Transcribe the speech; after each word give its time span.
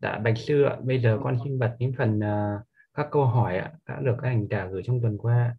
Dạ, 0.00 0.18
Bạch 0.18 0.38
Sư 0.38 0.62
ạ, 0.62 0.76
bây 0.82 1.00
giờ 1.00 1.18
con 1.22 1.38
xin 1.44 1.58
bật 1.58 1.76
những 1.78 1.92
phần 1.98 2.20
à, 2.20 2.58
các 2.94 3.06
câu 3.10 3.24
hỏi 3.24 3.58
ạ, 3.58 3.72
đã 3.88 4.00
được 4.00 4.14
các 4.22 4.28
hành 4.28 4.46
giả 4.50 4.66
gửi 4.66 4.82
trong 4.86 5.00
tuần 5.02 5.18
qua. 5.18 5.56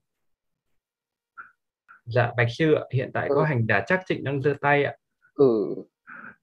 Dạ, 2.06 2.32
Bạch 2.38 2.48
Sư 2.50 2.74
ạ, 2.74 2.82
hiện 2.94 3.12
tại 3.14 3.30
có 3.30 3.36
ừ 3.36 3.44
hành 3.44 3.66
giả 3.70 3.84
chắc 3.88 4.02
trịnh 4.06 4.24
đang 4.24 4.42
giơ 4.42 4.54
tay 4.62 4.84
ạ. 4.84 4.96
ừ 5.34 5.76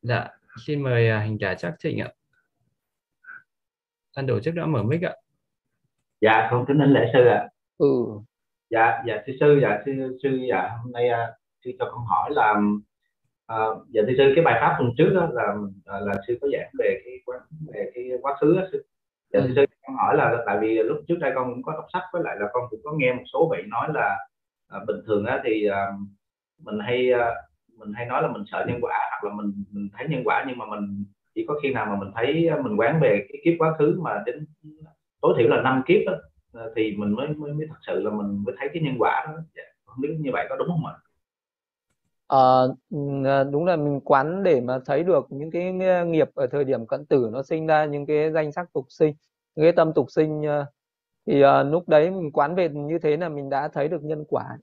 Dạ, 0.02 0.28
xin 0.66 0.82
mời 0.82 1.08
à, 1.08 1.18
hành 1.18 1.38
giả 1.40 1.54
chắc 1.54 1.74
trịnh 1.78 1.98
ạ. 2.00 2.12
Anh 4.14 4.26
tổ 4.26 4.40
chức 4.40 4.54
đã 4.54 4.66
mở 4.66 4.82
mic 4.82 5.02
ạ. 5.02 5.12
dạ 6.20 6.48
con 6.50 6.64
kính 6.68 6.79
thỉnh 6.79 6.92
lễ 6.92 7.11
sư 7.12 7.26
ạ 7.26 7.48
ừ 7.79 7.86
dạ 8.70 9.02
dạ 9.06 9.22
thưa 9.26 9.32
sư 9.40 9.58
dạ 9.62 9.82
sư 9.86 10.18
sư 10.22 10.38
dạ 10.50 10.70
hôm 10.82 10.92
nay 10.92 11.08
à, 11.08 11.32
sư 11.64 11.70
cho 11.79 11.90
con 11.92 12.04
hỏi 12.06 12.30
là 12.32 12.54
à, 13.46 13.56
dạ 13.88 14.02
thưa 14.06 14.14
sư 14.18 14.32
cái 14.34 14.45
bài 14.45 14.58
pháp 14.60 14.77
tuần 14.79 14.90
trước 14.98 15.10
đó 15.14 15.29
là 15.32 15.54
là, 15.84 16.00
là 16.00 16.14
sư 16.27 16.38
có 16.40 16.48
giảng 16.52 16.70
về 16.79 17.00
cái 17.04 17.14
quá 17.24 17.36
về 17.74 17.90
cái 17.95 18.10
quá 18.22 18.36
khứ 18.40 18.56
đó, 18.56 18.62
sư. 18.72 18.84
Dạ 19.32 19.40
thưa 19.40 19.46
ừ. 19.46 19.52
sư 19.56 19.64
con 19.86 19.96
hỏi 19.96 20.16
là 20.16 20.42
tại 20.46 20.59
vì 20.60 20.82
lúc 20.82 20.98
trước 21.09 21.16
đây 21.20 21.32
con 21.34 21.55
cũng 21.55 21.62
có 21.62 21.72
đọc 21.72 21.86
sách 21.92 22.02
với 22.12 22.22
lại 22.24 22.36
là 22.41 22.46
con 22.52 22.64
cũng 22.70 22.80
có 22.84 22.92
nghe 22.96 23.12
một 23.12 23.22
số 23.33 23.52
vị 23.52 23.62
nói 23.69 23.88
là 23.95 24.19
à, 24.69 24.78
bình 24.86 24.96
thường 25.06 25.24
á 25.24 25.41
thì 25.45 25.69
à, 25.69 25.86
mình 26.64 26.78
hay 26.78 27.12
à, 27.12 27.34
mình 27.78 27.92
hay 27.95 28.06
nói 28.06 28.22
là 28.22 28.28
mình 28.28 28.42
sợ 28.46 28.64
nhân 28.69 28.78
quả 28.83 28.98
hoặc 29.10 29.28
là 29.28 29.34
mình 29.34 29.64
mình 29.70 29.88
thấy 29.97 30.06
nhân 30.08 30.22
quả 30.24 30.45
nhưng 30.48 30.58
mà 30.58 30.66
mình 30.66 31.05
chỉ 31.34 31.45
có 31.48 31.55
khi 31.62 31.72
nào 31.72 31.86
mà 31.86 31.97
mình 31.97 32.11
thấy 32.14 32.50
mình 32.62 32.77
quán 32.77 33.00
về 33.00 33.27
cái 33.28 33.41
kiếp 33.45 33.55
quá 33.58 33.74
khứ 33.78 34.00
mà 34.02 34.22
đến 34.27 34.47
tối 35.20 35.34
thiểu 35.38 35.48
là 35.48 35.62
năm 35.62 35.83
kiếp 35.86 36.00
đó, 36.06 36.12
ờ, 36.52 36.72
thì 36.77 36.97
mình 36.97 37.14
mới, 37.14 37.28
mới 37.28 37.52
mới 37.52 37.66
thật 37.69 37.78
sự 37.86 38.02
là 38.02 38.11
mình 38.11 38.45
mới 38.47 38.55
thấy 38.58 38.69
cái 38.72 38.83
nhân 38.83 38.95
quả 38.98 39.24
đó. 39.28 39.34
Dạ. 39.56 39.62
không 39.84 40.00
biết 40.00 40.16
như 40.20 40.30
vậy 40.33 40.47
có 40.48 40.56
đúng 40.56 40.69
không 40.69 40.86
ạ 40.86 40.95
Ờ, 42.27 42.69
ờ, 43.24 43.45
đúng 43.45 43.64
là 43.64 43.77
mình 43.77 44.01
quán 44.05 44.42
để 44.42 44.60
mà 44.60 44.78
thấy 44.87 45.02
được 45.05 45.27
những 45.30 45.51
cái 45.51 45.73
nghiệp 46.06 46.28
ở 46.34 46.47
thời 46.47 46.64
điểm 46.64 46.87
cận 46.87 47.06
tử 47.06 47.28
nó 47.33 47.42
sinh 47.42 47.66
ra 47.66 47.84
những 47.84 48.06
cái 48.06 48.30
danh 48.33 48.52
sắc 48.52 48.73
tục 48.73 48.87
sinh 48.88 49.14
những 49.56 49.64
cái 49.64 49.73
tâm 49.73 49.92
tục 49.95 50.06
sinh 50.10 50.42
ờ, 50.42 50.64
thì 51.27 51.42
ờ, 51.42 51.62
lúc 51.64 51.89
đấy 51.89 52.11
mình 52.11 52.33
quán 52.33 52.55
về 52.55 52.69
như 52.69 52.98
thế 52.98 53.17
là 53.17 53.28
mình 53.28 53.50
đã 53.50 53.69
thấy 53.69 53.89
được 53.89 54.05
nhân 54.05 54.25
quả. 54.28 54.58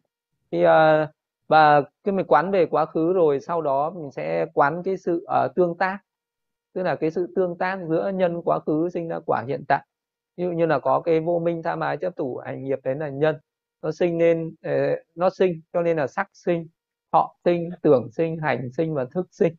Thì 0.52 0.64
ờ, 0.64 1.08
và 1.48 1.82
khi 2.06 2.12
mình 2.12 2.28
quán 2.28 2.52
về 2.52 2.66
quá 2.66 2.86
khứ 2.86 3.14
rồi 3.14 3.40
sau 3.40 3.62
đó 3.62 3.92
mình 3.92 4.12
sẽ 4.12 4.46
quán 4.54 4.84
cái 4.84 4.98
sự 4.98 5.24
ờ, 5.28 5.48
tương 5.56 5.78
tác 5.78 6.00
tức 6.74 6.84
là 6.84 6.96
cái 6.96 7.12
sự 7.12 7.34
tương 7.36 7.58
tác 7.58 7.80
giữa 7.90 8.12
nhân 8.16 8.42
quá 8.46 8.60
khứ 8.68 8.90
sinh 8.94 9.08
ra 9.10 9.20
quả 9.26 9.44
hiện 9.48 9.64
tại. 9.68 9.86
Ví 10.38 10.44
dụ 10.46 10.52
như 10.52 10.66
là 10.66 10.80
có 10.80 11.02
cái 11.02 11.20
vô 11.20 11.40
minh 11.40 11.64
tham 11.64 11.80
ái 11.80 11.98
chấp 11.98 12.16
thủ 12.18 12.38
hành 12.46 12.64
nghiệp 12.64 12.80
đấy 12.84 12.96
là 12.96 13.10
nhân 13.10 13.36
nó 13.84 13.92
sinh 13.92 14.18
nên 14.18 14.56
ờ, 14.64 14.72
nó 15.16 15.30
sinh 15.30 15.62
cho 15.74 15.82
nên 15.82 15.98
là 15.98 16.08
sắc 16.08 16.30
sinh 16.34 16.68
thọ 17.12 17.36
sinh 17.46 17.70
tưởng 17.82 18.12
sinh 18.12 18.38
hành 18.38 18.70
sinh 18.78 18.94
và 18.94 19.06
thức 19.06 19.28
sinh. 19.32 19.54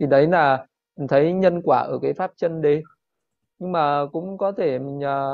Thì 0.00 0.06
đấy 0.06 0.26
là 0.26 0.66
mình 0.96 1.08
thấy 1.08 1.32
nhân 1.32 1.60
quả 1.64 1.78
ở 1.78 1.98
cái 2.02 2.12
pháp 2.12 2.32
chân 2.36 2.62
đế. 2.62 2.82
Nhưng 3.58 3.72
mà 3.72 4.06
cũng 4.12 4.38
có 4.38 4.52
thể 4.52 4.78
mình 4.78 5.04
à, 5.04 5.24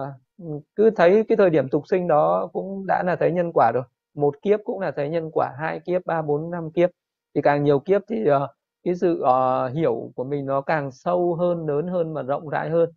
cứ 0.76 0.90
thấy 0.90 1.24
cái 1.28 1.36
thời 1.36 1.50
điểm 1.50 1.68
tục 1.68 1.82
sinh 1.88 2.08
đó 2.08 2.48
cũng 2.52 2.86
đã 2.86 3.02
là 3.06 3.16
thấy 3.16 3.32
nhân 3.32 3.50
quả 3.54 3.72
rồi. 3.74 3.82
Một 4.14 4.42
kiếp 4.42 4.60
cũng 4.64 4.80
là 4.80 4.90
thấy 4.90 5.08
nhân 5.08 5.30
quả 5.32 5.52
hai 5.58 5.80
kiếp 5.80 6.06
ba 6.06 6.22
bốn 6.22 6.50
năm 6.50 6.70
kiếp. 6.70 6.90
Thì 7.34 7.42
càng 7.42 7.64
nhiều 7.64 7.78
kiếp 7.78 8.02
thì 8.08 8.28
à, 8.28 8.40
cái 8.84 8.94
sự 8.94 9.22
uh, 9.22 9.72
hiểu 9.72 10.12
của 10.14 10.24
mình 10.24 10.46
nó 10.46 10.60
càng 10.60 10.90
sâu 10.92 11.34
hơn 11.34 11.66
lớn 11.66 11.86
hơn 11.86 12.14
và 12.14 12.22
rộng 12.22 12.48
rãi 12.48 12.70
hơn. 12.70 12.90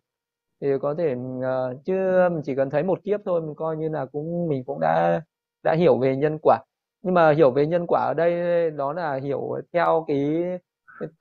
Thì 0.60 0.68
có 0.82 0.94
thể 0.94 1.14
uh, 1.14 1.84
chứ 1.84 1.94
mình 2.32 2.42
chỉ 2.44 2.54
cần 2.54 2.70
thấy 2.70 2.82
một 2.82 3.02
kiếp 3.04 3.20
thôi 3.24 3.40
mình 3.40 3.54
coi 3.54 3.76
như 3.76 3.88
là 3.88 4.06
cũng 4.06 4.48
mình 4.48 4.64
cũng 4.64 4.80
đã 4.80 5.20
đã 5.62 5.74
hiểu 5.74 5.98
về 5.98 6.16
nhân 6.16 6.38
quả 6.42 6.58
nhưng 7.04 7.14
mà 7.14 7.32
hiểu 7.32 7.50
về 7.50 7.66
nhân 7.66 7.84
quả 7.88 8.00
ở 8.00 8.14
đây 8.14 8.70
đó 8.70 8.92
là 8.92 9.14
hiểu 9.14 9.60
theo 9.72 10.04
cái, 10.08 10.44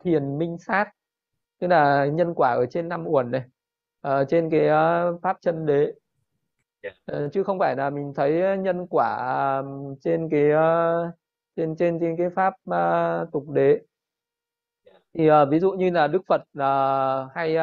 thiền 0.04 0.38
minh 0.38 0.58
sát. 0.58 0.86
Tức 1.60 1.68
là 1.68 2.06
nhân 2.06 2.34
quả 2.36 2.50
ở 2.54 2.66
trên 2.66 2.90
năm 2.90 3.08
uẩn 3.08 3.32
này 3.32 3.42
ờ, 4.02 4.26
trên 4.26 4.50
cái 4.50 4.68
ờ, 4.68 5.18
pháp 5.22 5.38
chân 5.42 5.66
đế. 5.66 5.94
Ờ, 7.06 7.30
chứ 7.34 7.44
không 7.44 7.60
phải 7.60 7.76
là 7.76 7.90
mình 7.90 8.14
thấy 8.16 8.58
nhân 8.58 8.88
quả 8.90 9.64
trên 10.02 10.30
cái 10.30 10.50
trên 11.56 11.76
trên 11.76 12.00
trên 12.00 12.18
cái 12.18 12.30
pháp 12.36 12.54
tục 13.32 13.50
đế. 13.50 13.80
Thì 15.14 15.30
ví 15.50 15.60
dụ 15.60 15.72
như 15.72 15.90
là 15.90 16.08
Đức 16.08 16.22
Phật 16.28 16.42
ờ, 16.58 17.28
hay 17.36 17.58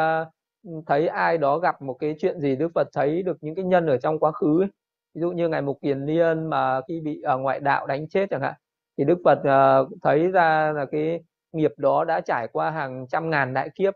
thấy 0.87 1.09
ai 1.09 1.39
đó 1.39 1.59
gặp 1.59 1.83
một 1.83 1.95
cái 1.95 2.15
chuyện 2.19 2.41
gì 2.41 2.57
Đức 2.57 2.69
Phật 2.75 2.89
thấy 2.93 3.23
được 3.23 3.37
những 3.41 3.55
cái 3.55 3.65
nhân 3.65 3.87
ở 3.87 3.97
trong 3.97 4.19
quá 4.19 4.33
khứ 4.33 4.63
ấy 4.63 4.69
ví 5.15 5.21
dụ 5.21 5.31
như 5.33 5.49
ngày 5.49 5.63
Mục 5.63 5.79
Kiền 5.83 6.07
Liên 6.07 6.47
mà 6.51 6.81
khi 6.89 7.01
bị 7.01 7.21
ở 7.23 7.39
ngoại 7.39 7.61
đạo 7.61 7.87
đánh 7.87 8.09
chết 8.09 8.31
chẳng 8.31 8.41
hạn 8.43 8.55
thì 8.99 9.05
Đức 9.05 9.19
Phật 9.25 9.39
ờ, 9.45 9.89
thấy 10.03 10.29
ra 10.29 10.73
là 10.73 10.87
cái 10.93 11.21
nghiệp 11.53 11.73
đó 11.77 12.05
đã 12.05 12.21
trải 12.21 12.49
qua 12.53 12.71
hàng 12.71 13.07
trăm 13.09 13.31
ngàn 13.31 13.55
đại 13.55 13.71
kiếp. 13.75 13.95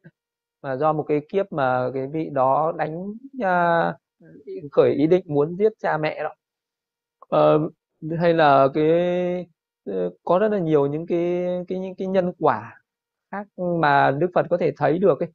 Mà 0.63 0.77
do 0.77 0.93
một 0.93 1.03
cái 1.03 1.21
kiếp 1.29 1.53
mà 1.53 1.91
cái 1.95 2.07
vị 2.07 2.29
đó 2.33 2.73
đánh 2.77 3.15
à, 3.43 3.95
khởi 4.73 4.93
ý 4.93 5.07
định 5.07 5.25
muốn 5.29 5.57
giết 5.57 5.73
cha 5.79 5.99
mẹ 5.99 6.23
đó. 6.23 6.35
À, 7.31 7.41
hay 8.21 8.35
là 8.35 8.69
cái 8.75 8.91
ờ, 9.85 10.11
có 10.25 10.39
rất 10.39 10.49
là 10.53 10.59
nhiều 10.59 10.87
những 10.87 11.07
cái 11.07 11.47
cái 11.69 11.79
những 11.79 11.95
cái 11.95 12.09
nhân 12.09 12.33
quả 12.39 12.81
khác 13.31 13.47
mà 13.83 14.11
Đức 14.11 14.31
Phật 14.35 14.47
có 14.51 14.57
thể 14.57 14.73
thấy 14.77 14.99
được 14.99 15.21
ấy. 15.21 15.29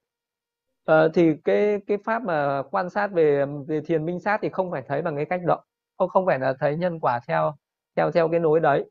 À, 0.85 1.07
thì 1.13 1.33
cái 1.43 1.79
cái 1.87 1.97
pháp 2.05 2.23
mà 2.23 2.63
quan 2.71 2.89
sát 2.89 3.07
về 3.13 3.45
về 3.67 3.81
thiền 3.81 4.05
minh 4.05 4.19
sát 4.19 4.39
thì 4.41 4.49
không 4.49 4.71
phải 4.71 4.83
thấy 4.87 5.01
bằng 5.01 5.15
cái 5.15 5.25
cách 5.25 5.41
đó 5.45 5.63
không 5.99 6.09
không 6.09 6.25
phải 6.25 6.39
là 6.39 6.53
thấy 6.59 6.77
nhân 6.77 6.99
quả 6.99 7.19
theo 7.27 7.55
theo 7.95 8.11
theo 8.11 8.29
cái 8.29 8.39
nối 8.39 8.59
đấy. 8.59 8.85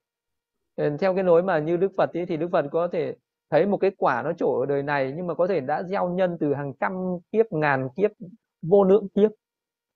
Ờ, 0.77 0.97
theo 1.01 1.15
cái 1.15 1.25
nối 1.25 1.43
mà 1.43 1.59
như 1.59 1.77
Đức 1.77 1.93
Phật 1.97 2.11
ấy, 2.15 2.27
thì 2.27 2.37
Đức 2.37 2.49
Phật 2.53 2.65
có 2.73 2.89
thể 2.93 3.15
thấy 3.51 3.67
một 3.67 3.77
cái 3.77 3.91
quả 3.99 4.23
nó 4.23 4.33
trổ 4.33 4.61
ở 4.61 4.67
đời 4.67 4.83
này 4.83 5.13
nhưng 5.17 5.27
mà 5.27 5.35
có 5.35 5.47
thể 5.47 5.61
đã 5.61 5.83
gieo 5.83 6.09
nhân 6.11 6.37
từ 6.41 6.55
hàng 6.55 6.73
trăm 6.81 6.93
kiếp 7.33 7.53
ngàn 7.53 7.89
kiếp 7.97 8.11
vô 8.63 8.85
lượng 8.85 9.09
kiếp. 9.15 9.31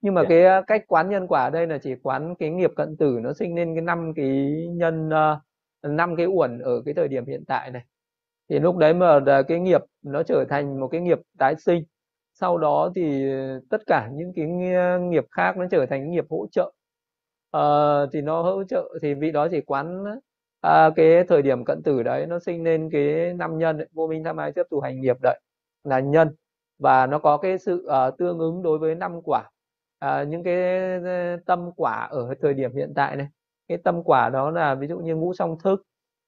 Nhưng 0.01 0.15
mà 0.15 0.23
dạ. 0.23 0.29
cái 0.29 0.45
ờ, 0.45 0.63
cách 0.67 0.85
quán 0.89 1.11
nhân 1.11 1.27
quả 1.27 1.45
ở 1.45 1.51
đây 1.51 1.67
là 1.67 1.79
chỉ 1.79 1.95
quán 2.03 2.35
cái 2.39 2.51
nghiệp 2.51 2.71
cận 2.77 2.97
tử 2.97 3.19
nó 3.23 3.33
sinh 3.33 3.55
lên 3.57 3.75
cái 3.75 3.83
năm 3.83 4.13
cái 4.17 4.67
nhân 4.71 5.11
ờ, 5.11 5.41
năm 5.83 6.17
cái 6.17 6.27
uẩn 6.27 6.59
ở 6.59 6.83
cái 6.85 6.95
thời 6.95 7.09
điểm 7.09 7.27
hiện 7.27 7.45
tại 7.47 7.71
này. 7.71 7.83
Thì 8.51 8.59
lúc 8.59 8.77
đấy 8.77 8.95
mà 8.95 9.21
cái 9.49 9.61
nghiệp 9.61 9.81
nó 10.03 10.23
trở 10.23 10.45
thành 10.49 10.81
một 10.81 10.89
cái 10.89 11.01
nghiệp 11.01 11.19
tái 11.39 11.55
sinh. 11.59 11.85
Sau 12.35 12.59
đó 12.59 12.93
thì 12.95 13.27
tất 13.71 13.83
cả 13.87 14.11
những 14.13 14.33
cái 14.37 14.47
nghi- 14.47 15.09
nghiệp 15.11 15.25
khác 15.31 15.57
nó 15.57 15.67
trở 15.71 15.87
thành 15.87 16.11
nghiệp 16.11 16.25
hỗ 16.31 16.47
trợ 16.53 16.73
Ờ, 17.53 18.07
thì 18.13 18.21
nó 18.21 18.43
hỗ 18.43 18.65
trợ 18.65 18.89
thì 19.03 19.15
vị 19.15 19.33
đó 19.33 19.49
chỉ 19.51 19.61
quán 19.61 20.05
à, 20.61 20.91
cái 20.97 21.25
thời 21.29 21.43
điểm 21.43 21.65
cận 21.65 21.83
tử 21.85 22.03
đấy 22.03 22.27
nó 22.27 22.39
sinh 22.39 22.65
lên 22.65 22.89
cái 22.93 23.35
năm 23.35 23.59
nhân 23.59 23.79
ấy, 23.79 23.89
vô 23.93 24.07
minh 24.07 24.25
tham 24.25 24.37
ái 24.37 24.53
tiếp 24.53 24.63
thủ 24.71 24.81
hành 24.81 25.01
nghiệp 25.01 25.17
đấy 25.23 25.41
là 25.85 26.01
nhân. 26.01 26.29
Và 26.79 27.07
nó 27.07 27.19
có 27.19 27.37
cái 27.39 27.59
sự 27.59 27.87
uh, 28.09 28.19
tương 28.19 28.39
ứng 28.39 28.63
đối 28.63 28.79
với 28.79 28.95
năm 28.95 29.21
quả. 29.25 29.51
Uh, 30.05 30.29
những 30.29 30.45
cái 30.45 30.55
ờ, 31.05 31.37
tâm 31.47 31.71
quả 31.77 32.09
ở 32.11 32.35
thời 32.43 32.55
điểm 32.55 32.75
hiện 32.77 32.93
tại 32.97 33.17
này 33.17 33.29
cái 33.69 33.79
tâm 33.85 34.03
quả 34.05 34.29
đó 34.31 34.51
là 34.51 34.75
ví 34.75 34.87
dụ 34.87 34.99
như 34.99 35.17
ngũ 35.17 35.35
song 35.35 35.57
thức 35.65 35.83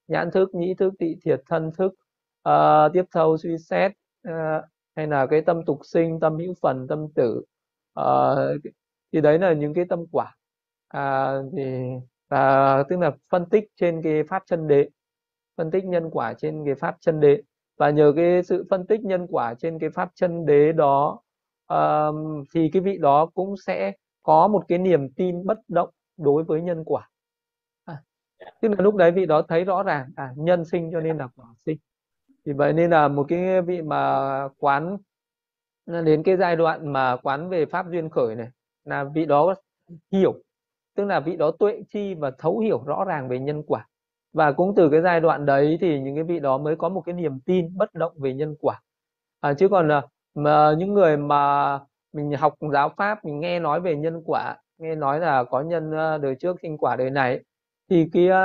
nhãn 0.09 0.31
thức 0.31 0.55
nhĩ 0.55 0.75
thức 0.75 0.95
tị 0.99 1.17
thiệt 1.25 1.41
thân 1.49 1.71
thức 1.79 1.95
uh, 2.49 2.93
tiếp 2.93 3.05
thâu 3.13 3.37
suy 3.39 3.59
xét 3.59 3.93
uh, 4.29 4.65
hay 4.97 5.07
là 5.07 5.27
cái 5.27 5.41
tâm 5.41 5.65
tục 5.65 5.79
sinh 5.85 6.21
tâm 6.21 6.39
hữu 6.39 6.55
phần 6.63 6.87
tâm 6.89 7.07
tử. 7.15 7.43
Uh, 8.01 8.61
thì 9.13 9.21
đấy 9.21 9.39
là 9.39 9.53
những 9.53 9.75
cái 9.75 9.85
tâm 9.89 10.05
quả 10.13 10.35
à, 10.95 11.35
thì 11.57 11.91
à, 12.29 12.83
tức 12.89 12.99
là 12.99 13.13
phân 13.31 13.47
tích 13.51 13.65
trên 13.77 14.03
cái 14.03 14.23
pháp 14.29 14.43
chân 14.47 14.69
đế 14.69 14.89
phân 15.57 15.71
tích 15.71 15.85
nhân 15.85 16.11
quả 16.11 16.35
trên 16.35 16.65
cái 16.65 16.75
pháp 16.75 16.97
chân 17.01 17.21
đế. 17.21 17.43
Và 17.79 17.91
nhờ 17.91 18.13
cái 18.17 18.43
sự 18.43 18.65
phân 18.71 18.87
tích 18.87 19.01
nhân 19.01 19.27
quả 19.31 19.55
trên 19.55 19.79
cái 19.79 19.91
pháp 19.91 20.11
chân 20.15 20.47
đế 20.47 20.73
đó 20.73 21.21
ờm, 21.67 22.45
thì 22.55 22.71
cái 22.73 22.83
vị 22.83 22.99
đó 22.99 23.27
cũng 23.35 23.57
sẽ 23.57 23.93
có 24.23 24.49
một 24.49 24.65
cái 24.69 24.79
niềm 24.79 25.09
tin 25.13 25.47
bất 25.47 25.59
động 25.69 25.91
đối 26.17 26.45
với 26.45 26.63
nhân 26.63 26.85
quả. 26.85 27.11
À, 27.85 28.03
tức 28.63 28.69
là 28.69 28.77
lúc 28.79 28.95
đấy 28.95 29.11
vị 29.11 29.27
đó 29.27 29.43
thấy 29.43 29.65
rõ 29.65 29.83
ràng 29.83 30.11
à 30.17 30.33
nhân 30.37 30.65
sinh 30.65 30.91
cho 30.93 31.01
nên 31.01 31.19
là 31.19 31.29
quả 31.37 31.47
sinh. 31.67 31.79
Thì 32.47 32.53
vậy 32.53 32.73
nên 32.73 32.91
là 32.91 33.09
một 33.09 33.27
cái 33.29 33.63
vị 33.63 33.83
mà 33.83 34.49
quán 34.59 34.97
đến 35.87 36.23
cái 36.23 36.37
giai 36.37 36.57
đoạn 36.57 36.93
mà 36.93 37.17
quán 37.17 37.49
về 37.49 37.67
pháp 37.67 37.87
duyên 37.91 38.11
khởi 38.11 38.37
này 38.37 38.49
là 38.85 39.05
vị 39.05 39.27
đó 39.27 39.55
hiểu 40.13 40.44
tức 40.97 41.05
là 41.05 41.21
vị 41.21 41.37
đó 41.37 41.51
tuệ 41.59 41.83
chi 41.93 42.15
và 42.15 42.31
thấu 42.39 42.59
hiểu 42.59 42.83
rõ 42.87 43.05
ràng 43.05 43.29
về 43.29 43.39
nhân 43.39 43.63
quả. 43.67 43.87
Và 44.33 44.53
cũng 44.53 44.75
từ 44.77 44.91
cái 44.91 45.03
giai 45.03 45.21
đoạn 45.21 45.47
đấy 45.47 45.79
thì 45.81 46.01
những 46.01 46.15
cái 46.15 46.25
vị 46.25 46.41
đó 46.41 46.59
mới 46.59 46.77
có 46.77 46.89
một 46.89 47.01
cái 47.01 47.13
niềm 47.13 47.41
tin 47.41 47.77
bất 47.77 47.95
động 47.95 48.13
về 48.17 48.35
nhân 48.35 48.55
quả. 48.61 48.83
À, 49.41 49.55
chứ 49.55 49.69
còn 49.69 49.89
là 49.89 50.03
mà 50.35 50.75
những 50.79 50.95
người 50.95 51.17
mà 51.17 51.79
mình 52.13 52.33
học 52.33 52.55
giáo 52.73 52.89
pháp 52.97 53.25
mình 53.25 53.41
nghe 53.41 53.59
nói 53.61 53.81
về 53.81 53.97
nhân 53.97 54.23
quả 54.27 54.57
nghe 54.79 54.95
nói 54.95 55.21
là 55.21 55.45
có 55.45 55.61
nhân 55.61 55.93
à, 55.93 56.19
đời 56.19 56.35
trước 56.35 56.57
sinh 56.63 56.79
quả 56.79 56.97
đời 56.97 57.11
này 57.11 57.41
thì 57.91 58.09
kia 58.13 58.37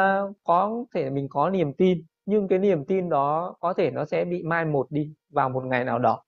có 0.44 0.86
thể 0.94 1.10
mình 1.10 1.28
có 1.30 1.50
niềm 1.50 1.74
tin 1.74 2.04
nhưng 2.25 2.48
cái 2.48 2.60
niềm 2.60 2.86
tin 2.86 3.10
đó 3.10 3.56
có 3.60 3.74
thể 3.74 3.92
nó 3.92 4.06
sẽ 4.06 4.25
bị 4.25 4.44
mai 4.44 4.66
một 4.66 4.88
đi 4.90 5.13
vào 5.30 5.50
một 5.50 5.66
ngày 5.66 5.84
nào 5.84 6.00
đó. 6.00 6.24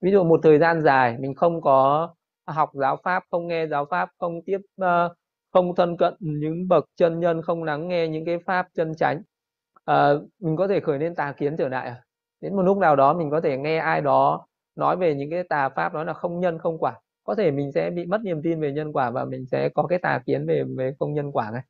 Ví 0.00 0.10
dụ 0.12 0.24
một 0.24 0.40
thời 0.42 0.58
gian 0.58 0.82
dài 0.82 1.16
mình 1.18 1.34
không 1.34 1.60
có 1.60 2.08
học 2.46 2.70
giáo 2.74 2.96
pháp 3.04 3.24
không 3.30 3.48
nghe 3.48 3.66
giáo 3.66 3.84
pháp 3.90 4.08
không 4.18 4.42
tiếp 4.46 4.58
uh, 4.80 4.86
không 5.52 5.74
thân 5.74 5.96
cận 5.96 6.14
những 6.20 6.68
bậc 6.68 6.84
chân 6.96 7.20
nhân 7.20 7.42
không 7.42 7.64
lắng 7.64 7.88
nghe 7.88 8.08
những 8.08 8.24
cái 8.24 8.38
pháp 8.46 8.68
chân 8.74 8.94
chánh. 8.94 9.22
À, 9.84 10.12
mình 10.38 10.56
có 10.56 10.68
thể 10.68 10.80
khởi 10.80 10.98
lên 10.98 11.14
tà 11.14 11.32
kiến 11.32 11.56
trở 11.56 11.68
lại 11.68 11.86
à? 11.88 12.02
đến 12.40 12.56
một 12.56 12.62
lúc 12.62 12.78
nào 12.78 12.96
đó 12.96 13.14
mình 13.14 13.30
có 13.30 13.40
thể 13.40 13.56
nghe 13.58 13.78
ai 13.78 14.00
đó 14.00 14.46
nói 14.76 14.96
về 14.96 15.14
những 15.14 15.30
cái 15.30 15.42
tà 15.44 15.68
pháp 15.68 15.94
nói 15.94 16.04
là 16.04 16.12
không 16.12 16.40
nhân 16.40 16.58
không 16.58 16.78
quả. 16.78 17.00
Có 17.24 17.34
thể 17.34 17.50
mình 17.50 17.72
sẽ 17.72 17.90
bị 17.90 18.06
mất 18.06 18.20
niềm 18.22 18.42
tin 18.42 18.60
về 18.60 18.72
nhân 18.72 18.92
quả 18.92 19.10
và 19.10 19.24
mình 19.24 19.46
sẽ 19.46 19.68
có 19.68 19.86
cái 19.86 19.98
tà 19.98 20.20
kiến 20.26 20.46
về 20.46 20.64
về 20.76 20.94
không 20.98 21.14
nhân 21.14 21.32
quả 21.32 21.50
này 21.50 21.62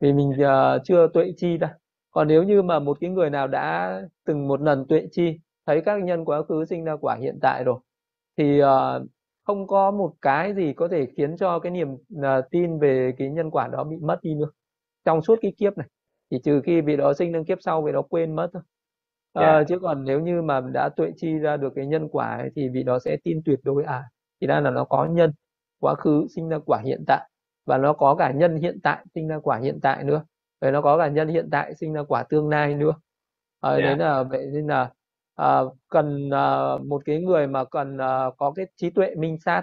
vì 0.00 0.12
mình 0.12 0.30
uh, 0.30 0.82
chưa 0.84 1.08
tuệ 1.14 1.32
chi 1.36 1.58
đâu 1.58 1.70
còn 2.10 2.28
nếu 2.28 2.42
như 2.42 2.62
mà 2.62 2.78
một 2.78 2.98
cái 3.00 3.10
người 3.10 3.30
nào 3.30 3.48
đã 3.48 4.00
từng 4.24 4.48
một 4.48 4.60
lần 4.60 4.86
tuệ 4.88 5.06
chi 5.12 5.40
thấy 5.66 5.80
các 5.80 6.04
nhân 6.04 6.24
quá 6.24 6.42
khứ 6.42 6.64
sinh 6.64 6.84
ra 6.84 6.96
quả 7.00 7.16
hiện 7.20 7.38
tại 7.42 7.64
rồi 7.64 7.78
thì 8.36 8.62
uh, 8.62 9.02
không 9.50 9.66
có 9.66 9.90
một 9.90 10.14
cái 10.22 10.54
gì 10.54 10.72
có 10.72 10.88
thể 10.88 11.06
khiến 11.16 11.36
cho 11.36 11.58
cái 11.58 11.72
niềm 11.72 11.92
uh, 11.92 12.24
tin 12.50 12.78
về 12.78 13.12
cái 13.18 13.30
nhân 13.30 13.50
quả 13.50 13.68
đó 13.68 13.84
bị 13.84 13.96
mất 13.96 14.18
đi 14.22 14.34
nữa. 14.34 14.50
Trong 15.04 15.22
suốt 15.22 15.38
cái 15.42 15.52
kiếp 15.56 15.78
này 15.78 15.86
chỉ 16.30 16.38
trừ 16.44 16.60
khi 16.64 16.80
vị 16.80 16.96
đó 16.96 17.12
sinh 17.14 17.32
đến 17.32 17.44
kiếp 17.44 17.58
sau 17.60 17.82
vị 17.82 17.92
đó 17.92 18.02
quên 18.02 18.36
mất 18.36 18.50
thôi. 18.52 18.62
Yeah. 19.34 19.62
uh, 19.62 19.68
chứ 19.68 19.78
còn 19.78 20.04
nếu 20.04 20.20
như 20.20 20.42
mà 20.42 20.60
đã 20.60 20.88
tuệ 20.96 21.10
chi 21.16 21.38
ra 21.38 21.56
được 21.56 21.72
cái 21.76 21.86
nhân 21.86 22.08
quả 22.08 22.36
ấy, 22.36 22.50
thì 22.56 22.68
vị 22.68 22.82
đó 22.82 22.98
sẽ 22.98 23.16
tin 23.24 23.42
tuyệt 23.44 23.58
đối. 23.62 23.84
À 23.84 24.04
thì 24.40 24.46
ra 24.46 24.60
là 24.60 24.70
nó 24.70 24.84
có 24.84 25.04
nhân 25.04 25.32
quá 25.80 25.94
khứ 25.94 26.26
sinh 26.34 26.48
ra 26.48 26.58
quả 26.66 26.80
hiện 26.84 27.04
tại 27.06 27.30
và 27.66 27.78
nó 27.78 27.92
có 27.92 28.14
cả 28.14 28.30
nhân 28.30 28.56
hiện 28.56 28.78
tại 28.82 29.04
sinh 29.14 29.28
ra 29.28 29.38
quả 29.42 29.58
hiện 29.58 29.78
tại 29.82 30.04
nữa. 30.04 30.24
Rồi 30.60 30.72
nó 30.72 30.82
có 30.82 30.98
cả 30.98 31.08
nhân 31.08 31.28
hiện 31.28 31.48
tại 31.52 31.74
sinh 31.74 31.92
ra 31.92 32.02
quả 32.08 32.22
tương 32.22 32.48
lai 32.48 32.74
nữa. 32.74 32.92
À, 33.60 33.70
yeah. 33.70 33.82
đấy 33.82 33.96
là 33.96 34.22
vậy 34.22 34.46
nên 34.52 34.66
là 34.66 34.90
à, 35.34 35.60
cần 35.88 36.30
à, 36.30 36.76
một 36.86 37.02
cái 37.04 37.20
người 37.20 37.46
mà 37.46 37.64
cần 37.64 37.98
à, 37.98 38.30
có 38.38 38.52
cái 38.56 38.66
trí 38.76 38.90
tuệ 38.90 39.14
minh 39.14 39.38
sát 39.44 39.62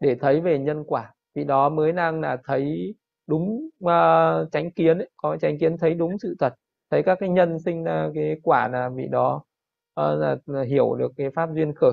để 0.00 0.14
thấy 0.20 0.40
về 0.40 0.58
nhân 0.58 0.84
quả. 0.86 1.14
Vì 1.34 1.44
đó 1.44 1.68
mới 1.68 1.92
đang 1.92 2.20
là 2.20 2.36
thấy 2.44 2.94
đúng 3.26 3.68
uh, 3.84 4.52
tránh 4.52 4.70
kiến 4.70 4.98
ấy, 4.98 5.10
có 5.16 5.36
tránh 5.40 5.58
kiến 5.58 5.78
thấy 5.78 5.94
đúng 5.94 6.18
sự 6.18 6.36
thật 6.38 6.54
thấy 6.90 7.02
các 7.02 7.18
cái 7.20 7.28
nhân 7.28 7.58
sinh 7.58 7.84
ra 7.84 8.10
cái 8.14 8.36
quả 8.42 8.68
là 8.68 8.88
vị 8.88 9.08
đó 9.10 9.44
uh, 10.00 10.18
là, 10.18 10.36
là 10.46 10.62
hiểu 10.62 10.94
được 10.94 11.12
cái 11.16 11.30
pháp 11.30 11.48
duyên 11.54 11.74
khởi. 11.74 11.92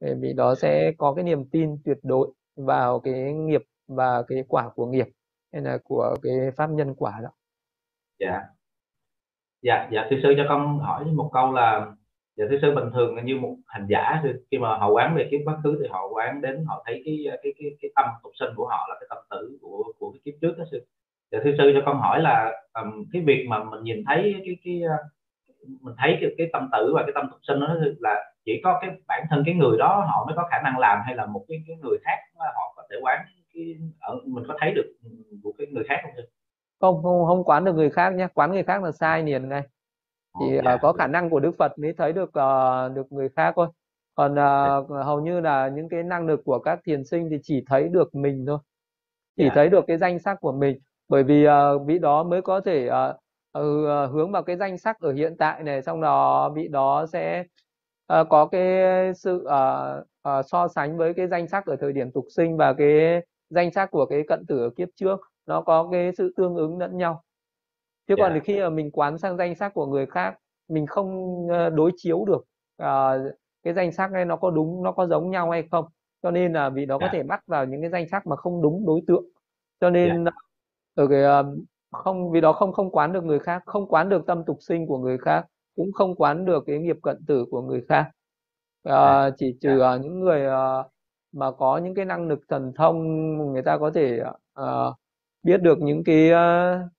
Vì 0.00 0.14
vị 0.20 0.32
đó 0.32 0.54
sẽ 0.54 0.92
có 0.98 1.14
cái 1.14 1.24
niềm 1.24 1.44
tin 1.50 1.76
tuyệt 1.84 1.98
đối 2.02 2.32
vào 2.56 3.00
cái 3.00 3.32
nghiệp 3.32 3.62
và 3.88 4.22
cái 4.28 4.44
quả 4.48 4.68
của 4.74 4.86
nghiệp 4.86 5.06
hay 5.52 5.62
là 5.62 5.78
của 5.84 6.16
cái 6.22 6.50
pháp 6.56 6.70
nhân 6.70 6.94
quả 6.94 7.20
đó. 7.22 7.30
Dạ. 8.20 8.42
Dạ 9.62 9.88
dạ 9.92 10.06
thưa 10.10 10.16
sư 10.22 10.34
cho 10.36 10.44
con 10.48 10.78
hỏi 10.78 11.04
một 11.04 11.30
câu 11.32 11.52
là 11.52 11.92
dạ 12.38 12.44
thưa 12.50 12.56
sư 12.62 12.74
bình 12.74 12.90
thường 12.94 13.24
như 13.24 13.36
một 13.36 13.56
hành 13.66 13.86
giả 13.88 14.22
khi 14.50 14.58
mà 14.58 14.76
họ 14.76 14.90
quán 14.90 15.14
về 15.16 15.28
kiếp 15.30 15.40
quá 15.44 15.56
khứ 15.64 15.78
thì 15.82 15.88
họ 15.90 16.08
quán 16.08 16.40
đến 16.40 16.64
họ 16.68 16.82
thấy 16.86 17.02
cái 17.04 17.26
cái 17.42 17.52
cái 17.58 17.70
cái 17.82 17.90
tâm 17.94 18.04
tục 18.22 18.32
sinh 18.40 18.50
của 18.56 18.66
họ 18.66 18.86
là 18.88 18.96
cái 19.00 19.06
tâm 19.10 19.18
tử 19.30 19.58
của 19.60 19.92
của 19.98 20.12
cái 20.12 20.20
kiếp 20.24 20.34
trước 20.40 20.58
đó 20.58 20.64
sư 20.70 20.84
dạ 21.32 21.38
thưa 21.44 21.50
sư 21.58 21.72
cho 21.74 21.82
con 21.86 21.98
hỏi 21.98 22.22
là 22.22 22.52
um, 22.72 23.04
cái 23.12 23.22
việc 23.22 23.46
mà 23.48 23.64
mình 23.64 23.82
nhìn 23.82 24.04
thấy 24.06 24.34
cái 24.46 24.56
cái 24.64 24.82
ờ, 24.82 24.96
mình 25.80 25.94
thấy 25.98 26.18
cái, 26.20 26.30
cái 26.38 26.50
tâm 26.52 26.68
tử 26.72 26.92
và 26.94 27.02
cái 27.02 27.12
tâm 27.14 27.26
tục 27.30 27.40
sinh 27.42 27.60
đó 27.60 27.76
là 27.98 28.32
chỉ 28.44 28.60
có 28.64 28.78
cái 28.80 28.90
bản 29.08 29.26
thân 29.30 29.42
cái 29.46 29.54
người 29.54 29.78
đó 29.78 30.04
họ 30.08 30.26
mới 30.26 30.36
có 30.36 30.48
khả 30.50 30.60
năng 30.64 30.78
làm 30.78 30.98
hay 31.06 31.14
là 31.14 31.26
một 31.26 31.44
cái, 31.48 31.58
cái 31.66 31.76
người 31.82 31.98
khác 32.04 32.18
họ 32.38 32.74
có 32.76 32.82
thể 32.90 32.96
quán 33.02 33.18
cái 33.54 33.76
ở 34.00 34.20
mình 34.26 34.44
có 34.48 34.56
thấy 34.60 34.72
được 34.72 34.94
của 35.42 35.52
cái 35.58 35.66
người 35.66 35.84
khác 35.88 36.00
không 36.02 36.12
thưa 36.16 36.22
không 36.80 37.02
không 37.02 37.26
không 37.26 37.44
quán 37.44 37.64
được 37.64 37.74
người 37.74 37.90
khác 37.90 38.10
nhé 38.14 38.26
quán 38.34 38.52
người 38.52 38.62
khác 38.62 38.82
là 38.82 38.92
sai 38.92 39.22
liền 39.22 39.48
ngay 39.48 39.62
thì 40.40 40.58
oh, 40.58 40.64
uh, 40.74 40.80
có 40.82 40.92
khả 40.92 41.06
năng 41.06 41.30
của 41.30 41.40
Đức 41.40 41.52
Phật 41.58 41.78
mới 41.78 41.92
thấy 41.92 42.12
được 42.12 42.28
uh, 42.28 42.96
được 42.96 43.12
người 43.12 43.28
khác 43.36 43.52
thôi. 43.56 43.68
Còn 44.14 44.32
uh, 44.32 45.04
hầu 45.04 45.20
như 45.20 45.40
là 45.40 45.68
những 45.68 45.88
cái 45.88 46.02
năng 46.02 46.26
lực 46.26 46.40
của 46.44 46.58
các 46.58 46.80
thiền 46.84 47.04
sinh 47.04 47.28
thì 47.30 47.36
chỉ 47.42 47.64
thấy 47.66 47.88
được 47.88 48.14
mình 48.14 48.44
thôi. 48.46 48.58
Chỉ 49.36 49.42
yeah. 49.42 49.54
thấy 49.54 49.68
được 49.68 49.84
cái 49.86 49.98
danh 49.98 50.18
sắc 50.18 50.40
của 50.40 50.52
mình. 50.52 50.78
Bởi 51.08 51.22
vì 51.22 51.46
uh, 51.46 51.86
vị 51.86 51.98
đó 51.98 52.22
mới 52.22 52.42
có 52.42 52.60
thể 52.60 52.88
uh, 52.88 53.16
uh, 53.58 54.10
hướng 54.12 54.32
vào 54.32 54.42
cái 54.42 54.56
danh 54.56 54.78
sắc 54.78 55.00
ở 55.00 55.12
hiện 55.12 55.36
tại 55.36 55.62
này 55.62 55.82
xong 55.82 56.00
đó 56.00 56.48
vị 56.48 56.68
đó 56.68 57.06
sẽ 57.06 57.44
uh, 58.20 58.28
có 58.28 58.46
cái 58.46 58.64
sự 59.14 59.36
uh, 59.36 60.04
uh, 60.28 60.44
so 60.46 60.68
sánh 60.68 60.96
với 60.96 61.14
cái 61.14 61.26
danh 61.26 61.48
sắc 61.48 61.66
ở 61.66 61.76
thời 61.80 61.92
điểm 61.92 62.10
tục 62.10 62.24
sinh 62.36 62.56
và 62.56 62.72
cái 62.72 63.20
danh 63.50 63.72
sắc 63.72 63.90
của 63.90 64.06
cái 64.06 64.22
cận 64.28 64.46
tử 64.46 64.58
ở 64.58 64.70
kiếp 64.76 64.88
trước. 64.96 65.20
Nó 65.46 65.60
có 65.60 65.88
cái 65.92 66.12
sự 66.18 66.32
tương 66.36 66.56
ứng 66.56 66.78
lẫn 66.78 66.96
nhau 66.96 67.22
chứ 68.08 68.14
yeah. 68.18 68.18
còn 68.18 68.34
thì 68.34 68.40
khi 68.44 68.60
mà 68.60 68.68
mình 68.70 68.90
quán 68.90 69.18
sang 69.18 69.36
danh 69.36 69.54
sắc 69.54 69.74
của 69.74 69.86
người 69.86 70.06
khác 70.06 70.38
mình 70.68 70.86
không 70.86 71.46
đối 71.74 71.92
chiếu 71.96 72.24
được 72.24 72.44
uh, 72.82 73.36
cái 73.62 73.74
danh 73.74 73.92
sắc 73.92 74.12
này 74.12 74.24
nó 74.24 74.36
có 74.36 74.50
đúng 74.50 74.82
nó 74.82 74.92
có 74.92 75.06
giống 75.06 75.30
nhau 75.30 75.50
hay 75.50 75.64
không 75.70 75.84
cho 76.22 76.30
nên 76.30 76.52
là 76.52 76.70
vì 76.70 76.86
nó 76.86 76.98
yeah. 76.98 77.02
có 77.02 77.16
thể 77.18 77.22
bắt 77.22 77.46
vào 77.46 77.64
những 77.64 77.80
cái 77.80 77.90
danh 77.90 78.08
sắc 78.08 78.26
mà 78.26 78.36
không 78.36 78.62
đúng 78.62 78.86
đối 78.86 79.00
tượng 79.06 79.24
cho 79.80 79.90
nên 79.90 80.24
yeah. 80.24 80.34
ở 80.94 81.06
cái 81.06 81.40
uh, 81.40 81.46
không 81.92 82.30
vì 82.30 82.40
đó 82.40 82.52
không 82.52 82.72
không 82.72 82.90
quán 82.90 83.12
được 83.12 83.24
người 83.24 83.38
khác 83.38 83.62
không 83.66 83.86
quán 83.88 84.08
được 84.08 84.26
tâm 84.26 84.44
tục 84.44 84.58
sinh 84.60 84.86
của 84.86 84.98
người 84.98 85.18
khác 85.18 85.46
cũng 85.76 85.92
không 85.92 86.14
quán 86.14 86.44
được 86.44 86.64
cái 86.66 86.78
nghiệp 86.78 86.96
cận 87.02 87.16
tử 87.26 87.46
của 87.50 87.62
người 87.62 87.84
khác 87.88 88.10
uh, 88.88 89.34
chỉ 89.36 89.56
trừ 89.60 89.82
uh, 89.94 90.00
những 90.00 90.20
người 90.20 90.46
uh, 90.46 90.86
mà 91.32 91.50
có 91.50 91.78
những 91.78 91.94
cái 91.94 92.04
năng 92.04 92.28
lực 92.28 92.40
thần 92.48 92.72
thông 92.76 93.36
người 93.52 93.62
ta 93.62 93.78
có 93.78 93.90
thể 93.90 94.20
uh, 94.60 94.94
biết 95.42 95.62
được 95.62 95.78
những 95.78 96.04
cái, 96.04 96.30
uh, 96.32 96.90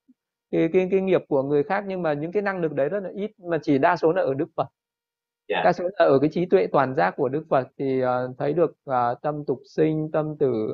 cái 0.52 0.70
cái 0.74 0.88
cái 0.92 1.02
nghiệp 1.02 1.22
của 1.28 1.44
người 1.44 1.64
khác 1.64 1.84
nhưng 1.88 2.02
mà 2.02 2.14
những 2.14 2.32
cái 2.32 2.42
năng 2.42 2.62
lực 2.62 2.74
đấy 2.74 2.90
rất 2.90 3.04
là 3.04 3.10
ít 3.16 3.32
mà 3.40 3.58
chỉ 3.64 3.78
đa 3.78 3.96
số 3.96 4.14
là 4.14 4.22
ở 4.22 4.34
Đức 4.34 4.50
Phật. 4.56 4.68
Yeah. 5.48 5.66
đa 5.66 5.74
số 5.74 5.84
là 5.84 6.06
ở 6.06 6.20
cái 6.20 6.30
trí 6.34 6.46
tuệ 6.46 6.68
toàn 6.68 6.96
giác 6.96 7.14
của 7.18 7.30
Đức 7.30 7.44
Phật 7.50 7.68
thì 7.78 8.04
uh, 8.04 8.08
thấy 8.38 8.54
được 8.54 8.72
uh, 8.90 9.22
tâm 9.22 9.46
tục 9.46 9.60
sinh 9.76 10.10
tâm 10.14 10.38
tử 10.40 10.74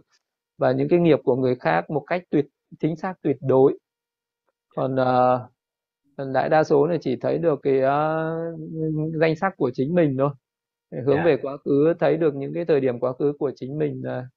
và 0.58 0.72
những 0.72 0.90
cái 0.90 1.00
nghiệp 1.00 1.20
của 1.24 1.36
người 1.36 1.56
khác 1.56 1.90
một 1.90 2.04
cách 2.08 2.24
tuyệt 2.30 2.46
chính 2.80 2.96
xác 2.96 3.14
tuyệt 3.22 3.38
đối. 3.42 3.78
Còn 4.76 4.96
uh, 4.96 6.32
đại 6.34 6.50
đa 6.50 6.64
số 6.64 6.88
là 6.88 6.98
chỉ 7.02 7.16
thấy 7.16 7.38
được 7.38 7.60
cái 7.64 7.80
uh, 7.80 8.60
danh 9.22 9.36
sắc 9.36 9.54
của 9.58 9.72
chính 9.74 9.96
mình 9.96 10.16
thôi. 10.18 10.30
Hướng 11.06 11.16
yeah. 11.16 11.26
về 11.26 11.38
quá 11.38 11.58
khứ 11.58 11.94
thấy 12.00 12.18
được 12.18 12.36
những 12.36 12.54
cái 12.54 12.66
thời 12.66 12.80
điểm 12.80 13.00
quá 13.00 13.14
khứ 13.14 13.34
của 13.40 13.52
chính 13.56 13.78
mình 13.78 14.02
là 14.04 14.28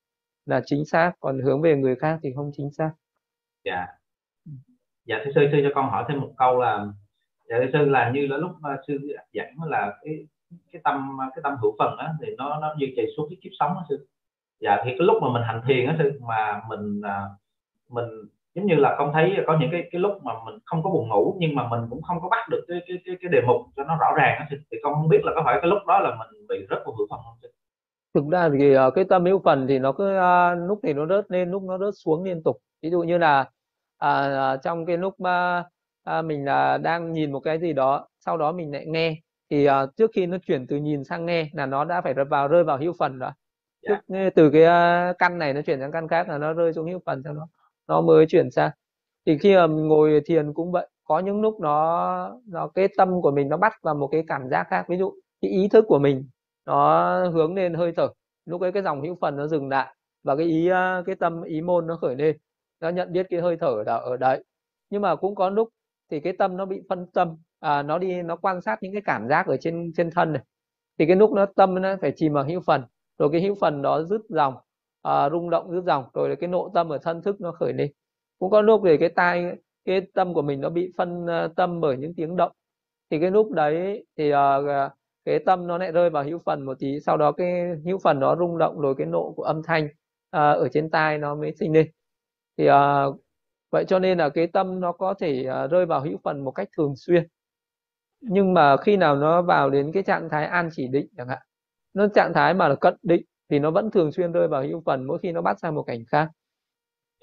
là 0.47 0.63
chính 0.65 0.85
xác 0.85 1.13
còn 1.21 1.41
hướng 1.41 1.63
về 1.63 1.77
người 1.77 1.97
khác 1.97 2.19
thì 2.23 2.33
không 2.37 2.51
chính 2.55 2.71
xác. 2.71 2.91
Dạ 3.65 3.98
dạ 5.09 5.17
thưa 5.25 5.31
sư 5.35 5.49
sư 5.53 5.59
cho 5.63 5.71
con 5.75 5.91
hỏi 5.91 6.05
thêm 6.09 6.21
một 6.21 6.31
câu 6.37 6.61
là 6.61 6.87
dạ 7.49 7.57
thưa 7.61 7.71
sư 7.73 7.85
là 7.85 8.11
như 8.11 8.27
là 8.27 8.37
lúc 8.37 8.51
uh, 8.51 8.81
sư 8.87 8.99
giảng 9.35 9.55
là 9.67 9.99
cái 10.03 10.27
cái 10.73 10.83
tâm 10.85 11.19
cái 11.35 11.41
tâm 11.43 11.57
hữu 11.63 11.75
phần 11.79 11.97
á 11.99 12.13
thì 12.21 12.35
nó 12.39 12.59
nó 12.61 12.75
duy 12.79 12.93
trì 12.97 13.03
suốt 13.17 13.27
cái 13.31 13.37
kiếp 13.43 13.53
sống 13.59 13.75
đó 13.75 13.85
sư. 13.89 14.07
Dạ 14.61 14.83
thì 14.85 14.91
cái 14.91 15.07
lúc 15.07 15.23
mà 15.23 15.29
mình 15.33 15.43
hành 15.43 15.63
thiền 15.67 15.87
á 15.87 15.97
sư 15.99 16.21
mà 16.29 16.63
mình 16.69 17.01
uh, 17.01 17.39
mình 17.89 18.09
giống 18.55 18.67
như 18.67 18.75
là 18.75 18.95
con 18.99 19.11
thấy 19.13 19.37
có 19.47 19.59
những 19.61 19.71
cái 19.73 19.89
cái 19.93 20.01
lúc 20.01 20.13
mà 20.25 20.33
mình 20.45 20.59
không 20.65 20.83
có 20.83 20.91
buồn 20.91 21.09
ngủ 21.09 21.37
nhưng 21.39 21.55
mà 21.55 21.69
mình 21.69 21.81
cũng 21.91 22.03
không 22.03 22.21
có 22.23 22.29
bắt 22.29 22.49
được 22.51 22.65
cái 22.69 22.81
cái 22.87 22.99
cái, 23.05 23.17
cái 23.21 23.31
đề 23.33 23.41
mục 23.47 23.61
cho 23.77 23.85
nó 23.85 23.97
rõ 24.01 24.13
ràng 24.17 24.39
đó, 24.41 24.57
thì 24.71 24.79
con 24.83 24.95
không 24.95 25.09
biết 25.09 25.21
là 25.25 25.33
có 25.35 25.43
phải 25.45 25.59
cái 25.63 25.71
lúc 25.71 25.79
đó 25.87 25.99
là 25.99 26.11
mình 26.19 26.47
bị 26.49 26.67
rớt 26.71 26.79
vào 26.85 26.95
hữu 26.97 27.07
phần 27.11 27.21
không 27.25 27.39
thực 28.15 28.25
ra 28.31 28.51
thì 28.59 28.73
ờ, 28.73 28.91
cái 28.91 29.05
tâm 29.05 29.25
hữu 29.25 29.41
phần 29.45 29.67
thì 29.69 29.79
nó 29.79 29.93
cứ 29.93 30.17
à, 30.17 30.55
lúc 30.55 30.81
thì 30.83 30.93
nó 30.93 31.07
rớt 31.07 31.31
lên 31.31 31.51
lúc 31.51 31.63
nó 31.63 31.79
rớt 31.79 31.95
xuống 31.97 32.25
liên 32.25 32.43
tục. 32.43 32.57
Ví 32.83 32.91
dụ 32.91 33.03
như 33.03 33.19
là 33.19 33.51
uh, 34.05 34.63
trong 34.63 34.87
cái 34.87 34.97
lúc 34.97 35.21
mà 35.21 35.65
uh, 36.11 36.25
mình 36.25 36.45
uh, 36.45 36.83
đang 36.83 37.13
nhìn 37.13 37.33
một 37.33 37.41
cái 37.41 37.59
gì 37.59 37.73
đó 37.73 38.09
sau 38.19 38.37
đó 38.37 38.53
mình 38.53 38.73
lại 38.73 38.87
nghe 38.87 39.17
thì 39.51 39.69
uh, 39.69 39.73
trước 39.97 40.11
khi 40.15 40.27
nó 40.27 40.37
chuyển 40.47 40.67
từ 40.67 40.77
nhìn 40.77 41.05
sang 41.05 41.27
nghe 41.27 41.51
là 41.53 41.67
nó 41.67 41.85
đã 41.85 42.01
phải 42.01 42.15
vào 42.31 42.49
rơi 42.49 42.65
vào 42.65 42.79
hữu 42.79 42.93
phần 42.99 43.19
rồi 43.19 43.31
yeah. 43.89 44.05
Dạ. 44.09 44.25
trước 44.25 44.31
từ 44.35 44.51
cái 44.51 44.63
uh, 44.63 45.19
căn 45.19 45.39
này 45.39 45.55
nó 45.55 45.63
chuyển 45.63 45.81
sang 45.81 45.93
căn 45.93 46.09
khác 46.09 46.29
là 46.29 46.39
nó 46.39 46.53
rơi 46.53 46.73
xuống 46.73 46.87
hữu 46.91 47.01
phần 47.07 47.23
sau 47.25 47.35
đó 47.35 47.49
nó 47.89 48.01
mới 48.01 48.27
chuyển 48.29 48.51
sang 48.51 48.71
thì 49.27 49.39
khi 49.39 49.57
mà 49.57 49.67
mình 49.67 49.89
ngồi 49.89 50.21
thiền 50.27 50.53
cũng 50.53 50.73
vậy 50.73 50.89
có 51.05 51.19
những 51.19 51.41
lúc 51.41 51.61
nó 51.61 52.41
nó 52.47 52.69
cái 52.69 52.89
tâm 52.97 53.23
của 53.23 53.31
mình 53.31 53.49
nó 53.49 53.57
bắt 53.57 53.73
vào 53.83 53.95
một 53.95 54.09
cái 54.13 54.25
cảm 54.29 54.49
giác 54.49 54.67
khác 54.71 54.85
ví 54.89 54.97
dụ 54.99 55.13
cái 55.41 55.51
ý 55.51 55.69
thức 55.69 55.85
của 55.89 55.99
mình 55.99 56.29
nó 56.67 57.29
hướng 57.29 57.55
lên 57.55 57.75
hơi 57.75 57.93
thở 57.97 58.09
lúc 58.47 58.61
ấy 58.61 58.73
cái 58.73 58.83
dòng 58.83 59.03
hữu 59.03 59.17
phần 59.21 59.37
nó 59.37 59.47
dừng 59.47 59.69
lại 59.69 59.95
và 60.23 60.37
cái 60.37 60.47
ý 60.47 60.69
cái 61.07 61.15
tâm 61.21 61.43
ý 61.43 61.61
môn 61.61 61.87
nó 61.87 61.97
khởi 61.97 62.17
lên 62.17 62.37
nó 62.81 62.89
nhận 62.89 63.13
biết 63.13 63.27
cái 63.31 63.41
hơi 63.41 63.57
thở 63.57 63.83
ở 63.87 63.99
ở 63.99 64.17
đấy. 64.17 64.45
Nhưng 64.91 65.03
mà 65.03 65.17
cũng 65.17 65.35
có 65.35 65.51
lúc 65.51 65.69
thì 66.11 66.21
cái 66.21 66.33
tâm 66.39 66.57
nó 66.57 66.67
bị 66.67 66.81
phân 66.89 67.07
tâm 67.07 67.37
à, 67.61 67.83
nó 67.83 67.99
đi 67.99 68.23
nó 68.23 68.37
quan 68.37 68.61
sát 68.61 68.83
những 68.83 68.93
cái 68.93 69.03
cảm 69.05 69.29
giác 69.29 69.47
ở 69.47 69.57
trên 69.57 69.93
trên 69.97 70.11
thân 70.11 70.33
này. 70.33 70.43
Thì 70.99 71.07
cái 71.07 71.17
lúc 71.17 71.33
nó 71.33 71.47
tâm 71.57 71.83
nó 71.83 71.97
phải 72.01 72.13
chìm 72.17 72.33
vào 72.33 72.45
hữu 72.45 72.61
phần 72.61 72.83
rồi 73.19 73.29
cái 73.33 73.41
hữu 73.41 73.55
phần 73.61 73.83
đó 73.83 74.03
dứt 74.03 74.21
dòng 74.29 74.55
à, 75.03 75.31
rung 75.31 75.51
động 75.51 75.71
dứt 75.73 75.85
dòng 75.85 76.05
rồi 76.15 76.37
cái 76.37 76.49
nội 76.49 76.71
tâm 76.75 76.89
ở 76.89 76.99
thân 77.03 77.23
thức 77.23 77.41
nó 77.41 77.53
khởi 77.53 77.73
lên. 77.73 77.93
Cũng 78.39 78.51
có 78.51 78.63
lúc 78.63 78.83
thì 78.85 78.97
cái 78.97 79.09
tai 79.09 79.45
cái 79.85 80.01
tâm 80.15 80.35
của 80.35 80.43
mình 80.43 80.61
nó 80.61 80.71
bị 80.71 80.93
phân 80.97 81.27
à, 81.27 81.49
tâm 81.57 81.81
bởi 81.81 81.97
những 81.97 82.15
tiếng 82.15 82.37
động. 82.37 82.53
Thì 83.11 83.21
cái 83.21 83.31
lúc 83.31 83.51
đấy 83.53 84.07
thì 84.17 84.33
uh, 84.35 84.93
cái 85.25 85.39
tâm 85.39 85.67
nó 85.67 85.79
lại 85.79 85.93
rơi 85.93 86.11
vào 86.11 86.25
hữu 86.25 86.39
phần 86.39 86.63
một 86.63 86.79
tí 86.79 87.01
sau 87.01 87.17
đó 87.17 87.33
cái 87.33 87.77
hữu 87.85 87.99
phần 87.99 88.21
nó 88.21 88.37
rung 88.37 88.59
động 88.59 88.81
rồi 88.81 88.95
cái 88.99 89.07
nộ 89.07 89.33
của 89.37 89.43
âm 89.43 89.63
thanh 89.63 89.85
uh, 89.85 89.91
ở 90.33 90.69
trên 90.73 90.91
tai 90.91 91.19
nó 91.19 91.35
mới 91.35 91.53
sinh 91.61 91.73
lên 91.73 91.91
thì 92.59 92.69
uh, 92.71 93.21
vậy 93.71 93.85
cho 93.89 93.99
nên 93.99 94.19
là 94.19 94.29
cái 94.29 94.47
tâm 94.47 94.81
nó 94.81 94.93
có 94.93 95.15
thể 95.15 95.47
uh, 95.65 95.71
rơi 95.71 95.87
vào 95.87 96.01
hữu 96.01 96.19
phần 96.25 96.45
một 96.45 96.51
cách 96.51 96.69
thường 96.77 96.95
xuyên. 96.97 97.27
Nhưng 98.21 98.55
mà 98.55 98.77
khi 98.77 98.97
nào 98.97 99.17
nó 99.17 99.43
vào 99.43 99.71
đến 99.71 99.91
cái 99.95 100.03
trạng 100.03 100.29
thái 100.31 100.47
an 100.47 100.69
chỉ 100.73 100.89
định 100.89 101.09
chẳng 101.17 101.29
hạn 101.29 101.39
nó 101.95 102.09
trạng 102.15 102.33
thái 102.35 102.55
mà 102.55 102.69
là 102.69 102.75
cận 102.75 102.95
định 103.03 103.23
thì 103.51 103.59
nó 103.59 103.71
vẫn 103.71 103.91
thường 103.91 104.13
xuyên 104.13 104.33
rơi 104.33 104.49
vào 104.49 104.63
hữu 104.63 104.83
phần 104.87 105.05
mỗi 105.07 105.19
khi 105.19 105.33
nó 105.33 105.43
bắt 105.43 105.59
sang 105.61 105.75
một 105.75 105.83
cảnh 105.83 106.05
khác. 106.09 106.29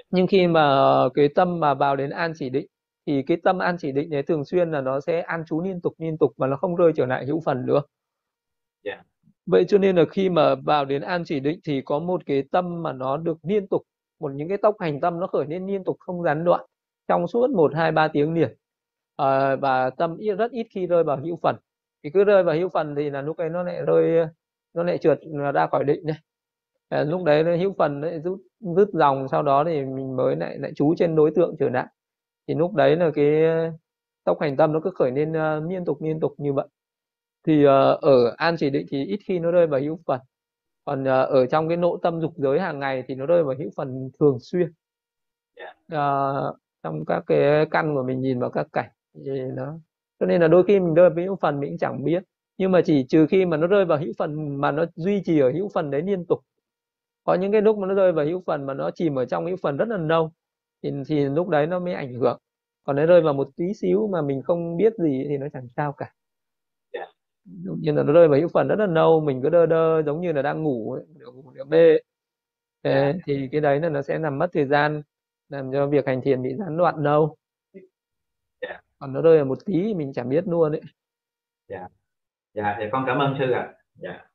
Nhưng 0.10 0.27
khi 0.27 0.48
mà 0.48 0.86
cái 1.13 1.30
tâm 1.36 1.60
mà 1.60 1.74
vào 1.74 1.96
đến 1.96 2.10
an 2.10 2.34
chỉ 2.36 2.50
định 2.50 2.68
thì 3.08 3.24
cái 3.27 3.38
tâm 3.44 3.60
an 3.60 3.75
chỉ 3.80 3.92
định 3.92 4.10
đấy 4.10 4.24
thường 4.24 4.46
xuyên 4.46 4.72
là 4.72 4.82
nó 4.82 5.00
sẽ 5.00 5.22
an 5.22 5.44
trú 5.48 5.62
liên 5.62 5.82
tục 5.82 5.94
liên 5.98 6.18
tục 6.18 6.32
mà 6.38 6.48
nó 6.48 6.58
không 6.58 6.75
rơi 6.75 6.92
trở 6.96 7.06
lại 7.06 7.25
hữu 7.25 7.42
phần 7.46 7.65
nữa. 7.65 7.82
Yeah. 8.84 9.06
vậy 9.46 9.65
cho 9.68 9.77
nên 9.77 9.96
là 9.96 10.04
khi 10.12 10.30
mà 10.30 10.56
vào 10.56 10.86
đến 10.86 11.01
an 11.01 11.24
chỉ 11.25 11.39
định 11.39 11.60
thì 11.63 11.82
có 11.86 12.00
một 12.00 12.22
cái 12.25 12.44
tâm 12.51 12.84
mà 12.84 12.94
nó 12.94 13.18
được 13.18 13.38
liên 13.44 13.68
tục 13.68 13.82
một 14.19 14.31
những 14.36 14.50
cái 14.50 14.57
tốc 14.57 14.75
hành 14.79 15.00
tâm 15.01 15.19
nó 15.19 15.27
khởi 15.27 15.45
lên 15.45 15.67
liên 15.67 15.84
tục 15.84 15.98
không 16.00 16.24
gián 16.24 16.43
đoạn 16.43 16.65
trong 17.07 17.27
suốt 17.27 17.50
một 17.50 17.75
hai 17.75 17.91
ba 17.91 18.07
tiếng 18.07 18.34
liền. 18.34 18.57
À, 19.15 19.55
và 19.55 19.89
tâm 19.89 20.17
rất 20.38 20.51
ít 20.51 20.67
khi 20.72 20.88
rơi 20.88 21.03
vào 21.03 21.17
hữu 21.17 21.39
phần. 21.43 21.55
Thì 22.03 22.10
cứ 22.10 22.24
rơi 22.24 22.43
vào 22.43 22.55
hữu 22.55 22.69
phần 22.69 22.95
thì 22.95 23.10
là 23.10 23.22
lúc 23.22 23.38
ấy 23.38 23.50
nó 23.50 23.63
lại 23.63 23.81
rơi 23.88 24.27
nó 24.74 24.84
lại 24.84 24.98
trượt 24.98 25.19
ra 25.53 25.67
khỏi 25.67 25.84
định 25.84 26.05
này 26.05 26.17
à, 26.89 26.98
ờ, 26.98 27.03
lúc 27.03 27.24
đấy 27.24 27.43
nó 27.43 27.55
hữu 27.55 27.74
phần 27.77 28.01
lại 28.01 28.19
rút 28.19 28.41
rút 28.60 28.89
dòng 28.93 29.27
sau 29.31 29.43
đó 29.43 29.63
thì 29.63 29.86
mình 29.86 30.15
mới 30.15 30.36
lại 30.36 30.57
lại 30.57 30.72
chú 30.75 30.95
trên 30.98 31.15
đối 31.15 31.31
tượng 31.36 31.55
trở 31.60 31.69
lại. 31.69 31.88
Thì 32.48 32.55
lúc 32.55 32.74
đấy 32.75 32.95
là 32.95 33.12
cái 33.15 33.43
tốc 34.24 34.38
hành 34.41 34.57
tâm 34.57 34.74
nó 34.74 34.79
cứ 34.84 34.91
khởi 34.95 35.12
lên 35.12 35.31
uh, 35.31 35.72
liên 35.72 35.86
tục 35.86 36.01
liên 36.01 36.19
tục 36.19 36.34
như 36.38 36.53
vậy. 36.53 36.67
Thì 37.48 37.65
uh, 37.65 37.69
ở 38.01 38.34
an 38.38 38.55
chỉ 38.60 38.69
định 38.69 38.86
thì 38.91 39.05
ít 39.05 39.19
khi 39.25 39.39
nó 39.39 39.51
rơi 39.51 39.67
vào 39.67 39.81
hữu 39.81 40.00
phần 40.05 40.19
còn 40.86 41.01
uh, 41.04 41.08
ở 41.08 41.46
trong 41.46 41.68
cái 41.68 41.77
nội 41.77 42.00
tâm 42.01 42.22
dục 42.22 42.34
giới 42.38 42.60
hàng 42.60 42.80
ngày 42.80 43.04
thì 43.08 43.15
nó 43.15 43.25
rơi 43.25 43.44
vào 43.44 43.56
hữu 43.60 43.70
phần 43.75 44.10
thường 44.20 44.38
xuyên. 44.42 44.72
Uh, 45.94 46.58
trong 46.84 47.06
các 47.08 47.24
cái 47.27 47.65
căn 47.72 47.96
của 47.96 48.04
mình 48.04 48.22
nhìn 48.22 48.39
vào 48.39 48.50
các 48.50 48.68
cảnh 48.74 48.89
thì 49.25 49.32
nó 49.56 49.80
cho 50.20 50.25
nên 50.25 50.42
là 50.42 50.48
đôi 50.48 50.63
khi 50.63 50.80
mình 50.80 50.94
rơi 50.94 51.10
vào 51.10 51.25
hữu 51.25 51.36
phần 51.36 51.60
mình 51.60 51.72
cũng 51.72 51.77
chẳng 51.77 52.04
biết. 52.04 52.24
Nhưng 52.58 52.72
mà 52.72 52.82
chỉ 52.86 53.06
trừ 53.10 53.27
khi 53.30 53.46
mà 53.46 53.58
nó 53.58 53.68
rơi 53.68 53.86
vào 53.86 53.98
hữu 53.98 54.13
phần 54.18 54.62
mà 54.62 54.72
nó 54.72 54.86
duy 54.96 55.22
trì 55.25 55.39
ở 55.39 55.51
hữu 55.51 55.70
phần 55.74 55.92
đấy 55.92 56.01
liên 56.01 56.25
tục. 56.25 56.39
Có 57.24 57.34
những 57.34 57.51
cái 57.51 57.62
lúc 57.62 57.77
mà 57.77 57.88
nó 57.88 57.94
rơi 57.94 58.12
vào 58.12 58.25
hữu 58.25 58.44
phần 58.46 58.65
mà 58.65 58.74
nó 58.74 58.92
chìm 58.92 59.15
ở 59.20 59.25
trong 59.25 59.46
hữu 59.46 59.58
phần 59.63 59.77
rất 59.77 59.88
là 59.88 59.98
lâu 59.98 60.32
thì, 60.84 60.92
thì 61.08 61.25
lúc 61.25 61.50
đấy 61.50 61.68
nó 61.68 61.80
mới 61.80 61.94
ảnh 61.94 62.13
hưởng. 62.13 62.39
Còn 62.84 62.96
nó 62.96 63.06
rơi 63.06 63.22
vào 63.22 63.34
một 63.34 63.50
tí 63.56 63.74
xíu 63.74 64.08
mà 64.08 64.22
mình 64.22 64.42
không 64.42 64.77
biết 64.77 64.94
gì 64.98 65.25
thì 65.30 65.38
nó 65.38 65.48
chẳng 65.54 65.68
sao 65.75 65.92
cả 65.94 66.13
yeah. 67.46 67.66
Dạ. 67.66 67.72
như 67.80 67.92
là 67.92 68.04
nó 68.04 68.14
rơi 68.14 68.28
vào 68.28 68.40
hữu 68.40 68.48
phần 68.48 68.68
rất 68.68 68.80
là 68.80 68.86
lâu 68.86 69.22
mình 69.22 69.42
cứ 69.44 69.50
đơ 69.50 69.66
đơ 69.66 70.04
giống 70.06 70.22
như 70.22 70.32
là 70.32 70.42
đang 70.42 70.64
ngủ 70.64 70.94
ấy, 70.94 71.04
ngủ 71.34 71.52
nửa 71.52 71.64
bê 71.64 71.98
yeah. 72.82 73.16
Dạ. 73.16 73.22
thì 73.25 73.50
cái 73.52 73.62
đấy 73.62 73.80
là 73.80 73.90
nó 73.90 74.02
sẽ 74.02 74.20
làm 74.20 74.38
mất 74.38 74.50
thời 74.54 74.66
gian 74.66 75.02
làm 75.50 75.72
cho 75.72 75.88
việc 75.88 76.08
hành 76.08 76.22
thiền 76.22 76.44
bị 76.44 76.56
gián 76.56 76.78
đoạn 76.78 76.96
lâu 77.04 77.38
yeah. 77.74 77.86
Dạ. 78.62 78.82
còn 79.00 79.14
nó 79.14 79.22
rơi 79.22 79.38
vào 79.38 79.46
một 79.46 79.58
tí 79.66 79.94
mình 79.94 80.14
chẳng 80.14 80.30
biết 80.30 80.48
luôn 80.48 80.72
đấy 80.72 80.82
dạ 81.68 81.88
dạ 82.54 82.75
thì 82.80 82.86
con 82.92 83.04
cảm 83.08 83.20
ơn 83.20 83.36
sư 83.40 83.52
ạ 83.52 83.62
à. 83.62 83.74
dạ 83.96 84.25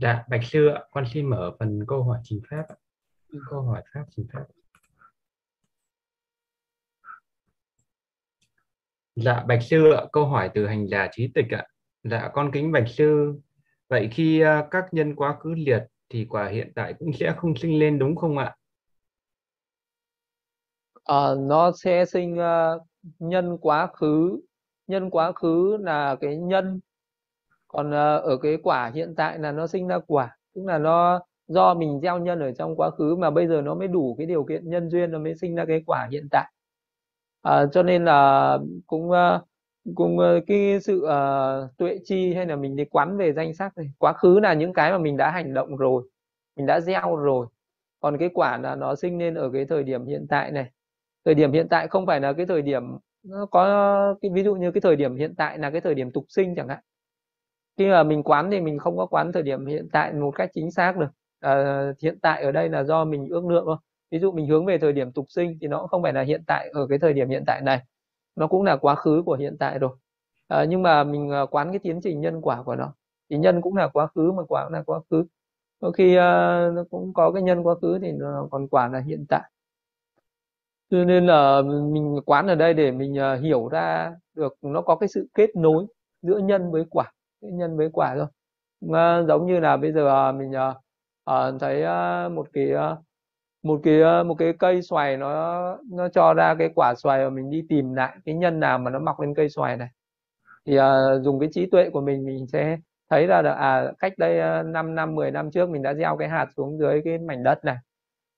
Dạ, 0.00 0.24
Bạch 0.28 0.40
Sư 0.44 0.66
ạ, 0.66 0.80
con 0.90 1.04
xin 1.12 1.30
mở 1.30 1.56
phần 1.58 1.84
câu 1.88 2.02
hỏi 2.02 2.18
trình 2.24 2.40
phép 2.50 2.62
ạ. 2.68 2.76
Câu 3.50 3.62
hỏi 3.62 3.82
pháp 3.94 4.04
trình 4.10 4.26
phép. 4.32 4.44
Dạ, 9.24 9.44
Bạch 9.48 9.62
Sư 9.62 9.92
ạ, 9.92 10.02
câu 10.12 10.26
hỏi 10.26 10.50
từ 10.54 10.66
hành 10.66 10.86
giả 10.88 11.08
trí 11.12 11.30
tịch 11.34 11.46
ạ. 11.50 11.66
Dạ, 12.02 12.30
con 12.32 12.50
kính 12.52 12.72
Bạch 12.72 12.88
Sư, 12.88 13.34
vậy 13.88 14.08
khi 14.12 14.40
à, 14.40 14.66
các 14.70 14.84
nhân 14.92 15.14
quá 15.14 15.36
khứ 15.40 15.54
liệt 15.56 15.82
thì 16.08 16.26
quả 16.30 16.48
hiện 16.48 16.72
tại 16.74 16.94
cũng 16.98 17.12
sẽ 17.12 17.34
không 17.36 17.56
sinh 17.56 17.78
lên 17.78 17.98
đúng 17.98 18.16
không 18.16 18.38
ạ? 18.38 18.56
À, 21.04 21.28
nó 21.38 21.72
sẽ 21.72 22.04
sinh 22.04 22.38
uh, 22.38 22.82
nhân 23.18 23.58
quá 23.60 23.86
khứ. 23.86 24.40
Nhân 24.86 25.10
quá 25.10 25.32
khứ 25.32 25.76
là 25.80 26.16
cái 26.20 26.36
nhân 26.36 26.80
còn 27.68 27.88
uh, 27.88 28.24
ở 28.24 28.36
cái 28.42 28.56
quả 28.62 28.90
hiện 28.94 29.14
tại 29.16 29.38
là 29.38 29.52
nó 29.52 29.66
sinh 29.66 29.88
ra 29.88 29.98
quả 30.06 30.36
tức 30.54 30.62
là 30.66 30.78
nó 30.78 31.20
do 31.48 31.74
mình 31.74 32.00
gieo 32.02 32.18
nhân 32.18 32.40
ở 32.40 32.52
trong 32.52 32.76
quá 32.76 32.90
khứ 32.90 33.16
mà 33.16 33.30
bây 33.30 33.48
giờ 33.48 33.60
nó 33.60 33.74
mới 33.74 33.88
đủ 33.88 34.14
cái 34.18 34.26
điều 34.26 34.44
kiện 34.44 34.70
nhân 34.70 34.90
duyên 34.90 35.10
nó 35.10 35.18
mới 35.18 35.34
sinh 35.34 35.54
ra 35.54 35.64
cái 35.64 35.82
quả 35.86 36.08
hiện 36.10 36.28
tại 36.30 36.52
à, 37.42 37.66
cho 37.72 37.82
nên 37.82 38.04
là 38.04 38.58
cũng 38.86 39.10
cùng 39.10 39.94
cũng 39.94 40.18
ờ, 40.18 40.40
cái 40.46 40.80
sự 40.80 41.04
uh, 41.04 41.76
tuệ 41.76 41.98
chi 42.04 42.34
hay 42.34 42.46
là 42.46 42.56
mình 42.56 42.76
đi 42.76 42.84
quán 42.84 43.16
về 43.16 43.32
danh 43.32 43.54
sắc 43.54 43.78
này 43.78 43.90
quá 43.98 44.12
khứ 44.12 44.40
là 44.40 44.54
những 44.54 44.72
cái 44.72 44.92
mà 44.92 44.98
mình 44.98 45.16
đã 45.16 45.30
hành 45.30 45.54
động 45.54 45.76
rồi 45.76 46.02
mình 46.56 46.66
đã 46.66 46.80
gieo 46.80 47.16
rồi. 47.16 47.46
Còn 48.00 48.18
cái 48.18 48.30
quả 48.34 48.58
là 48.58 48.74
nó 48.74 48.94
sinh 48.94 49.18
lên 49.18 49.34
ở 49.34 49.50
cái 49.52 49.64
thời 49.64 49.82
điểm 49.84 50.06
hiện 50.06 50.26
tại 50.30 50.50
này. 50.52 50.70
Thời 51.24 51.34
điểm 51.34 51.52
hiện 51.52 51.68
tại 51.68 51.88
không 51.88 52.06
phải 52.06 52.20
là 52.20 52.32
cái 52.32 52.46
thời 52.46 52.62
điểm 52.62 52.82
nó 53.22 53.46
có 53.46 54.14
cái 54.22 54.30
ví 54.34 54.42
dụ 54.44 54.54
như 54.54 54.70
cái 54.72 54.80
thời 54.80 54.96
điểm 54.96 55.16
hiện 55.16 55.34
tại 55.34 55.58
là 55.58 55.70
cái 55.70 55.80
thời 55.80 55.94
điểm 55.94 56.12
tục 56.12 56.24
sinh 56.28 56.54
chẳng 56.56 56.68
hạn. 56.68 56.80
Khi 57.78 57.88
mà 57.88 58.02
mình 58.02 58.22
quán 58.22 58.50
thì 58.50 58.60
mình 58.60 58.78
không 58.78 58.96
có 58.96 59.06
quán 59.06 59.32
thời 59.32 59.42
điểm 59.42 59.66
hiện 59.66 59.88
tại 59.92 60.12
một 60.12 60.30
cách 60.30 60.50
chính 60.54 60.70
xác 60.70 60.96
được. 60.96 61.10
À, 61.40 61.82
hiện 62.02 62.18
tại 62.22 62.42
ở 62.42 62.52
đây 62.52 62.68
là 62.68 62.84
do 62.84 63.04
mình 63.04 63.28
ước 63.28 63.46
lượng 63.46 63.64
thôi 63.66 63.76
ví 64.10 64.18
dụ 64.18 64.32
mình 64.32 64.46
hướng 64.46 64.66
về 64.66 64.78
thời 64.78 64.92
điểm 64.92 65.12
tục 65.12 65.26
sinh 65.28 65.58
thì 65.60 65.66
nó 65.68 65.78
cũng 65.78 65.88
không 65.88 66.02
phải 66.02 66.12
là 66.12 66.22
hiện 66.22 66.42
tại 66.46 66.70
ở 66.74 66.86
cái 66.86 66.98
thời 66.98 67.12
điểm 67.12 67.28
hiện 67.28 67.44
tại 67.46 67.60
này. 67.60 67.80
Nó 68.36 68.46
cũng 68.46 68.62
là 68.64 68.76
quá 68.76 68.94
khứ 68.94 69.22
của 69.26 69.34
hiện 69.34 69.56
tại 69.58 69.78
rồi. 69.78 69.90
À, 70.48 70.64
nhưng 70.68 70.82
mà 70.82 71.04
mình 71.04 71.30
ờ, 71.30 71.46
quán 71.46 71.72
cái 71.72 71.78
tiến 71.78 72.00
trình 72.02 72.20
nhân 72.20 72.40
quả 72.42 72.62
của 72.62 72.76
nó. 72.76 72.94
Thì 73.30 73.38
nhân 73.38 73.60
cũng 73.62 73.76
là 73.76 73.88
quá 73.88 74.06
khứ 74.06 74.32
mà 74.32 74.42
quả 74.48 74.64
cũng 74.64 74.72
là 74.72 74.82
quá 74.82 75.00
khứ. 75.10 75.24
Đôi 75.80 75.92
khi 75.92 76.16
uh, 76.16 76.20
nó 76.74 76.84
cũng 76.90 77.14
có 77.14 77.32
cái 77.32 77.42
nhân 77.42 77.62
quá 77.62 77.74
khứ 77.82 77.98
thì 78.02 78.12
nó 78.12 78.48
còn 78.50 78.68
quả 78.68 78.88
là 78.88 79.00
hiện 79.00 79.26
tại. 79.28 79.50
Cho 80.90 81.04
nên 81.04 81.26
là 81.26 81.62
mình 81.62 82.20
quán 82.26 82.46
ở 82.46 82.54
đây 82.54 82.74
để 82.74 82.90
mình 82.90 83.14
uh, 83.34 83.40
hiểu 83.42 83.68
ra 83.68 84.12
được 84.34 84.56
nó 84.62 84.80
có 84.82 84.96
cái 84.96 85.08
sự 85.08 85.28
kết 85.34 85.56
nối 85.56 85.86
giữa 86.22 86.38
nhân 86.38 86.70
với 86.72 86.84
quả 86.90 87.12
nhân 87.40 87.76
với 87.76 87.90
quả 87.92 88.14
thôi. 88.16 88.26
Uh, 88.86 89.28
giống 89.28 89.46
như 89.46 89.60
là 89.60 89.76
bây 89.76 89.92
giờ 89.92 90.28
uh, 90.30 90.34
mình 90.34 90.50
uh, 90.50 90.76
uh, 91.30 91.60
thấy 91.60 91.82
uh, 91.82 92.32
một 92.32 92.46
cái 92.52 92.72
uh, 92.72 92.98
một 93.62 93.80
cái 93.84 94.00
ờ, 94.00 94.24
một 94.24 94.34
cái 94.34 94.52
cây 94.58 94.82
xoài 94.82 95.16
nó 95.16 95.78
nó 95.90 96.08
cho 96.08 96.34
ra 96.34 96.54
cái 96.58 96.70
quả 96.74 96.94
xoài 96.96 97.24
và 97.24 97.30
mình 97.30 97.50
đi 97.50 97.62
tìm 97.68 97.94
lại 97.94 98.16
cái 98.24 98.34
nhân 98.34 98.60
nào 98.60 98.78
mà 98.78 98.90
nó 98.90 98.98
mọc 98.98 99.20
lên 99.20 99.34
cây 99.34 99.48
xoài 99.48 99.76
này 99.76 99.88
thì 100.66 100.78
uh, 100.78 100.84
dùng 101.22 101.40
cái 101.40 101.48
trí 101.52 101.66
tuệ 101.66 101.90
của 101.90 102.00
mình 102.00 102.24
mình 102.26 102.46
sẽ 102.52 102.78
thấy 103.10 103.26
ra 103.26 103.42
là 103.42 103.54
à 103.54 103.92
cách 103.98 104.12
đây 104.18 104.64
5 104.64 104.94
năm 104.94 105.14
10 105.14 105.30
năm 105.30 105.50
trước 105.50 105.70
mình 105.70 105.82
đã 105.82 105.94
gieo 105.94 106.16
cái 106.16 106.28
hạt 106.28 106.46
xuống 106.56 106.78
dưới 106.78 107.00
cái 107.04 107.18
mảnh 107.18 107.42
đất 107.42 107.64
này 107.64 107.76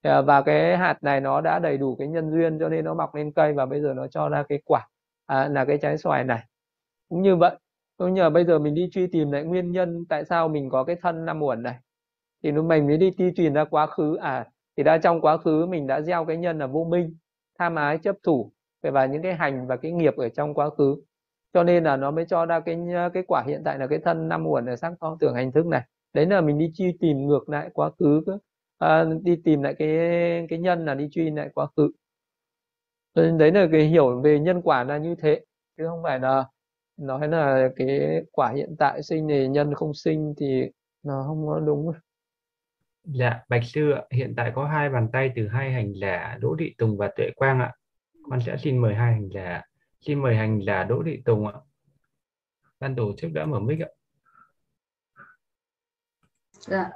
và 0.02 0.42
cái 0.42 0.76
hạt 0.76 1.02
này 1.02 1.20
nó 1.20 1.40
đã 1.40 1.58
đầy 1.58 1.78
đủ 1.78 1.96
cái 1.98 2.08
nhân 2.08 2.30
duyên 2.30 2.58
cho 2.58 2.68
nên 2.68 2.84
nó 2.84 2.94
mọc 2.94 3.14
lên 3.14 3.32
cây 3.32 3.52
và 3.52 3.66
bây 3.66 3.80
giờ 3.80 3.94
nó 3.96 4.06
cho 4.06 4.28
ra 4.28 4.44
cái 4.48 4.58
quả 4.64 4.88
à, 5.26 5.48
là 5.48 5.64
cái 5.64 5.78
trái 5.82 5.98
xoài 5.98 6.24
này 6.24 6.40
cũng 7.08 7.22
như 7.22 7.36
vậy 7.36 7.56
Tôi 8.02 8.12
nhờ 8.12 8.30
bây 8.30 8.44
giờ 8.44 8.58
mình 8.58 8.74
đi 8.74 8.88
truy 8.92 9.06
tìm 9.06 9.30
lại 9.32 9.44
nguyên 9.44 9.72
nhân 9.72 10.04
tại 10.08 10.24
sao 10.24 10.48
mình 10.48 10.70
có 10.70 10.84
cái 10.84 10.96
thân 11.02 11.24
năm 11.24 11.42
uẩn 11.42 11.62
này. 11.62 11.78
Thì 12.42 12.52
lúc 12.52 12.64
mình 12.64 12.86
mới 12.86 12.96
đi 12.96 13.10
truy 13.18 13.32
tìm 13.36 13.52
ra 13.52 13.64
quá 13.64 13.86
khứ. 13.86 14.16
À, 14.16 14.46
thì 14.76 14.82
đã 14.82 14.98
trong 14.98 15.20
quá 15.20 15.36
khứ 15.38 15.66
mình 15.66 15.86
đã 15.86 16.00
gieo 16.00 16.24
cái 16.24 16.36
nhân 16.36 16.58
là 16.58 16.66
vô 16.66 16.84
minh, 16.84 17.16
tham 17.58 17.74
ái, 17.74 17.98
chấp 17.98 18.16
thủ 18.22 18.52
và 18.82 19.06
những 19.06 19.22
cái 19.22 19.34
hành 19.34 19.66
và 19.66 19.76
cái 19.76 19.92
nghiệp 19.92 20.16
ở 20.16 20.28
trong 20.28 20.54
quá 20.54 20.70
khứ. 20.70 20.96
Cho 21.54 21.62
nên 21.64 21.84
là 21.84 21.96
nó 21.96 22.10
mới 22.10 22.24
cho 22.28 22.46
ra 22.46 22.60
cái 22.60 22.78
cái 23.14 23.22
quả 23.28 23.44
hiện 23.46 23.62
tại 23.64 23.78
là 23.78 23.86
cái 23.86 23.98
thân 24.04 24.28
năm 24.28 24.46
uẩn 24.46 24.66
ở 24.66 24.76
sắc 24.76 24.92
thọ 25.00 25.16
tưởng 25.20 25.34
hành 25.34 25.52
thức 25.52 25.66
này. 25.66 25.82
Đấy 26.12 26.26
là 26.26 26.40
mình 26.40 26.58
đi 26.58 26.72
truy 26.74 26.96
tìm 27.00 27.26
ngược 27.26 27.48
lại 27.48 27.70
quá 27.74 27.90
khứ 27.98 28.24
à, 28.78 29.04
đi 29.22 29.36
tìm 29.44 29.62
lại 29.62 29.74
cái 29.78 29.88
cái 30.48 30.58
nhân 30.58 30.84
là 30.86 30.94
đi 30.94 31.08
truy 31.12 31.30
lại 31.30 31.48
quá 31.54 31.66
khứ. 31.76 31.90
Nên 33.14 33.38
đấy 33.38 33.52
là 33.52 33.68
cái 33.72 33.86
hiểu 33.86 34.20
về 34.20 34.38
nhân 34.40 34.62
quả 34.62 34.84
là 34.84 34.98
như 34.98 35.14
thế 35.14 35.40
chứ 35.76 35.84
không 35.88 36.02
phải 36.02 36.20
là 36.20 36.44
nói 36.96 37.28
là 37.28 37.68
cái 37.76 38.22
quả 38.32 38.52
hiện 38.56 38.76
tại 38.78 39.02
sinh 39.02 39.28
thì 39.28 39.48
nhân 39.48 39.74
không 39.74 39.94
sinh 39.94 40.34
thì 40.38 40.62
nó 41.02 41.24
không 41.26 41.46
có 41.46 41.60
đúng 41.60 41.92
Dạ, 43.04 43.40
Bạch 43.48 43.64
Sư 43.64 43.90
ạ, 43.90 44.02
hiện 44.10 44.34
tại 44.36 44.52
có 44.54 44.66
hai 44.66 44.90
bàn 44.90 45.08
tay 45.12 45.32
từ 45.36 45.48
hai 45.48 45.72
hành 45.72 45.92
giả 46.00 46.38
Đỗ 46.40 46.56
Thị 46.58 46.74
Tùng 46.78 46.96
và 46.96 47.10
Tuệ 47.16 47.30
Quang 47.36 47.60
ạ. 47.60 47.72
Con 48.30 48.40
sẽ 48.46 48.56
xin 48.56 48.78
mời 48.78 48.94
hai 48.94 49.12
hành 49.12 49.28
giả. 49.34 49.62
Xin 50.00 50.22
mời 50.22 50.36
hành 50.36 50.60
giả 50.66 50.84
Đỗ 50.84 51.02
Thị 51.06 51.22
Tùng 51.24 51.46
ạ. 51.46 51.54
Ban 52.80 52.96
tổ 52.96 53.12
chức 53.16 53.32
đã 53.32 53.46
mở 53.46 53.60
mic 53.60 53.78
ạ. 53.80 53.88
Dạ, 56.58 56.90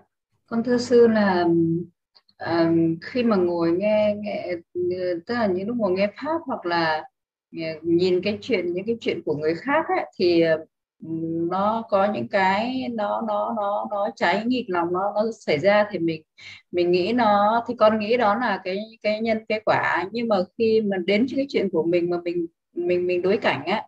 con 0.46 0.64
thưa 0.64 0.78
sư 0.78 1.06
là 1.06 1.46
à, 2.36 2.72
khi 3.02 3.22
mà 3.22 3.36
ngồi 3.36 3.72
nghe 3.72 4.16
nghe 4.18 4.52
tức 5.26 5.34
là 5.34 5.46
những 5.46 5.68
lúc 5.68 5.76
ngồi 5.76 5.92
nghe 5.92 6.08
pháp 6.16 6.40
hoặc 6.46 6.66
là 6.66 7.02
à, 7.52 7.72
nhìn 7.82 8.20
cái 8.22 8.38
chuyện 8.40 8.72
những 8.72 8.86
cái 8.86 8.96
chuyện 9.00 9.22
của 9.25 9.36
người 9.36 9.54
khác 9.54 9.86
ấy, 9.88 10.04
thì 10.18 10.40
à, 10.40 10.56
nó 11.50 11.84
có 11.88 12.12
những 12.14 12.28
cái 12.28 12.88
nó 12.92 13.22
nó 13.28 13.54
nó 13.56 13.86
nó 13.90 14.08
cháy 14.16 14.42
nghịch 14.46 14.64
lòng, 14.70 14.92
nó 14.92 15.00
nó 15.14 15.22
xảy 15.40 15.58
ra 15.58 15.86
thì 15.90 15.98
mình 15.98 16.22
mình 16.70 16.90
nghĩ 16.90 17.12
nó, 17.12 17.64
thì 17.68 17.74
con 17.78 17.98
nghĩ 17.98 18.16
đó 18.16 18.34
là 18.34 18.60
cái 18.64 18.78
cái 19.02 19.20
nhân, 19.20 19.38
cái 19.48 19.60
quả. 19.64 20.08
Nhưng 20.12 20.28
mà 20.28 20.36
khi 20.58 20.80
mà 20.80 20.96
đến 21.06 21.26
cái 21.36 21.46
chuyện 21.48 21.68
của 21.72 21.82
mình 21.82 22.10
mà 22.10 22.16
mình 22.24 22.46
mình 22.74 23.06
mình 23.06 23.22
đối 23.22 23.36
cảnh 23.36 23.64
á, 23.66 23.86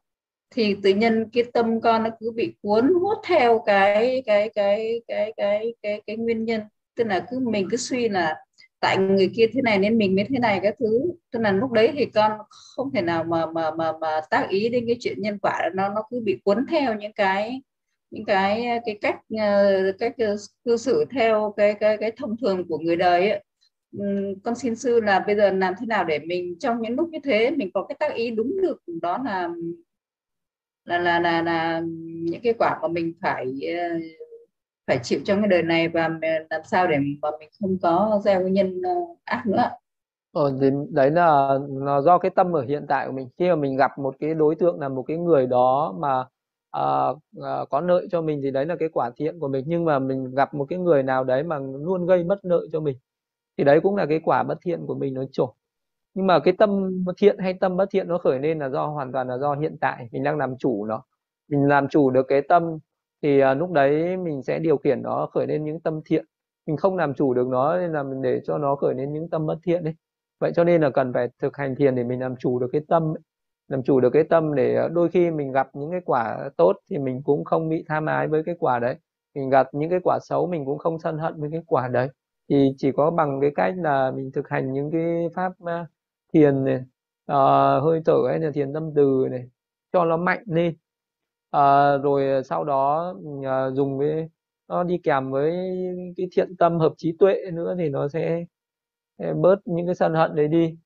thì 0.50 0.76
tự 0.82 0.90
nhiên 0.94 1.24
cái 1.32 1.44
tâm 1.52 1.80
con 1.80 2.02
nó 2.02 2.10
cứ 2.20 2.32
bị 2.36 2.54
cuốn 2.62 2.94
hút 3.02 3.18
theo 3.26 3.62
cái 3.66 4.22
cái 4.26 4.50
cái 4.54 5.00
cái 5.08 5.32
cái 5.36 5.74
cái 5.82 6.02
cái 6.06 6.16
nguyên 6.16 6.44
nhân. 6.44 6.60
Tức 6.96 7.04
là 7.06 7.26
cứ 7.30 7.38
mình 7.40 7.68
cứ 7.70 7.76
suy 7.76 8.08
là 8.08 8.36
tại 8.80 8.98
người 8.98 9.30
kia 9.36 9.46
thế 9.52 9.62
này 9.62 9.78
nên 9.78 9.98
mình 9.98 10.16
mới 10.16 10.24
thế 10.28 10.38
này 10.38 10.60
các 10.62 10.74
thứ 10.78 11.12
cho 11.32 11.38
nên 11.38 11.58
lúc 11.58 11.72
đấy 11.72 11.92
thì 11.94 12.06
con 12.06 12.32
không 12.50 12.90
thể 12.92 13.02
nào 13.02 13.24
mà 13.24 13.46
mà 13.46 13.70
mà 13.70 13.92
mà 14.00 14.20
tác 14.30 14.48
ý 14.48 14.68
đến 14.68 14.84
cái 14.86 14.96
chuyện 15.00 15.22
nhân 15.22 15.38
quả 15.38 15.70
nó 15.74 15.88
nó 15.88 16.02
cứ 16.10 16.20
bị 16.20 16.40
cuốn 16.44 16.66
theo 16.70 16.94
những 16.94 17.12
cái 17.12 17.62
những 18.10 18.24
cái 18.24 18.66
cái 18.86 18.98
cách 19.00 19.16
ờ, 19.38 19.92
cách 19.98 20.14
ờ, 20.18 20.36
cư 20.64 20.76
xử 20.76 21.04
theo 21.10 21.54
cái 21.56 21.74
cái 21.74 21.96
cái 21.96 22.12
thông 22.16 22.36
thường 22.36 22.68
của 22.68 22.78
người 22.78 22.96
đời 22.96 23.30
ấy. 23.30 23.44
con 24.44 24.54
xin 24.54 24.76
sư 24.76 25.00
là 25.00 25.20
bây 25.20 25.36
giờ 25.36 25.50
làm 25.50 25.74
thế 25.80 25.86
nào 25.86 26.04
để 26.04 26.18
mình 26.18 26.58
trong 26.58 26.82
những 26.82 26.96
lúc 26.96 27.08
như 27.10 27.18
thế 27.24 27.50
mình 27.50 27.70
có 27.74 27.84
cái 27.88 27.96
tác 28.00 28.14
ý 28.14 28.30
đúng 28.30 28.60
được 28.62 28.82
đó 29.02 29.18
là 29.24 29.48
là 30.84 30.98
là 30.98 31.20
là, 31.20 31.42
là 31.42 31.82
những 32.04 32.40
cái 32.42 32.54
quả 32.58 32.78
mà 32.82 32.88
mình 32.88 33.12
phải 33.22 33.44
ờ, 33.78 33.98
phải 34.88 34.98
chịu 35.02 35.20
trong 35.24 35.40
cái 35.40 35.48
đời 35.48 35.62
này 35.62 35.88
và 35.88 36.08
làm 36.50 36.60
sao 36.64 36.86
để 36.86 36.98
mà 37.22 37.30
mình 37.40 37.48
không 37.60 37.78
có 37.82 38.20
gieo 38.24 38.40
cái 38.40 38.50
nhân 38.50 38.82
ờ, 38.82 38.90
ác 39.24 39.46
nữa. 39.46 39.70
Ờ, 40.32 40.52
thì 40.60 40.70
đấy 40.90 41.10
là, 41.10 41.58
là 41.70 42.00
do 42.00 42.18
cái 42.18 42.30
tâm 42.30 42.56
ở 42.56 42.62
hiện 42.62 42.86
tại 42.88 43.06
của 43.06 43.12
mình. 43.12 43.28
Khi 43.38 43.48
mà 43.48 43.56
mình 43.56 43.76
gặp 43.76 43.98
một 43.98 44.14
cái 44.20 44.34
đối 44.34 44.54
tượng 44.54 44.80
là 44.80 44.88
một 44.88 45.02
cái 45.02 45.16
người 45.16 45.46
đó 45.46 45.94
mà 45.98 46.24
à, 46.70 46.82
à, 47.42 47.64
có 47.70 47.80
nợ 47.80 48.06
cho 48.10 48.22
mình 48.22 48.40
thì 48.42 48.50
đấy 48.50 48.66
là 48.66 48.76
cái 48.80 48.88
quả 48.92 49.10
thiện 49.16 49.38
của 49.38 49.48
mình. 49.48 49.64
Nhưng 49.68 49.84
mà 49.84 49.98
mình 49.98 50.34
gặp 50.34 50.54
một 50.54 50.66
cái 50.70 50.78
người 50.78 51.02
nào 51.02 51.24
đấy 51.24 51.42
mà 51.42 51.58
luôn 51.58 52.06
gây 52.06 52.24
mất 52.24 52.44
nợ 52.44 52.60
cho 52.72 52.80
mình 52.80 52.96
thì 53.58 53.64
đấy 53.64 53.80
cũng 53.82 53.96
là 53.96 54.06
cái 54.06 54.20
quả 54.24 54.42
bất 54.42 54.58
thiện 54.62 54.86
của 54.86 54.94
mình 54.94 55.14
nó 55.14 55.24
trổ. 55.32 55.54
Nhưng 56.14 56.26
mà 56.26 56.38
cái 56.38 56.54
tâm 56.58 56.90
thiện 57.18 57.38
hay 57.38 57.54
tâm 57.54 57.76
bất 57.76 57.86
thiện 57.90 58.08
nó 58.08 58.18
khởi 58.18 58.38
lên 58.38 58.58
là 58.58 58.68
do 58.68 58.86
hoàn 58.86 59.12
toàn 59.12 59.28
là 59.28 59.38
do 59.38 59.54
hiện 59.54 59.76
tại. 59.80 60.08
Mình 60.12 60.22
đang 60.22 60.38
làm 60.38 60.56
chủ 60.58 60.84
nó. 60.86 61.02
Mình 61.48 61.68
làm 61.68 61.88
chủ 61.88 62.10
được 62.10 62.26
cái 62.28 62.42
tâm 62.42 62.78
thì 63.22 63.40
à, 63.40 63.54
lúc 63.54 63.72
đấy 63.72 64.16
mình 64.16 64.42
sẽ 64.42 64.58
điều 64.58 64.76
khiển 64.76 65.02
nó 65.02 65.28
khởi 65.34 65.46
lên 65.46 65.64
những 65.64 65.80
tâm 65.80 66.00
thiện. 66.04 66.24
Mình 66.66 66.76
không 66.76 66.96
làm 66.96 67.14
chủ 67.14 67.34
được 67.34 67.48
nó 67.48 67.78
nên 67.78 67.92
là 67.92 68.02
mình 68.02 68.22
để 68.22 68.40
cho 68.44 68.58
nó 68.58 68.76
khởi 68.76 68.94
lên 68.94 69.12
những 69.12 69.30
tâm 69.30 69.46
bất 69.46 69.58
thiện 69.64 69.84
đấy 69.84 69.94
vậy 70.40 70.52
cho 70.56 70.64
nên 70.64 70.80
là 70.80 70.90
cần 70.90 71.12
phải 71.12 71.28
thực 71.38 71.56
hành 71.56 71.74
thiền 71.76 71.94
để 71.94 72.04
mình 72.04 72.20
làm 72.20 72.36
chủ 72.36 72.58
được 72.58 72.68
cái 72.72 72.82
tâm 72.88 73.02
ấy. 73.02 73.22
làm 73.68 73.82
chủ 73.82 74.00
được 74.00 74.10
cái 74.10 74.24
tâm 74.24 74.54
để 74.54 74.76
à, 74.76 74.88
đôi 74.88 75.08
khi 75.10 75.30
mình 75.30 75.52
gặp 75.52 75.68
những 75.74 75.90
cái 75.90 76.00
quả 76.04 76.50
tốt 76.56 76.76
thì 76.90 76.98
mình 76.98 77.22
cũng 77.24 77.44
không 77.44 77.68
bị 77.68 77.84
tham 77.88 78.06
ái 78.06 78.28
với 78.28 78.42
cái 78.44 78.54
quả 78.58 78.78
đấy. 78.78 78.96
Mình 79.34 79.50
gặp 79.50 79.68
những 79.74 79.90
cái 79.90 80.00
quả 80.04 80.18
xấu 80.22 80.46
mình 80.46 80.64
cũng 80.64 80.78
không 80.78 80.98
sân 80.98 81.18
hận 81.18 81.40
với 81.40 81.50
cái 81.52 81.62
quả 81.66 81.88
đấy. 81.88 82.08
Thì 82.50 82.72
chỉ 82.76 82.92
có 82.92 83.10
bằng 83.10 83.40
cái 83.40 83.50
cách 83.56 83.74
là 83.76 84.10
mình 84.10 84.30
thực 84.34 84.48
hành 84.48 84.72
những 84.72 84.90
cái 84.90 85.28
pháp 85.34 85.52
à, 85.66 85.86
thiền 86.34 86.64
này 86.64 86.76
uh, 87.32 87.82
hơi 87.84 88.02
thở 88.06 88.14
hay 88.28 88.38
là 88.38 88.50
thiền 88.54 88.72
tâm 88.72 88.90
từ 88.96 89.26
này 89.30 89.44
cho 89.92 90.04
nó 90.04 90.16
mạnh 90.16 90.42
lên 90.46 90.76
uh, 91.56 92.02
rồi 92.02 92.30
ờ, 92.30 92.42
sau 92.42 92.64
đó 92.64 93.14
uh, 93.20 93.74
dùng 93.74 93.98
với 93.98 94.28
nó 94.68 94.84
đi 94.84 94.98
kèm 94.98 95.30
với 95.30 95.52
cái 96.16 96.28
thiện 96.32 96.56
tâm 96.56 96.78
hợp 96.78 96.92
trí 96.96 97.16
tuệ 97.18 97.50
nữa 97.52 97.74
thì 97.78 97.88
nó 97.88 98.08
sẽ, 98.08 98.44
sẽ 99.18 99.34
bớt 99.34 99.56
những 99.64 99.86
cái 99.86 99.94
sân 99.94 100.14
hận 100.14 100.34
đấy 100.34 100.48
đi. 100.48 100.76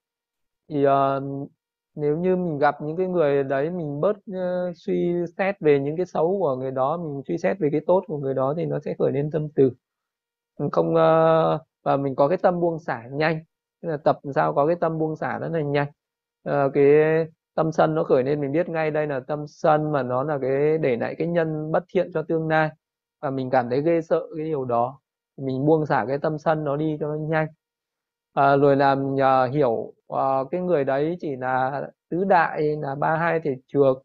Thì 0.68 0.86
uh, 0.86 1.50
nếu 1.94 2.18
như 2.18 2.36
mình 2.36 2.58
gặp 2.58 2.82
những 2.82 2.96
cái 2.96 3.06
người 3.06 3.44
đấy 3.44 3.70
mình 3.70 4.00
bớt 4.00 4.16
uh, 4.30 4.76
suy 4.76 5.14
xét 5.38 5.60
về 5.60 5.78
những 5.80 5.96
cái 5.96 6.06
xấu 6.06 6.38
của 6.40 6.56
người 6.56 6.70
đó 6.70 6.96
mình 6.96 7.22
suy 7.28 7.38
xét 7.38 7.58
về 7.58 7.68
cái 7.72 7.80
tốt 7.86 8.04
của 8.06 8.18
người 8.18 8.34
đó 8.34 8.54
thì 8.56 8.64
nó 8.66 8.78
sẽ 8.80 8.94
khởi 8.98 9.12
lên 9.12 9.30
tâm 9.30 9.48
từ. 9.54 9.72
Không 10.72 10.88
uh, 10.94 11.60
và 11.82 11.96
mình 11.96 12.14
có 12.16 12.28
cái 12.28 12.38
tâm 12.38 12.60
buông 12.60 12.78
xả 12.78 13.02
nhanh 13.12 13.44
tức 13.82 13.88
là 13.88 13.96
tập 13.96 14.18
làm 14.22 14.32
sao 14.32 14.54
có 14.54 14.66
cái 14.66 14.76
tâm 14.80 14.98
buông 14.98 15.16
xả 15.16 15.38
rất 15.38 15.48
là 15.52 15.60
nhanh. 15.60 15.88
Uh, 16.48 16.72
cái 16.74 16.84
tâm 17.54 17.72
sân 17.72 17.94
nó 17.94 18.04
khởi 18.04 18.22
lên 18.22 18.40
mình 18.40 18.52
biết 18.52 18.68
ngay 18.68 18.90
đây 18.90 19.06
là 19.06 19.20
tâm 19.20 19.46
sân 19.46 19.92
mà 19.92 20.02
nó 20.02 20.22
là 20.22 20.38
cái 20.42 20.78
để 20.78 20.96
lại 20.96 21.14
cái 21.18 21.26
nhân 21.28 21.72
bất 21.72 21.84
thiện 21.88 22.10
cho 22.14 22.22
tương 22.22 22.48
lai. 22.48 22.70
Và 23.20 23.30
mình 23.30 23.50
cảm 23.50 23.70
thấy 23.70 23.82
ghê 23.82 24.00
sợ 24.02 24.22
cái 24.36 24.44
điều 24.46 24.64
đó. 24.64 25.00
Mình 25.36 25.66
buông 25.66 25.86
xả 25.86 26.04
cái 26.08 26.18
tâm 26.18 26.38
sân 26.38 26.64
nó 26.64 26.76
đi 26.76 26.96
cho 27.00 27.08
nó 27.08 27.14
nhanh. 27.14 27.46
À, 28.32 28.56
rồi 28.56 28.76
làm 28.76 29.14
nhờ 29.14 29.48
hiểu 29.52 29.94
à, 30.08 30.38
cái 30.50 30.60
người 30.60 30.84
đấy 30.84 31.16
chỉ 31.20 31.36
là 31.36 31.82
tứ 32.10 32.24
đại 32.24 32.76
là 32.76 32.94
ba 32.94 33.16
hai 33.16 33.40
thể 33.44 33.56
trược. 33.66 34.02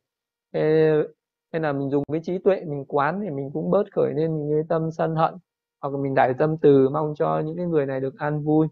Hay 1.51 1.61
là 1.61 1.73
mình 1.73 1.89
dùng 1.89 2.03
cái 2.11 2.21
trí 2.23 2.37
tuệ 2.37 2.63
mình 2.65 2.85
quán 2.87 3.21
thì 3.23 3.29
mình 3.29 3.49
cũng 3.53 3.71
bớt 3.71 3.83
khởi 3.91 4.13
lên 4.13 4.37
những 4.37 4.57
cái 4.57 4.63
tâm 4.69 4.91
sân 4.91 5.15
hận. 5.15 5.33
Hoặc 5.81 5.93
là 5.93 5.99
mình 5.99 6.15
đại 6.15 6.33
tâm 6.39 6.57
từ 6.57 6.89
mong 6.89 7.13
cho 7.15 7.39
những 7.45 7.57
cái 7.57 7.65
người 7.65 7.85
này 7.85 7.99
được 7.99 8.17
an 8.17 8.43
vui. 8.43 8.67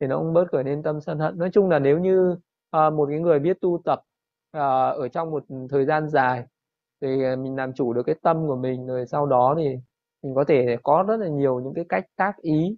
Thì 0.00 0.06
nó 0.06 0.18
cũng 0.18 0.32
bớt 0.32 0.44
khởi 0.52 0.64
lên 0.64 0.82
tâm 0.82 1.00
sân 1.00 1.18
hận. 1.18 1.38
Nói 1.38 1.50
chung 1.52 1.68
là 1.68 1.78
nếu 1.78 1.98
như 1.98 2.36
à, 2.70 2.90
một 2.90 3.06
cái 3.10 3.18
người 3.18 3.38
biết 3.38 3.60
tu 3.60 3.82
tập 3.84 4.02
Ờ, 4.52 4.90
ở 4.92 5.08
trong 5.08 5.30
một 5.30 5.44
thời 5.70 5.84
gian 5.84 6.08
dài 6.08 6.44
thì 7.00 7.24
ờ, 7.24 7.36
mình 7.36 7.56
làm 7.56 7.72
chủ 7.74 7.92
được 7.92 8.02
cái 8.06 8.14
tâm 8.22 8.46
của 8.48 8.56
mình 8.56 8.86
rồi 8.86 9.06
sau 9.06 9.26
đó 9.26 9.54
thì 9.58 9.68
mình 10.22 10.34
có 10.34 10.44
thể 10.48 10.76
có 10.82 11.04
rất 11.08 11.16
là 11.16 11.28
nhiều 11.28 11.60
những 11.60 11.74
cái 11.74 11.84
cách 11.88 12.04
tác 12.16 12.36
ý 12.42 12.76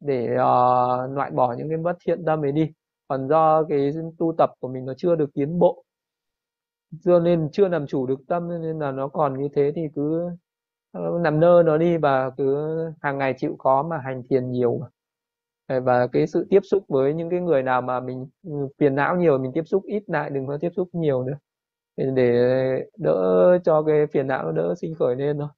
để 0.00 0.24
uh, 0.24 1.16
loại 1.16 1.30
bỏ 1.30 1.54
những 1.58 1.68
cái 1.68 1.78
bất 1.78 1.96
thiện 2.06 2.24
tâm 2.26 2.44
ấy 2.44 2.52
đi. 2.52 2.72
Còn 3.08 3.28
do 3.28 3.64
cái 3.64 3.92
tu 4.18 4.34
tập 4.38 4.50
của 4.60 4.68
mình 4.68 4.84
nó 4.84 4.94
chưa 4.96 5.16
được 5.16 5.30
tiến 5.34 5.58
bộ 5.58 5.84
cho 7.04 7.20
nên 7.20 7.48
chưa 7.52 7.68
làm 7.68 7.86
chủ 7.86 8.06
được 8.06 8.20
tâm 8.28 8.48
nên 8.62 8.78
là 8.78 8.92
nó 8.92 9.08
còn 9.08 9.40
như 9.42 9.48
thế 9.54 9.72
thì 9.76 9.82
cứ 9.94 10.30
nằm 11.22 11.40
nơ 11.40 11.62
nó 11.66 11.76
đi 11.78 11.96
và 11.98 12.30
cứ 12.36 12.56
hàng 13.02 13.18
ngày 13.18 13.34
chịu 13.38 13.56
khó 13.58 13.82
mà 13.82 13.98
hành 14.04 14.22
thiền 14.30 14.50
nhiều 14.50 14.80
và 15.68 16.06
cái 16.12 16.26
sự 16.26 16.46
tiếp 16.50 16.60
xúc 16.64 16.84
với 16.88 17.14
những 17.14 17.30
cái 17.30 17.40
người 17.40 17.62
nào 17.62 17.82
mà 17.82 18.00
mình 18.00 18.26
ừ, 18.42 18.50
phiền 18.78 18.94
não 18.94 19.16
nhiều 19.16 19.38
mình 19.38 19.52
tiếp 19.54 19.64
xúc 19.66 19.84
ít 19.86 20.02
lại 20.06 20.30
đừng 20.30 20.46
có 20.46 20.58
tiếp 20.60 20.70
xúc 20.76 20.88
nhiều 20.92 21.24
nữa. 21.24 21.38
Để 21.96 22.32
đỡ 22.96 23.58
cho 23.64 23.82
cái 23.82 24.06
phiền 24.06 24.26
não 24.26 24.44
nó 24.44 24.52
đỡ 24.52 24.74
sinh 24.80 24.94
khởi 24.94 25.16
lên 25.16 25.38
thôi. 25.38 25.48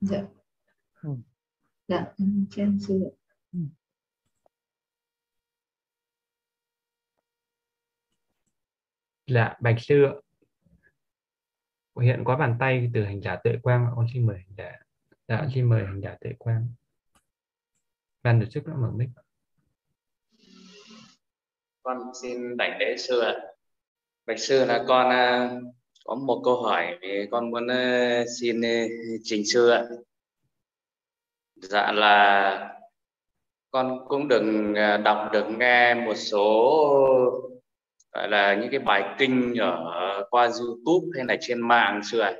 Dạ. 0.00 0.22
Ừ. 1.02 1.10
dạ 1.88 2.06
em 2.56 2.78
sư 2.80 3.10
ừ. 3.52 3.58
dạ 9.26 9.56
bạch 9.60 9.76
sư 9.80 10.06
hiện 12.00 12.22
có 12.24 12.36
bàn 12.36 12.56
tay 12.60 12.90
từ 12.94 13.04
hành 13.04 13.20
giả 13.20 13.36
tuệ 13.44 13.52
quang 13.62 13.86
con 13.96 14.06
xin 14.14 14.26
mời 14.26 14.36
hành 14.36 14.54
giả 14.56 14.72
dạ 15.28 15.48
xin 15.54 15.68
mời 15.68 15.86
hành 15.86 16.00
giả 16.00 16.16
tuệ 16.20 16.32
quang 16.38 16.68
ban 18.26 18.40
được 18.40 18.46
chức 18.50 18.66
đã 18.66 18.72
mở 18.82 18.90
mic 18.96 19.08
con 21.82 21.98
xin 22.22 22.56
đảnh 22.56 22.78
lễ 22.80 22.96
sư 22.96 23.20
ạ. 23.20 23.34
Bạch 24.26 24.38
sư 24.38 24.64
là 24.64 24.84
con 24.88 25.06
uh, 25.08 25.62
có 26.04 26.14
một 26.14 26.42
câu 26.44 26.62
hỏi 26.62 26.98
vì 27.00 27.28
con 27.30 27.50
muốn 27.50 27.64
uh, 27.66 28.26
xin 28.40 28.60
uh, 28.60 28.90
trình 29.22 29.42
sư 29.46 29.68
ạ. 29.68 29.84
Dạ 31.54 31.92
là 31.92 32.76
con 33.70 33.98
cũng 34.08 34.28
đừng 34.28 34.74
đọc 35.04 35.30
được 35.32 35.44
nghe 35.58 35.94
một 35.94 36.14
số 36.14 36.40
gọi 38.12 38.28
là 38.28 38.54
những 38.54 38.70
cái 38.70 38.80
bài 38.80 39.14
kinh 39.18 39.54
ở 39.60 40.26
qua 40.30 40.50
YouTube 40.60 41.06
hay 41.16 41.24
là 41.28 41.36
trên 41.40 41.60
mạng 41.60 42.00
xưa 42.04 42.20
ạ. 42.20 42.34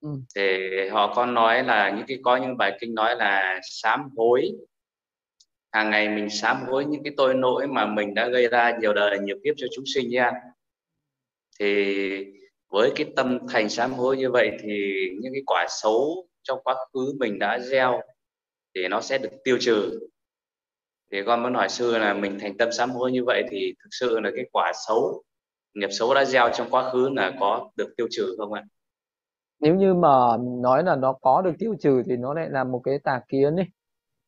Ừ. 0.00 0.08
thì 0.34 0.68
họ 0.88 1.14
có 1.14 1.26
nói 1.26 1.64
là 1.64 1.90
những 1.90 2.06
cái 2.08 2.18
có 2.22 2.36
những 2.36 2.56
bài 2.56 2.78
kinh 2.80 2.94
nói 2.94 3.16
là 3.16 3.60
sám 3.62 4.08
hối 4.16 4.52
hàng 5.72 5.90
ngày 5.90 6.08
mình 6.08 6.30
sám 6.30 6.56
hối 6.66 6.84
những 6.84 7.02
cái 7.02 7.12
tội 7.16 7.34
lỗi 7.34 7.66
mà 7.66 7.86
mình 7.86 8.14
đã 8.14 8.28
gây 8.28 8.48
ra 8.48 8.78
nhiều 8.80 8.94
đời 8.94 9.18
nhiều 9.18 9.36
kiếp 9.44 9.54
cho 9.56 9.66
chúng 9.74 9.84
sinh 9.94 10.10
nha. 10.10 10.32
Thì 11.60 12.24
với 12.70 12.92
cái 12.96 13.06
tâm 13.16 13.38
thành 13.48 13.68
sám 13.68 13.92
hối 13.92 14.16
như 14.16 14.30
vậy 14.30 14.50
thì 14.62 14.92
những 15.20 15.32
cái 15.32 15.42
quả 15.46 15.66
xấu 15.68 16.26
trong 16.42 16.58
quá 16.64 16.74
khứ 16.74 17.14
mình 17.18 17.38
đã 17.38 17.58
gieo 17.58 18.00
thì 18.74 18.88
nó 18.88 19.00
sẽ 19.00 19.18
được 19.18 19.30
tiêu 19.44 19.56
trừ. 19.60 20.08
Thì 21.12 21.22
con 21.26 21.42
muốn 21.42 21.54
hỏi 21.54 21.68
sư 21.68 21.98
là 21.98 22.14
mình 22.14 22.38
thành 22.40 22.56
tâm 22.56 22.72
sám 22.72 22.90
hối 22.90 23.12
như 23.12 23.24
vậy 23.24 23.42
thì 23.50 23.74
thực 23.82 23.88
sự 23.90 24.20
là 24.20 24.30
cái 24.36 24.44
quả 24.52 24.72
xấu 24.86 25.22
nghiệp 25.74 25.88
xấu 25.90 26.14
đã 26.14 26.24
gieo 26.24 26.50
trong 26.54 26.70
quá 26.70 26.90
khứ 26.90 27.08
là 27.16 27.32
có 27.40 27.70
được 27.76 27.94
tiêu 27.96 28.06
trừ 28.10 28.34
không 28.38 28.52
ạ? 28.52 28.64
Nếu 29.60 29.74
như 29.74 29.94
mà 29.94 30.36
nói 30.62 30.84
là 30.84 30.96
nó 30.96 31.12
có 31.12 31.42
được 31.42 31.52
tiêu 31.58 31.74
trừ 31.80 32.02
thì 32.06 32.16
nó 32.16 32.34
lại 32.34 32.46
là 32.50 32.64
một 32.64 32.80
cái 32.84 32.98
tà 32.98 33.20
kiến 33.28 33.56
ấy. 33.56 33.66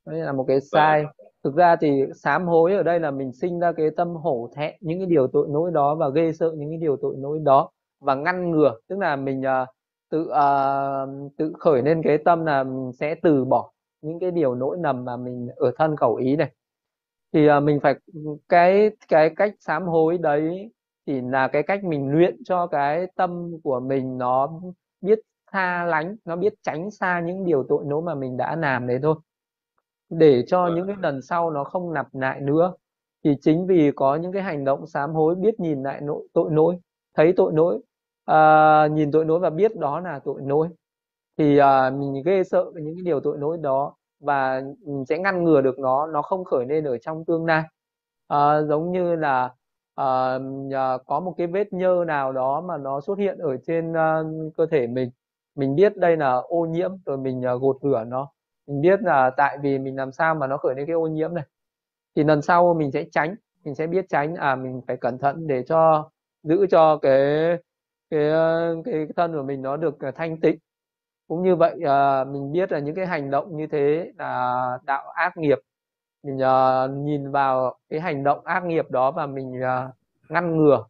Nó 0.07 0.13
là 0.13 0.33
một 0.33 0.45
cái 0.49 0.59
vâng 0.73 1.07
thực 1.45 1.55
ra 1.55 1.77
thì 1.77 2.03
sám 2.15 2.47
hối 2.47 2.75
ở 2.75 2.83
đây 2.83 3.01
là 3.01 3.11
mình 3.11 3.33
sinh 3.33 3.61
ra 3.61 3.73
cái 3.73 3.91
tâm 3.97 4.09
hổ 4.09 4.51
thẹn 4.57 4.75
những 4.81 4.99
cái 4.99 5.07
điều 5.07 5.27
tội 5.27 5.47
lỗi 5.51 5.71
đó 5.75 5.95
và 5.95 6.09
ghê 6.09 6.33
sợ 6.33 6.53
những 6.57 6.71
cái 6.71 6.79
điều 6.79 6.97
tội 6.97 7.15
lỗi 7.19 7.39
đó 7.45 7.71
và 8.01 8.15
ngăn 8.15 8.51
ngừa. 8.51 8.75
Tức 8.89 8.99
là 8.99 9.17
mình 9.17 9.41
uh, 9.41 9.69
tự 10.11 10.23
uh, 10.23 11.33
tự 11.37 11.53
khởi 11.59 11.83
lên 11.83 12.03
cái 12.05 12.19
tâm 12.19 12.45
là 12.47 12.65
mình 12.65 12.93
sẽ 12.93 13.15
từ 13.23 13.45
bỏ 13.45 13.73
những 14.03 14.19
cái 14.19 14.31
điều 14.31 14.55
lỗi 14.55 14.77
nầm 14.81 15.05
mà 15.05 15.17
mình 15.17 15.49
ở 15.57 15.73
thân 15.79 15.97
khẩu 15.97 16.15
ý 16.15 16.37
này. 16.37 16.53
Thì 17.33 17.51
uh, 17.51 17.63
mình 17.63 17.81
phải 17.81 17.95
cái 18.49 18.91
cái 19.09 19.31
cách 19.37 19.55
sám 19.61 19.83
hối 19.87 20.19
đấy 20.19 20.73
thì 21.07 21.21
là 21.21 21.49
cái 21.49 21.63
cách 21.63 21.85
mình 21.85 22.11
luyện 22.11 22.37
cho 22.45 22.67
cái 22.67 23.07
tâm 23.17 23.51
của 23.65 23.81
mình 23.81 24.19
nó 24.19 24.53
biết 25.01 25.19
tha 25.53 25.85
lánh 25.85 26.17
nó 26.25 26.37
biết 26.37 26.55
tránh 26.63 26.91
xa 26.91 27.21
những 27.21 27.45
điều 27.45 27.65
tội 27.69 27.85
lỗi 27.89 28.03
mà 28.03 28.15
mình 28.15 28.37
đã 28.37 28.57
làm 28.57 28.87
đấy 28.87 28.99
thôi 29.03 29.15
để 30.11 30.45
cho 30.47 30.71
những 30.77 30.87
cái 30.87 30.97
lần 31.03 31.23
sau 31.23 31.51
nó 31.51 31.65
không 31.65 31.91
lặp 31.93 32.15
lại 32.15 32.41
nữa. 32.41 32.75
Thì 33.25 33.37
chính 33.41 33.67
vì 33.67 33.91
có 33.97 34.17
những 34.17 34.33
cái 34.33 34.43
hành 34.43 34.65
động 34.65 34.87
sám 34.87 35.13
hối 35.15 35.35
biết 35.35 35.61
nhìn 35.61 35.83
lại 35.83 36.01
nội 36.01 36.29
tội 36.33 36.51
lỗi 36.53 36.77
thấy 37.15 37.33
tội 37.37 37.53
lỗi 37.55 37.81
à, 38.25 38.87
nhìn 38.87 39.13
tội 39.13 39.25
lỗi 39.27 39.41
và 39.41 39.51
biết 39.51 39.77
đó 39.77 40.01
là 40.01 40.21
tội 40.25 40.43
lỗi 40.45 40.69
thì 41.39 41.59
à, 41.59 41.91
mình 41.91 42.23
ghê 42.25 42.45
sợ 42.45 42.65
những 42.75 42.95
cái 42.97 43.03
điều 43.05 43.21
tội 43.21 43.39
lỗi 43.39 43.59
đó 43.63 43.97
và 44.21 44.63
mình 44.87 45.05
sẽ 45.07 45.19
ngăn 45.19 45.45
ngừa 45.45 45.61
được 45.61 45.79
nó 45.79 46.07
nó 46.07 46.23
không 46.23 46.45
khởi 46.45 46.67
lên 46.67 46.85
ở 46.85 46.99
trong 46.99 47.25
tương 47.25 47.47
lai. 47.47 47.63
À, 48.29 48.63
giống 48.63 48.93
như 48.93 49.17
là 49.17 49.55
à, 49.95 50.39
có 51.07 51.21
một 51.21 51.35
cái 51.39 51.47
vết 51.47 51.73
nhơ 51.73 52.05
nào 52.07 52.33
đó 52.33 52.61
mà 52.61 52.79
nó 52.79 53.01
xuất 53.01 53.19
hiện 53.19 53.39
ở 53.39 53.57
trên 53.67 53.93
uh, 53.93 54.55
cơ 54.57 54.67
thể 54.67 54.87
mình 54.87 55.11
mình 55.55 55.75
biết 55.77 55.97
đây 55.97 56.17
là 56.17 56.35
ô 56.37 56.67
nhiễm 56.67 56.91
rồi 57.07 57.19
mình 57.19 57.43
uh, 57.55 57.63
gột 57.63 57.77
rửa 57.83 58.05
nó 58.09 58.31
mình 58.71 58.83
biết 58.83 59.03
là 59.03 59.31
tại 59.39 59.59
vì 59.63 59.79
mình 59.79 59.97
làm 59.97 60.13
sao 60.13 60.37
mà 60.37 60.49
nó 60.49 60.59
khởi 60.59 60.77
lên 60.77 60.87
cái 60.87 60.95
ô 60.95 61.09
nhiễm 61.09 61.35
này. 61.35 61.45
Thì 62.17 62.25
lần 62.25 62.43
sau 62.43 62.75
mình 62.75 62.93
sẽ 62.93 63.05
tránh 63.13 63.37
mình 63.65 63.75
sẽ 63.75 63.89
biết 63.89 64.07
tránh 64.09 64.37
à 64.37 64.57
mình 64.57 64.83
phải 64.89 64.99
cẩn 64.99 65.19
thận 65.19 65.49
để 65.49 65.65
cho 65.69 66.11
giữ 66.45 66.67
cho 66.71 66.99
cái 67.03 67.13
cái 68.11 68.31
ờ, 68.31 68.77
cái 68.85 69.07
thân 69.17 69.33
của 69.35 69.43
mình 69.43 69.63
nó 69.63 69.77
được 69.77 70.01
à, 70.01 70.13
thanh 70.17 70.41
tịnh. 70.41 70.59
Cũng 71.29 71.43
như 71.45 71.57
vậy 71.57 71.81
à, 71.87 72.25
mình 72.25 72.53
biết 72.53 72.73
là 72.73 72.81
những 72.81 72.95
cái 72.95 73.07
hành 73.07 73.31
động 73.31 73.57
như 73.57 73.67
thế 73.67 74.13
là 74.19 74.79
đạo 74.87 75.11
ác 75.11 75.39
nghiệp. 75.39 75.59
Mình 76.25 76.43
à, 76.43 76.87
nhìn 76.89 77.33
vào 77.33 77.79
cái 77.89 78.01
hành 78.01 78.25
động 78.25 78.45
ác 78.47 78.65
nghiệp 78.65 78.91
đó 78.91 79.13
và 79.13 79.27
mình 79.27 79.63
à, 79.65 79.89
ngăn 80.31 80.59
ngừa 80.59 80.87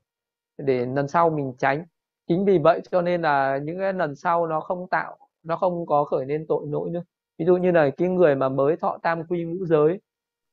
để 0.58 0.86
lần 0.86 1.08
sau 1.08 1.30
mình 1.30 1.54
tránh. 1.58 1.86
Chính 2.28 2.44
vì 2.44 2.58
vậy 2.58 2.80
cho 2.90 3.02
nên 3.02 3.22
là 3.22 3.58
những 3.64 3.78
cái 3.78 3.92
lần 3.94 4.16
sau 4.16 4.46
nó 4.46 4.60
không 4.60 4.88
tạo 4.90 5.18
nó 5.44 5.56
không 5.56 5.86
có 5.86 6.04
khởi 6.04 6.26
lên 6.26 6.46
tội 6.48 6.66
lỗi 6.70 6.90
nữa 6.90 7.02
ví 7.40 7.46
dụ 7.46 7.56
như 7.56 7.70
là 7.70 7.90
cái 7.90 8.08
người 8.08 8.34
mà 8.34 8.48
mới 8.48 8.76
thọ 8.76 8.98
tam 9.02 9.24
quy 9.24 9.44
ngũ 9.44 9.66
giới 9.66 10.00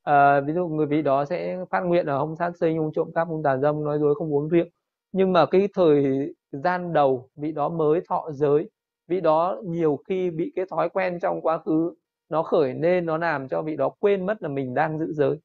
à, 0.02 0.40
ví 0.40 0.52
dụ 0.52 0.68
người 0.68 0.86
vị 0.86 1.02
đó 1.02 1.24
sẽ 1.24 1.58
phát 1.70 1.80
nguyện 1.80 2.06
là 2.06 2.18
không 2.18 2.36
sát 2.36 2.56
sinh 2.60 2.78
không 2.78 2.92
trộm 2.92 3.10
cắp 3.14 3.28
không 3.28 3.42
tà 3.42 3.56
dâm 3.56 3.84
nói 3.84 3.98
dối 3.98 4.14
không 4.14 4.34
uống 4.34 4.48
rượu. 4.48 4.64
Nhưng 5.12 5.32
mà 5.32 5.46
cái 5.46 5.68
thời 5.74 6.04
gian 6.52 6.92
đầu 6.92 7.28
vị 7.36 7.52
đó 7.52 7.68
mới 7.68 8.00
thọ 8.08 8.30
giới 8.32 8.70
vị 9.08 9.20
đó 9.20 9.56
nhiều 9.64 9.98
khi 10.08 10.30
bị 10.30 10.52
cái 10.56 10.66
thói 10.70 10.88
quen 10.88 11.18
trong 11.22 11.40
quá 11.40 11.58
khứ 11.58 11.94
nó 12.28 12.42
khởi 12.42 12.74
lên 12.74 13.06
nó 13.06 13.18
làm 13.18 13.48
cho 13.48 13.62
vị 13.62 13.76
đó 13.76 13.90
quên 14.00 14.26
mất 14.26 14.42
là 14.42 14.48
mình 14.48 14.74
đang 14.74 14.98
giữ 14.98 15.12
giới. 15.12 15.38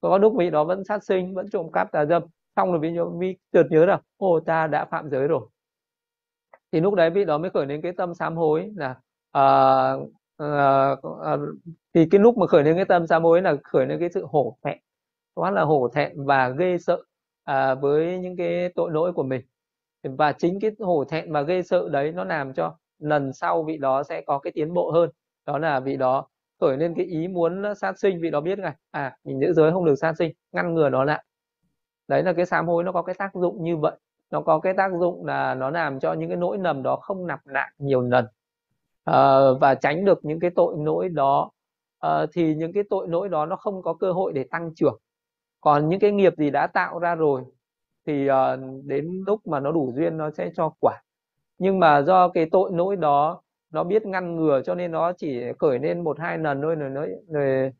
Có 0.00 0.18
lúc 0.18 0.34
vị 0.38 0.50
đó 0.50 0.64
vẫn 0.64 0.84
sát 0.84 1.04
sinh 1.04 1.34
vẫn 1.34 1.46
trộm 1.52 1.72
cắp 1.72 1.92
tà 1.92 2.04
dâm 2.04 2.22
xong 2.56 2.70
rồi 2.72 2.80
vị, 2.80 2.94
vị 3.18 3.36
chợt 3.52 3.66
nhớ 3.70 3.86
là 3.86 4.00
ô 4.16 4.40
ta 4.40 4.66
đã 4.66 4.84
phạm 4.84 5.10
giới 5.10 5.28
rồi. 5.28 5.48
Thì 6.72 6.80
lúc 6.80 6.94
đấy 6.94 7.10
vị 7.10 7.24
đó 7.24 7.38
mới 7.38 7.50
khởi 7.50 7.66
đến 7.66 7.82
cái 7.82 7.92
tâm 7.92 8.14
sám 8.14 8.36
hối 8.36 8.70
là 8.76 8.96
uh, 9.38 10.10
à, 10.40 10.96
à, 11.24 11.36
thì 11.94 12.06
cái 12.10 12.20
lúc 12.20 12.38
mà 12.38 12.46
khởi 12.46 12.64
lên 12.64 12.76
cái 12.76 12.84
tâm 12.84 13.06
sám 13.06 13.22
hối 13.24 13.42
là 13.42 13.56
khởi 13.64 13.86
lên 13.86 14.00
cái 14.00 14.08
sự 14.14 14.26
hổ 14.30 14.58
thẹn 14.64 14.78
quá 15.34 15.50
là 15.50 15.62
hổ 15.62 15.88
thẹn 15.88 16.24
và 16.26 16.48
ghê 16.48 16.78
sợ 16.78 17.02
à, 17.44 17.74
với 17.74 18.18
những 18.18 18.36
cái 18.36 18.68
tội 18.74 18.90
lỗi 18.92 19.12
của 19.12 19.22
mình. 19.22 19.42
Và 20.02 20.32
chính 20.32 20.60
cái 20.60 20.70
hổ 20.80 21.04
thẹn 21.04 21.32
và 21.32 21.42
ghê 21.42 21.62
sợ 21.62 21.88
đấy 21.92 22.12
nó 22.12 22.24
làm 22.24 22.52
cho 22.54 22.76
lần 22.98 23.32
sau 23.32 23.62
vị 23.62 23.78
đó 23.78 24.02
sẽ 24.02 24.20
có 24.20 24.38
cái 24.38 24.52
tiến 24.52 24.74
bộ 24.74 24.90
hơn. 24.90 25.10
Đó 25.46 25.58
là 25.58 25.80
vị 25.80 25.96
đó 25.96 26.28
khởi 26.60 26.76
lên 26.76 26.94
cái 26.96 27.06
ý 27.06 27.28
muốn 27.28 27.74
sát 27.76 27.98
sinh 27.98 28.20
vị 28.20 28.30
đó 28.30 28.40
biết 28.40 28.58
ngay 28.58 28.74
à 28.90 29.16
mình 29.24 29.40
giữ 29.40 29.52
giới 29.52 29.72
không 29.72 29.84
được 29.84 29.96
sát 29.96 30.14
sinh 30.18 30.32
ngăn 30.52 30.74
ngừa 30.74 30.88
nó 30.88 31.04
lại. 31.04 31.24
Đấy 32.08 32.22
là 32.22 32.32
cái 32.32 32.46
sám 32.46 32.68
hối 32.68 32.84
nó 32.84 32.92
có 32.92 33.02
cái 33.02 33.14
tác 33.18 33.34
dụng 33.34 33.64
như 33.64 33.76
vậy. 33.76 33.96
Nó 34.30 34.40
có 34.42 34.60
cái 34.60 34.74
tác 34.74 34.92
dụng 35.00 35.26
là 35.26 35.54
nó 35.54 35.70
làm 35.70 36.00
cho 36.00 36.12
những 36.12 36.28
cái 36.28 36.36
nỗi 36.36 36.58
lầm 36.58 36.82
đó 36.82 36.96
không 36.96 37.26
nặp 37.26 37.46
lại 37.46 37.70
nhiều 37.78 38.02
lần. 38.02 38.26
Ờ, 39.04 39.54
và 39.54 39.74
tránh 39.74 40.04
được 40.04 40.24
những 40.24 40.40
cái 40.40 40.50
tội 40.50 40.74
lỗi 40.78 41.08
đó. 41.08 41.50
Uh, 42.06 42.30
thì 42.32 42.54
những 42.54 42.72
cái 42.72 42.82
tội 42.90 43.08
lỗi 43.08 43.28
đó 43.28 43.46
nó 43.46 43.56
không 43.56 43.82
có 43.82 43.94
cơ 43.94 44.12
hội 44.12 44.32
để 44.32 44.44
tăng 44.50 44.74
trưởng. 44.74 44.98
Còn 45.60 45.88
những 45.88 46.00
cái 46.00 46.12
nghiệp 46.12 46.34
gì 46.38 46.50
đã 46.50 46.66
tạo 46.66 46.98
ra 46.98 47.14
rồi 47.14 47.42
thì 48.06 48.28
uh, 48.30 48.34
đến 48.84 49.24
lúc 49.26 49.46
mà 49.46 49.60
nó 49.60 49.72
đủ 49.72 49.92
duyên 49.96 50.16
nó 50.16 50.30
sẽ 50.30 50.50
cho 50.56 50.72
quả. 50.80 51.02
Nhưng 51.58 51.80
mà 51.80 52.02
do 52.02 52.28
cái 52.28 52.46
tội 52.52 52.70
lỗi 52.74 52.96
đó 52.96 53.42
nó 53.70 53.84
biết 53.84 54.06
ngăn 54.06 54.36
ngừa 54.36 54.62
cho 54.64 54.74
nên 54.74 54.92
nó 54.92 55.12
chỉ 55.12 55.42
khởi 55.58 55.78
lên 55.78 56.04
một 56.04 56.18
hai 56.18 56.38
lần 56.38 56.62
thôi 56.62 56.74
rồi 56.74 56.90
nó 56.90 57.06
rồi 57.28 57.72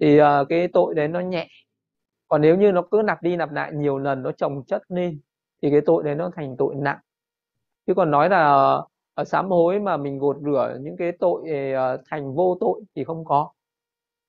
thì 0.00 0.20
uh, 0.20 0.48
cái 0.48 0.68
tội 0.68 0.94
đấy 0.94 1.08
nó 1.08 1.20
nhẹ. 1.20 1.48
Còn 2.28 2.40
nếu 2.40 2.56
như 2.56 2.72
nó 2.72 2.82
cứ 2.90 3.02
nạp 3.04 3.22
đi 3.22 3.36
nạp 3.36 3.52
lại 3.52 3.72
nhiều 3.74 3.98
lần 3.98 4.22
nó 4.22 4.32
trồng 4.32 4.64
chất 4.64 4.82
lên 4.88 5.20
thì 5.62 5.70
cái 5.70 5.80
tội 5.86 6.02
đấy 6.04 6.14
nó 6.14 6.30
thành 6.36 6.56
tội 6.58 6.74
nặng. 6.74 6.98
Chứ 7.86 7.94
còn 7.94 8.10
nói 8.10 8.28
là 8.28 8.76
ở 9.14 9.24
sám 9.24 9.50
hối 9.50 9.80
mà 9.80 9.96
mình 9.96 10.18
gột 10.18 10.36
rửa 10.44 10.78
những 10.80 10.96
cái 10.96 11.12
tội 11.20 11.42
uh, 11.72 12.00
thành 12.10 12.34
vô 12.34 12.56
tội 12.60 12.80
thì 12.96 13.04
không 13.04 13.24
có. 13.24 13.50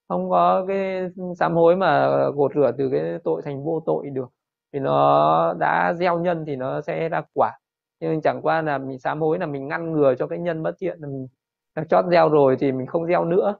Không 0.08 0.30
có 0.30 0.65
cái 0.67 1.10
sám 1.39 1.56
hối 1.56 1.76
mà 1.76 2.10
gột 2.36 2.52
rửa 2.56 2.72
từ 2.78 2.89
cái 2.91 3.02
tội 3.24 3.41
thành 3.46 3.63
vô 3.63 3.84
tội 3.86 4.10
được. 4.10 4.30
Thì 4.74 4.80
nó 4.80 5.54
đã 5.60 5.93
gieo 5.93 6.19
nhân 6.19 6.43
thì 6.48 6.56
nó 6.56 6.82
sẽ 6.82 7.10
ra 7.10 7.22
quả. 7.34 7.52
Nhưng 8.00 8.22
chẳng 8.22 8.41
qua 8.41 8.62
là 8.62 8.78
mình 8.78 9.00
sám 9.00 9.22
hối 9.22 9.39
là 9.39 9.46
mình 9.46 9.67
ngăn 9.67 9.91
ngừa 9.91 10.15
cho 10.19 10.28
cái 10.28 10.39
nhân 10.39 10.63
bất 10.63 10.76
thiện 10.80 11.00
là 11.02 11.08
mình 11.08 11.28
chót 11.89 12.06
gieo 12.12 12.30
rồi 12.30 12.58
thì 12.60 12.72
mình 12.72 12.88
không 12.88 13.08
gieo 13.08 13.26
nữa. 13.26 13.56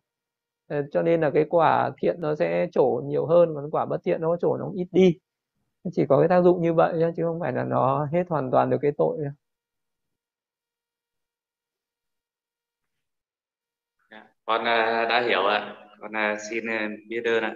Ờ, 0.70 0.82
cho 0.92 1.02
nên 1.02 1.22
là 1.22 1.30
cái 1.30 1.46
quả 1.50 1.92
thiện 2.02 2.22
nó 2.22 2.36
sẽ 2.36 2.68
trổ 2.72 3.02
nhiều 3.06 3.26
hơn 3.26 3.56
còn 3.56 3.72
quả 3.72 3.86
bất 3.86 3.98
thiện 4.04 4.22
nó 4.22 4.38
trổ 4.38 4.58
nó 4.58 4.72
ít 4.76 4.88
đi. 4.92 5.18
Chỉ 5.92 6.06
có 6.06 6.20
cái 6.20 6.28
tác 6.28 6.42
dụng 6.44 6.62
như 6.62 6.74
vậy 6.74 6.94
chứ 7.18 7.24
không 7.24 7.40
phải 7.40 7.52
là 7.52 7.64
nó 7.64 8.06
hết 8.12 8.24
hoàn 8.30 8.52
toàn 8.52 8.70
được 8.70 8.78
cái 8.82 8.92
tội 8.98 9.18
dạ, 9.24 9.30
con 14.46 14.66
à, 14.66 15.06
đã 15.10 15.22
hiểu 15.28 15.46
ạ 15.46 15.76
con 16.00 16.16
à, 16.16 16.38
xin 16.50 16.70
à, 16.70 16.90
biết 17.08 17.22
ơn 17.26 17.44
ạ 17.44 17.54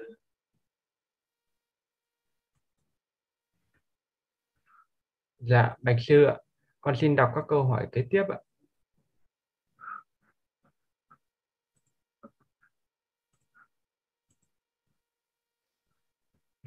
dạ 5.40 5.76
bạch 5.82 5.98
sư 6.00 6.24
ạ 6.24 6.38
con 6.82 6.96
xin 6.96 7.16
đọc 7.16 7.32
các 7.36 7.44
câu 7.48 7.64
hỏi 7.64 7.88
kế 7.92 8.08
tiếp 8.10 8.24
ạ. 8.30 8.38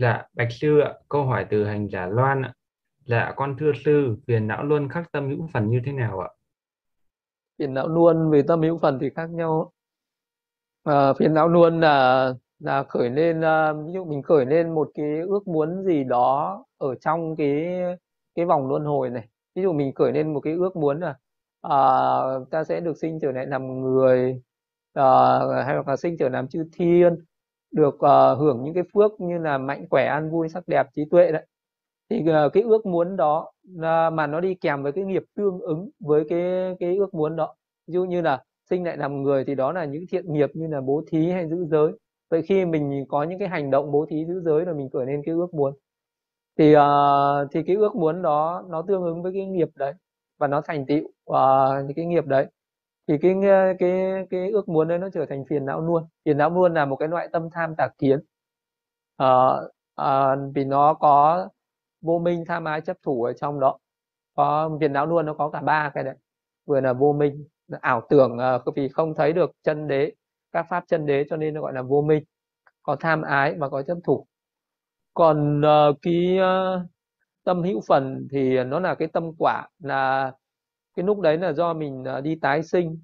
Dạ, 0.00 0.24
Bạch 0.32 0.52
Sư 0.52 0.78
ạ, 0.78 0.94
câu 1.08 1.24
hỏi 1.26 1.46
từ 1.50 1.64
hành 1.64 1.88
giả 1.88 2.06
Loan 2.06 2.42
ạ. 2.42 2.52
Dạ, 3.04 3.32
con 3.36 3.56
thưa 3.58 3.72
sư, 3.84 4.16
phiền 4.26 4.46
não 4.46 4.64
luôn 4.64 4.88
khắc 4.88 5.12
tâm 5.12 5.28
hữu 5.28 5.48
phần 5.52 5.70
như 5.70 5.80
thế 5.84 5.92
nào 5.92 6.20
ạ? 6.20 6.28
Phiền 7.58 7.74
não 7.74 7.88
luôn 7.88 8.30
về 8.30 8.42
tâm 8.48 8.62
hữu 8.62 8.78
phần 8.78 8.98
thì 9.00 9.10
khác 9.16 9.30
nhau. 9.30 9.72
À, 10.84 11.12
phiền 11.12 11.34
não 11.34 11.48
luôn 11.48 11.80
là 11.80 12.34
là 12.58 12.82
khởi 12.82 13.10
lên 13.10 13.40
uh, 13.40 13.86
ví 13.86 13.92
dụ 13.92 14.04
mình 14.04 14.22
khởi 14.22 14.46
lên 14.46 14.74
một 14.74 14.90
cái 14.94 15.20
ước 15.20 15.48
muốn 15.48 15.84
gì 15.84 16.04
đó 16.04 16.64
ở 16.78 16.94
trong 16.94 17.36
cái 17.36 17.80
cái 18.34 18.46
vòng 18.46 18.68
luân 18.68 18.84
hồi 18.84 19.10
này. 19.10 19.28
Ví 19.54 19.62
dụ 19.62 19.72
mình 19.72 19.94
khởi 19.94 20.12
lên 20.12 20.34
một 20.34 20.40
cái 20.40 20.54
ước 20.54 20.76
muốn 20.76 21.00
là 21.00 21.10
uh, 21.66 22.50
ta 22.50 22.64
sẽ 22.64 22.80
được 22.80 22.98
sinh 22.98 23.18
trở 23.20 23.32
lại 23.32 23.46
làm 23.46 23.80
người 23.80 24.42
uh, 24.98 25.64
hay 25.66 25.76
là 25.86 25.96
sinh 25.96 26.16
trở 26.18 26.28
làm 26.28 26.48
chư 26.48 26.64
thiên 26.72 27.16
được 27.72 27.94
uh, 27.94 28.38
hưởng 28.38 28.62
những 28.62 28.74
cái 28.74 28.84
phước 28.94 29.20
như 29.20 29.38
là 29.38 29.58
mạnh 29.58 29.86
khỏe 29.90 30.04
an 30.06 30.30
vui 30.30 30.48
sắc 30.48 30.68
đẹp 30.68 30.86
trí 30.92 31.04
tuệ 31.10 31.32
đấy. 31.32 31.46
Thì 32.10 32.20
uh, 32.20 32.52
cái 32.52 32.62
ước 32.62 32.86
muốn 32.86 33.16
đó 33.16 33.52
à, 33.82 34.10
mà 34.10 34.26
nó 34.26 34.40
đi 34.40 34.54
kèm 34.54 34.82
với 34.82 34.92
cái 34.92 35.04
nghiệp 35.04 35.22
tương 35.36 35.60
ứng 35.60 35.90
với 36.00 36.24
cái 36.28 36.74
cái 36.80 36.96
ước 36.96 37.14
muốn 37.14 37.36
đó. 37.36 37.54
Ví 37.86 37.92
dụ 37.94 38.04
như 38.04 38.20
là 38.20 38.44
sinh 38.70 38.84
lại 38.84 38.96
làm 38.96 39.22
người 39.22 39.44
thì 39.44 39.54
đó 39.54 39.72
là 39.72 39.84
những 39.84 40.04
thiện 40.10 40.32
nghiệp 40.32 40.50
như 40.54 40.66
là 40.66 40.80
bố 40.80 41.02
thí 41.06 41.30
hay 41.30 41.48
giữ 41.48 41.66
giới. 41.70 41.92
Vậy 42.30 42.42
khi 42.42 42.64
mình 42.64 43.04
có 43.08 43.22
những 43.22 43.38
cái 43.38 43.48
hành 43.48 43.70
động 43.70 43.92
bố 43.92 44.06
thí 44.10 44.24
giữ 44.26 44.40
giới 44.40 44.66
là 44.66 44.72
mình 44.72 44.90
khởi 44.92 45.06
lên 45.06 45.22
cái 45.26 45.34
ước 45.34 45.54
muốn. 45.54 45.74
Thì 46.58 46.76
uh, 46.76 46.82
thì 47.52 47.62
cái 47.66 47.76
ước 47.76 47.96
muốn 47.96 48.22
đó 48.22 48.64
nó 48.68 48.82
tương 48.88 49.02
ứng 49.02 49.22
với 49.22 49.32
cái 49.32 49.46
nghiệp 49.46 49.68
đấy 49.74 49.92
và 50.38 50.46
nó 50.46 50.60
thành 50.60 50.86
tựu 50.86 51.04
uh, 51.30 51.96
cái 51.96 52.06
nghiệp 52.06 52.26
đấy. 52.26 52.46
Thì 53.08 53.18
cái 53.22 53.34
ờ, 53.42 53.74
cái 53.78 54.26
cái 54.30 54.50
ước 54.50 54.68
muốn 54.68 54.88
đấy 54.88 54.98
nó 54.98 55.08
trở 55.14 55.26
thành 55.26 55.44
phiền 55.50 55.66
não 55.66 55.80
luôn. 55.80 56.04
Phiền 56.24 56.38
não 56.38 56.50
luôn 56.50 56.74
là 56.74 56.84
một 56.84 56.96
cái 56.96 57.08
loại 57.08 57.28
tâm 57.32 57.48
tham 57.52 57.74
tà 57.76 57.88
kiến. 57.98 58.20
Uh, 59.22 59.70
uh, 60.00 60.54
vì 60.54 60.64
nó 60.64 60.94
có 60.94 61.48
vô 62.00 62.18
minh 62.18 62.44
tham 62.48 62.64
ái 62.64 62.80
chấp 62.80 62.96
thủ 63.02 63.24
ở 63.24 63.32
trong 63.32 63.60
đó. 63.60 63.78
Có 64.34 64.70
phiền 64.80 64.92
não 64.92 65.06
luôn 65.06 65.26
nó 65.26 65.34
có 65.34 65.50
cả 65.50 65.60
ba 65.60 65.90
cái 65.94 66.04
đấy. 66.04 66.14
Vừa 66.66 66.80
là 66.80 66.92
vô 66.92 67.12
minh 67.12 67.44
ảo 67.80 68.02
tưởng 68.10 68.38
ờ, 68.38 68.62
vì 68.76 68.88
không 68.88 69.14
thấy 69.14 69.32
được 69.32 69.50
chân 69.62 69.88
đế 69.88 70.12
các 70.52 70.66
pháp 70.68 70.84
chân 70.88 71.06
đế 71.06 71.24
cho 71.30 71.36
nên 71.36 71.54
nó 71.54 71.60
gọi 71.60 71.72
là 71.72 71.82
vô 71.82 72.02
minh 72.02 72.24
có 72.82 72.96
tham 73.00 73.22
ái 73.22 73.54
và 73.58 73.68
có 73.68 73.82
chấp 73.82 73.98
thủ. 74.04 74.26
Còn 75.14 75.60
uh, 75.60 75.96
cái 76.02 76.38
uh, 76.38 76.82
tâm 77.44 77.62
hữu 77.62 77.80
phần 77.88 78.28
thì 78.30 78.64
nó 78.64 78.80
là 78.80 78.94
cái 78.94 79.08
tâm 79.08 79.32
quả 79.38 79.68
là 79.78 80.32
cái 80.96 81.06
lúc 81.06 81.20
đấy 81.20 81.38
là 81.38 81.52
do 81.52 81.74
mình 81.74 82.04
uh, 82.18 82.24
đi 82.24 82.36
tái 82.40 82.62
sinh. 82.62 83.00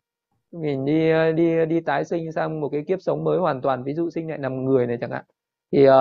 Mình 0.53 0.85
đi 0.85 1.13
đi 1.37 1.67
đi 1.67 1.81
tái 1.81 2.05
sinh 2.05 2.33
sang 2.33 2.61
một 2.61 2.69
cái 2.73 2.85
kiếp 2.89 3.03
sống 3.03 3.25
mới 3.25 3.39
hoàn 3.39 3.61
toàn 3.61 3.85
ví 3.85 3.95
dụ 3.95 4.11
sinh 4.11 4.29
lại 4.29 4.39
làm 4.39 4.65
người 4.65 4.87
này 4.87 4.99
chẳng 5.01 5.11
hạn. 5.11 5.25
Thì 5.73 5.89
uh, 5.89 5.95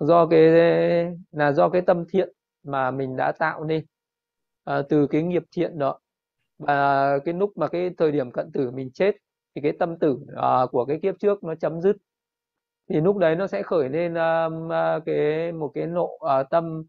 do 0.00 0.26
cái 0.26 0.40
là 1.30 1.52
do 1.52 1.68
cái 1.68 1.82
tâm 1.82 2.04
thiện 2.08 2.28
mà 2.62 2.90
mình 2.90 3.16
đã 3.16 3.32
tạo 3.32 3.64
nên 3.64 3.84
uh, 4.70 4.86
từ 4.88 5.06
cái 5.06 5.22
nghiệp 5.22 5.42
thiện 5.52 5.78
đó 5.78 5.98
và 6.58 7.18
cái 7.24 7.34
lúc 7.34 7.52
mà 7.56 7.68
cái 7.68 7.90
thời 7.98 8.12
điểm 8.12 8.30
cận 8.30 8.52
tử 8.52 8.70
mình 8.70 8.90
chết 8.94 9.16
thì 9.54 9.62
cái 9.62 9.72
tâm 9.78 9.98
tử 9.98 10.10
uh, 10.12 10.70
của 10.70 10.84
cái 10.84 10.98
kiếp 11.02 11.14
trước 11.18 11.44
nó 11.44 11.54
chấm 11.54 11.80
dứt. 11.80 11.96
Thì 12.90 13.00
lúc 13.00 13.16
đấy 13.16 13.36
nó 13.36 13.46
sẽ 13.46 13.62
khởi 13.62 13.88
lên 13.88 14.12
uh, 14.14 15.02
cái 15.06 15.52
một 15.52 15.70
cái 15.74 15.86
nộ 15.86 16.04
uh, 16.04 16.50
tâm 16.50 16.82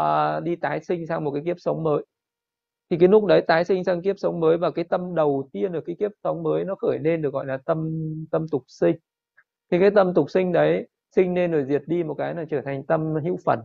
uh, 0.00 0.42
đi 0.42 0.56
tái 0.56 0.80
sinh 0.80 1.06
sang 1.06 1.24
một 1.24 1.30
cái 1.30 1.42
kiếp 1.46 1.56
sống 1.60 1.82
mới. 1.82 2.04
Thì 2.90 2.96
cái 3.00 3.08
lúc 3.08 3.24
đấy 3.24 3.44
tái 3.46 3.64
sinh 3.64 3.84
sang 3.84 4.02
kiếp 4.02 4.18
sống 4.18 4.40
mới 4.40 4.58
và 4.58 4.70
cái 4.70 4.84
tâm 4.84 5.14
đầu 5.14 5.48
tiên 5.52 5.72
ở 5.72 5.80
cái 5.86 5.96
kiếp 5.98 6.10
sống 6.24 6.42
mới 6.42 6.64
nó 6.64 6.74
khởi 6.74 6.98
lên 6.98 7.22
được 7.22 7.32
gọi 7.32 7.46
là 7.46 7.58
tâm 7.66 7.90
tâm 8.30 8.46
tục 8.48 8.62
sinh. 8.68 8.96
Thì 9.70 9.80
cái 9.80 9.90
tâm 9.94 10.14
tục 10.14 10.30
sinh 10.30 10.52
đấy 10.52 10.88
sinh 11.16 11.34
lên 11.34 11.50
rồi 11.50 11.64
diệt 11.64 11.82
đi 11.86 12.02
một 12.04 12.14
cái 12.14 12.34
là 12.34 12.44
trở 12.50 12.60
thành 12.64 12.86
tâm 12.86 13.14
hữu 13.24 13.36
phần 13.44 13.60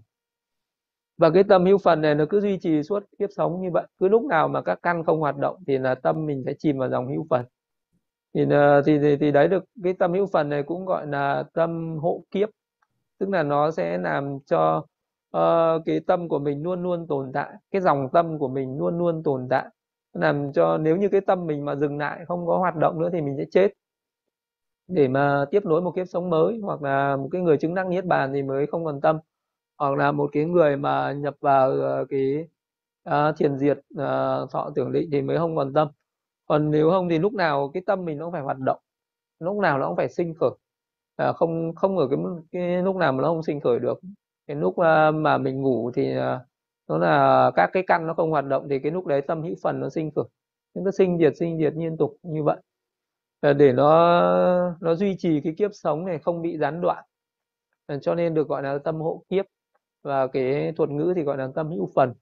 và 1.20 1.30
cái 1.30 1.44
tâm 1.44 1.66
hữu 1.66 1.78
phần 1.78 2.02
này 2.02 2.16
nó 2.16 2.26
cứ 2.30 2.42
duy 2.42 2.58
trì 2.58 2.84
suốt 2.84 3.04
kiếp 3.20 3.30
sống 3.36 3.62
như 3.62 3.70
vậy. 3.74 3.84
Cứ 4.00 4.08
lúc 4.08 4.24
nào 4.24 4.48
mà 4.48 4.62
các 4.62 4.80
căn 4.84 5.04
không 5.04 5.20
hoạt 5.20 5.38
động 5.38 5.58
thì 5.68 5.78
là 5.78 5.96
tâm 5.96 6.26
mình 6.26 6.44
sẽ 6.46 6.54
chìm 6.60 6.78
vào 6.78 6.90
dòng 6.90 7.08
hữu 7.08 7.28
phần. 7.30 7.46
Thì, 8.34 8.46
ờ, 8.50 8.82
thì 8.86 9.00
thì 9.00 9.18
thì 9.18 9.32
đấy 9.32 9.48
được 9.48 9.64
cái 9.84 9.94
tâm 9.94 10.14
hữu 10.14 10.26
phần 10.34 10.50
này 10.50 10.64
cũng 10.64 10.86
gọi 10.86 11.08
là 11.08 11.44
tâm 11.54 11.98
hộ 12.02 12.24
kiếp. 12.32 12.50
Tức 13.20 13.30
là 13.30 13.44
nó 13.44 13.72
sẽ 13.72 13.98
làm 13.98 14.40
cho 14.46 14.86
uh, 15.38 15.82
cái 15.86 16.00
tâm 16.08 16.30
của 16.30 16.40
mình 16.40 16.64
luôn 16.64 16.84
luôn 16.84 17.08
tồn 17.08 17.32
tại 17.34 17.54
cái 17.72 17.82
dòng 17.82 18.10
tâm 18.14 18.40
của 18.40 18.48
mình 18.48 18.78
luôn 18.78 18.98
luôn 18.98 19.24
tồn 19.24 19.48
tại. 19.50 19.66
Làm 20.14 20.54
cho 20.54 20.78
nếu 20.78 20.98
như 20.98 21.10
cái 21.10 21.22
tâm 21.22 21.46
mình 21.48 21.66
mà 21.66 21.76
dừng 21.76 21.98
lại 21.98 22.26
không 22.28 22.48
có 22.48 22.58
hoạt 22.58 22.76
động 22.76 23.02
nữa 23.02 23.10
thì 23.14 23.22
mình 23.22 23.36
sẽ 23.38 23.46
chết. 23.52 23.74
Để 24.88 25.08
mà 25.08 25.46
tiếp 25.52 25.66
nối 25.66 25.82
một 25.82 25.92
kiếp 25.96 26.08
sống 26.08 26.30
mới 26.30 26.60
hoặc 26.64 26.82
là 26.82 27.16
một 27.16 27.30
cái 27.32 27.42
người 27.42 27.58
chứng 27.58 27.76
đắc 27.76 27.88
niết 27.88 28.06
bàn 28.06 28.32
thì 28.34 28.44
mới 28.44 28.68
không 28.68 28.86
còn 28.86 29.02
tâm 29.02 29.20
hoặc 29.80 29.96
là 29.98 30.12
một 30.12 30.30
cái 30.34 30.46
người 30.46 30.78
mà 30.78 31.12
nhập 31.12 31.36
vào 31.42 31.72
ờ, 31.72 32.06
cái 32.10 32.48
uh, 33.10 33.38
thiền 33.38 33.58
diệt 33.60 33.78
uh, 33.78 34.52
thọ 34.52 34.72
tưởng 34.76 34.92
định 34.92 35.10
thì 35.12 35.22
mới 35.22 35.38
không 35.38 35.56
còn 35.56 35.74
tâm. 35.74 35.88
Còn 36.46 36.72
nếu 36.72 36.90
không 36.92 37.10
thì 37.10 37.20
lúc 37.20 37.34
nào 37.34 37.72
cái 37.74 37.84
tâm 37.86 38.06
mình 38.06 38.18
nó 38.18 38.26
cũng 38.26 38.34
phải 38.34 38.42
hoạt 38.42 38.58
động 38.60 38.80
lúc 39.40 39.58
nào 39.58 39.80
nó 39.80 39.88
cũng 39.88 39.98
phải 39.98 40.10
sinh 40.10 40.34
khởi. 40.40 40.50
À, 41.16 41.34
không 41.34 41.76
không 41.76 41.98
ở 41.98 42.08
cái, 42.08 42.20
cái 42.52 42.84
lúc 42.84 42.96
nào 42.96 43.12
mà 43.14 43.22
nó 43.24 43.28
không 43.30 43.44
sinh 43.44 43.60
khởi 43.62 43.80
được. 43.80 44.00
Cái 44.48 44.58
lúc 44.58 44.70
uh, 44.70 45.16
mà 45.16 45.38
mình 45.38 45.62
ngủ 45.62 45.92
thì 45.94 46.18
uh, 46.18 46.22
nó 46.88 46.98
là 46.98 47.52
các 47.56 47.70
cái 47.74 47.84
căn 47.88 48.08
nó 48.08 48.14
không 48.14 48.32
hoạt 48.32 48.46
động 48.46 48.68
thì 48.70 48.80
cái 48.80 48.92
lúc 48.92 49.06
đấy 49.06 49.22
tâm 49.22 49.44
hữu 49.44 49.56
phần 49.64 49.80
nó 49.80 49.90
sinh 49.90 50.12
khởi. 50.16 50.26
Những 50.74 50.86
cái 50.86 50.92
sinh 50.92 51.18
diệt 51.20 51.38
sinh 51.38 51.60
diệt 51.60 51.74
liên 51.76 51.98
tục 51.98 52.18
như 52.24 52.44
vậy. 52.44 52.58
Để 53.42 53.74
nó 53.74 54.76
nó 54.82 54.96
duy 54.96 55.16
trì 55.18 55.42
cái 55.42 55.54
kiếp 55.58 55.72
sống 55.74 56.06
này 56.06 56.20
không 56.20 56.42
bị 56.42 56.58
gián 56.58 56.82
đoạn. 56.82 57.06
Cho 58.02 58.16
nên 58.16 58.34
được 58.34 58.48
gọi 58.48 58.64
là 58.64 58.78
tâm 58.84 58.96
hộ 58.96 59.24
kiếp 59.30 59.46
và 60.02 60.28
cái 60.28 60.72
thuật 60.78 60.90
ngữ 60.90 61.14
thì 61.16 61.24
gọi 61.24 61.38
là 61.38 61.48
tâm 61.56 61.70
hữu 61.70 61.90
phần. 61.96 62.14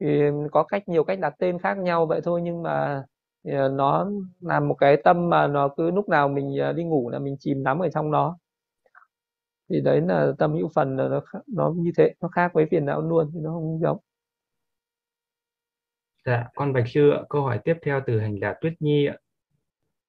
Thì 0.00 0.20
có 0.52 0.62
cách, 0.64 0.88
nhiều 0.88 1.04
cách 1.04 1.18
đặt 1.20 1.34
tên 1.38 1.58
khác 1.58 1.78
nhau 1.78 2.06
vậy 2.06 2.20
thôi, 2.24 2.40
nhưng 2.42 2.62
mà 2.62 3.04
ờ, 3.44 3.68
nó 3.68 4.10
là 4.40 4.60
một 4.60 4.74
cái 4.74 4.96
tâm 5.04 5.30
mà 5.30 5.46
nó 5.46 5.68
cứ 5.76 5.90
lúc 5.90 6.08
nào 6.08 6.28
mình 6.28 6.56
ờ, 6.58 6.72
đi 6.72 6.84
ngủ 6.84 7.10
là 7.10 7.18
mình 7.18 7.36
chìm 7.40 7.64
đắm 7.64 7.78
ở 7.78 7.88
trong 7.88 8.10
nó. 8.10 8.38
Thì 9.70 9.80
đấy 9.80 10.00
là 10.00 10.32
tâm 10.38 10.52
hữu 10.52 10.68
phần, 10.74 10.96
là 10.96 11.08
nó 11.08 11.20
nó 11.46 11.72
như 11.76 11.92
thế, 11.96 12.14
nó 12.20 12.28
khác 12.28 12.50
với 12.54 12.66
phiền 12.70 12.86
não 12.86 13.00
luôn, 13.00 13.30
thì 13.34 13.40
nó 13.40 13.50
không 13.50 13.78
giống. 13.82 13.98
Dạ 16.26 16.44
con 16.54 16.72
bạch 16.72 16.88
sư 16.88 17.10
ạ, 17.10 17.20
câu 17.28 17.42
hỏi 17.42 17.60
tiếp 17.64 17.74
theo 17.82 18.00
từ 18.06 18.20
hành 18.20 18.38
giả 18.40 18.54
tuyết 18.60 18.72
nhi 18.80 19.06
ạ. 19.06 19.16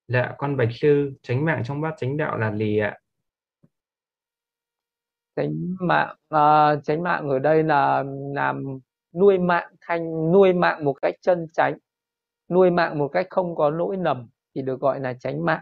Dạ 0.08 0.34
con 0.38 0.56
bạch 0.56 0.68
sư 0.72 1.12
tránh 1.22 1.44
mạng 1.44 1.62
trong 1.64 1.80
bát 1.80 1.94
chánh 1.98 2.16
đạo 2.16 2.38
là 2.38 2.56
gì 2.56 2.78
ạ? 2.78 2.98
Tránh 5.36 5.76
mạng 5.80 6.16
ờ, 6.28 6.74
uh, 6.78 6.84
tránh 6.84 7.02
mạng 7.02 7.28
ở 7.28 7.38
đây 7.38 7.62
là 7.62 8.04
làm 8.34 8.78
nuôi 9.14 9.38
mạng 9.38 9.72
thanh 9.80 10.32
nuôi 10.32 10.52
mạng 10.52 10.84
một 10.84 10.94
cách 11.02 11.14
chân 11.22 11.46
tránh 11.52 11.78
nuôi 12.50 12.70
mạng 12.70 12.98
một 12.98 13.08
cách 13.08 13.26
không 13.30 13.56
có 13.56 13.70
lỗi 13.70 13.96
lầm 13.96 14.28
thì 14.54 14.62
được 14.62 14.80
gọi 14.80 15.00
là 15.00 15.14
tránh 15.20 15.44
mạng. 15.44 15.60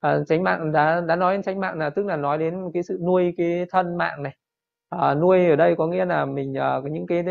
Ờ, 0.00 0.18
à, 0.18 0.24
tránh 0.28 0.42
mạng 0.42 0.72
đã 0.72 1.00
đã 1.00 1.16
nói 1.16 1.34
đến 1.34 1.42
tránh 1.42 1.60
mạng 1.60 1.78
là 1.78 1.90
tức 1.90 2.06
là 2.06 2.16
nói 2.16 2.38
đến 2.38 2.70
cái 2.74 2.82
sự 2.82 2.98
nuôi 3.06 3.34
cái 3.36 3.66
thân 3.70 3.96
mạng 3.96 4.22
này. 4.22 4.36
À, 4.88 5.14
nuôi 5.14 5.46
ở 5.46 5.56
đây 5.56 5.76
có 5.76 5.86
nghĩa 5.86 6.04
là 6.04 6.24
mình 6.26 6.54
uh, 6.78 6.84
những 6.92 7.06
cái 7.06 7.24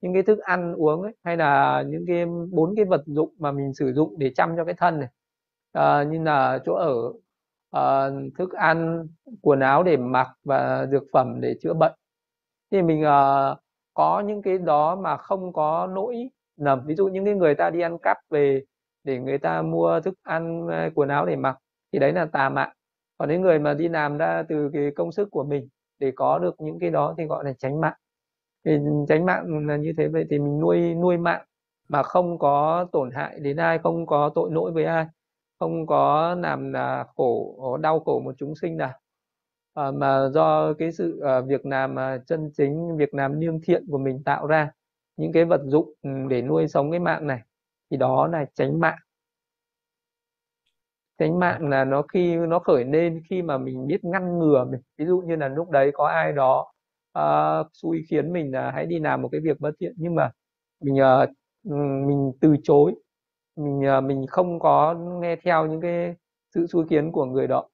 những 0.00 0.14
cái 0.14 0.22
thức 0.22 0.38
ăn 0.38 0.74
uống 0.74 1.02
ấy, 1.02 1.12
hay 1.24 1.36
là 1.36 1.82
những 1.88 2.04
cái 2.06 2.26
bốn 2.52 2.74
cái 2.76 2.84
vật 2.84 3.02
dụng 3.06 3.34
mà 3.38 3.52
mình 3.52 3.74
sử 3.74 3.92
dụng 3.92 4.18
để 4.18 4.32
chăm 4.36 4.56
cho 4.56 4.64
cái 4.64 4.74
thân 4.74 5.00
này. 5.00 5.08
À, 5.72 6.02
như 6.02 6.22
là 6.22 6.58
chỗ 6.64 6.74
ở 6.74 6.94
uh, 7.76 8.34
thức 8.38 8.52
ăn 8.52 9.06
quần 9.42 9.60
áo 9.60 9.82
để 9.82 9.96
mặc 9.96 10.28
và 10.44 10.86
dược 10.86 11.02
phẩm 11.12 11.40
để 11.40 11.56
chữa 11.62 11.74
bệnh. 11.74 11.92
Thì 12.70 12.82
mình 12.82 13.02
uh, 13.02 13.58
có 13.94 14.20
những 14.20 14.42
cái 14.42 14.58
đó 14.58 14.96
mà 14.96 15.16
không 15.16 15.52
có 15.52 15.86
lỗi 15.86 16.30
lầm 16.56 16.80
ví 16.86 16.94
dụ 16.94 17.08
những 17.08 17.24
cái 17.24 17.34
người 17.34 17.54
ta 17.54 17.70
đi 17.70 17.80
ăn 17.80 17.98
cắp 17.98 18.16
về 18.30 18.62
để 19.04 19.18
người 19.18 19.38
ta 19.38 19.62
mua 19.62 20.00
thức 20.00 20.14
ăn 20.22 20.68
ờ, 20.68 20.90
quần 20.94 21.08
áo 21.08 21.26
để 21.26 21.36
mặc 21.36 21.58
thì 21.92 21.98
đấy 21.98 22.12
là 22.12 22.26
tà 22.26 22.48
mạng. 22.48 22.72
Còn 23.18 23.28
những 23.28 23.42
người 23.42 23.58
mà 23.58 23.74
đi 23.74 23.88
làm 23.88 24.18
ra 24.18 24.42
từ 24.48 24.70
cái 24.72 24.90
công 24.96 25.12
sức 25.12 25.28
của 25.30 25.44
mình 25.44 25.68
để 25.98 26.12
có 26.16 26.38
được 26.38 26.54
những 26.60 26.78
cái 26.78 26.90
đó 26.90 27.14
thì 27.18 27.24
gọi 27.24 27.44
là 27.44 27.52
tránh 27.58 27.80
mạng. 27.80 27.96
Thì 28.64 28.78
tránh 29.08 29.26
mạng 29.26 29.66
là 29.66 29.76
như 29.76 29.92
thế. 29.98 30.08
Vậy 30.08 30.26
thì 30.30 30.38
mình 30.38 30.60
nuôi 30.60 30.94
nuôi 30.94 31.16
mạng 31.18 31.44
mà 31.88 32.02
không 32.02 32.38
có 32.38 32.86
tổn 32.92 33.10
hại 33.10 33.38
đến 33.40 33.56
ai 33.56 33.78
không 33.78 34.06
có 34.06 34.30
tội 34.34 34.50
lỗi 34.52 34.72
với 34.72 34.84
ai 34.84 35.06
không 35.58 35.86
có 35.86 36.34
làm 36.34 36.72
là 36.72 37.04
khổ 37.16 37.78
đau 37.82 38.00
khổ 38.00 38.20
một 38.20 38.34
chúng 38.38 38.54
sinh 38.56 38.76
nào. 38.76 38.92
À, 39.74 39.90
mà 39.90 40.28
do 40.34 40.74
cái 40.74 40.92
sự 40.92 41.20
à, 41.20 41.40
việc 41.40 41.66
làm 41.66 41.98
à, 41.98 42.18
chân 42.26 42.50
chính 42.56 42.96
việc 42.96 43.14
làm 43.14 43.40
lương 43.40 43.60
thiện 43.60 43.84
của 43.90 43.98
mình 43.98 44.22
tạo 44.24 44.46
ra 44.46 44.70
những 45.16 45.32
cái 45.32 45.44
vật 45.44 45.60
dụng 45.64 45.94
ừ, 46.02 46.10
để 46.28 46.42
nuôi 46.42 46.68
sống 46.68 46.90
cái 46.90 47.00
mạng 47.00 47.26
này 47.26 47.40
thì 47.90 47.96
đó 47.96 48.26
là 48.26 48.46
tránh 48.54 48.80
mạng. 48.80 48.98
Tránh 51.18 51.38
mạng 51.38 51.68
là 51.68 51.84
nó 51.84 52.02
khi 52.02 52.36
nó 52.36 52.58
khởi 52.58 52.84
lên 52.84 53.22
khi 53.30 53.42
mà 53.42 53.58
mình 53.58 53.86
biết 53.86 54.04
ngăn 54.04 54.38
ngừa 54.38 54.64
mình. 54.70 54.80
Ví 54.98 55.06
dụ 55.06 55.20
như 55.26 55.36
là 55.36 55.48
lúc 55.48 55.70
đấy 55.70 55.90
có 55.94 56.06
ai 56.06 56.32
đó 56.32 56.72
uh, 57.18 57.66
xui 57.72 58.04
khiến 58.10 58.32
mình 58.32 58.52
là 58.52 58.70
hãy 58.70 58.86
đi 58.86 58.98
làm 59.00 59.22
một 59.22 59.28
cái 59.32 59.40
việc 59.44 59.60
bất 59.60 59.70
thiện 59.80 59.92
nhưng 59.96 60.14
mà 60.14 60.30
mình 60.80 60.94
uh, 60.94 61.30
mình 62.06 62.32
từ 62.40 62.56
chối 62.62 62.94
mình 63.56 63.82
ờ, 63.82 64.00
mình 64.00 64.26
không 64.26 64.60
có 64.60 64.94
nghe 65.20 65.36
theo 65.36 65.66
những 65.66 65.80
cái 65.80 66.14
sự 66.54 66.66
xui 66.66 66.84
khiến 66.90 67.12
của 67.12 67.24
người 67.24 67.46
đó 67.46 67.68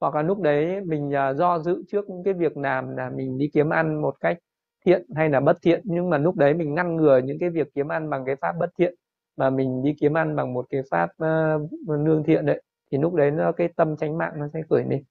hoặc 0.00 0.14
là 0.14 0.22
lúc 0.22 0.40
đấy 0.40 0.80
mình 0.80 1.10
ờ, 1.10 1.34
do 1.34 1.58
dự 1.58 1.82
trước 1.88 2.10
những 2.10 2.24
cái 2.24 2.34
việc 2.34 2.56
làm 2.56 2.96
là 2.96 3.10
mình 3.10 3.38
đi 3.38 3.50
kiếm 3.52 3.70
ăn 3.70 4.00
một 4.02 4.14
cách 4.20 4.38
thiện 4.86 5.06
hay 5.16 5.28
là 5.28 5.40
bất 5.40 5.58
thiện 5.62 5.80
nhưng 5.84 6.10
mà 6.10 6.18
lúc 6.18 6.36
đấy 6.36 6.54
mình 6.54 6.74
ngăn 6.74 6.96
ngừa 6.96 7.18
những 7.18 7.38
cái 7.38 7.50
việc 7.50 7.68
kiếm 7.74 7.88
ăn 7.88 8.10
bằng 8.10 8.24
cái 8.24 8.36
pháp 8.36 8.52
bất 8.58 8.70
thiện 8.78 8.94
mà 9.36 9.50
mình 9.50 9.82
đi 9.82 9.94
kiếm 10.00 10.16
ăn 10.16 10.36
bằng 10.36 10.54
một 10.54 10.66
cái 10.70 10.82
pháp 10.90 11.10
uh, 11.10 11.98
nương 12.00 12.24
thiện 12.24 12.46
đấy 12.46 12.62
thì 12.92 12.98
lúc 12.98 13.14
đấy 13.14 13.30
nó 13.30 13.52
cái 13.52 13.68
tâm 13.76 13.96
tránh 13.96 14.18
mạng 14.18 14.32
nó 14.36 14.48
sẽ 14.54 14.62
khởi 14.70 14.84
lên 14.84 15.04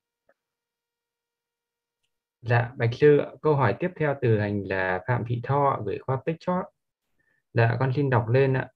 Dạ, 2.42 2.72
Bạch 2.78 2.90
Sư, 2.94 3.22
câu 3.42 3.56
hỏi 3.56 3.76
tiếp 3.80 3.90
theo 3.96 4.16
từ 4.22 4.40
hành 4.40 4.64
là 4.64 5.04
Phạm 5.08 5.24
Thị 5.28 5.42
Tho 5.44 5.82
gửi 5.86 6.00
qua 6.06 6.18
tích 6.26 6.36
chót. 6.40 6.66
Dạ, 7.54 7.78
con 7.80 7.92
xin 7.96 8.10
đọc 8.10 8.28
lên 8.30 8.54
ạ. 8.54 8.70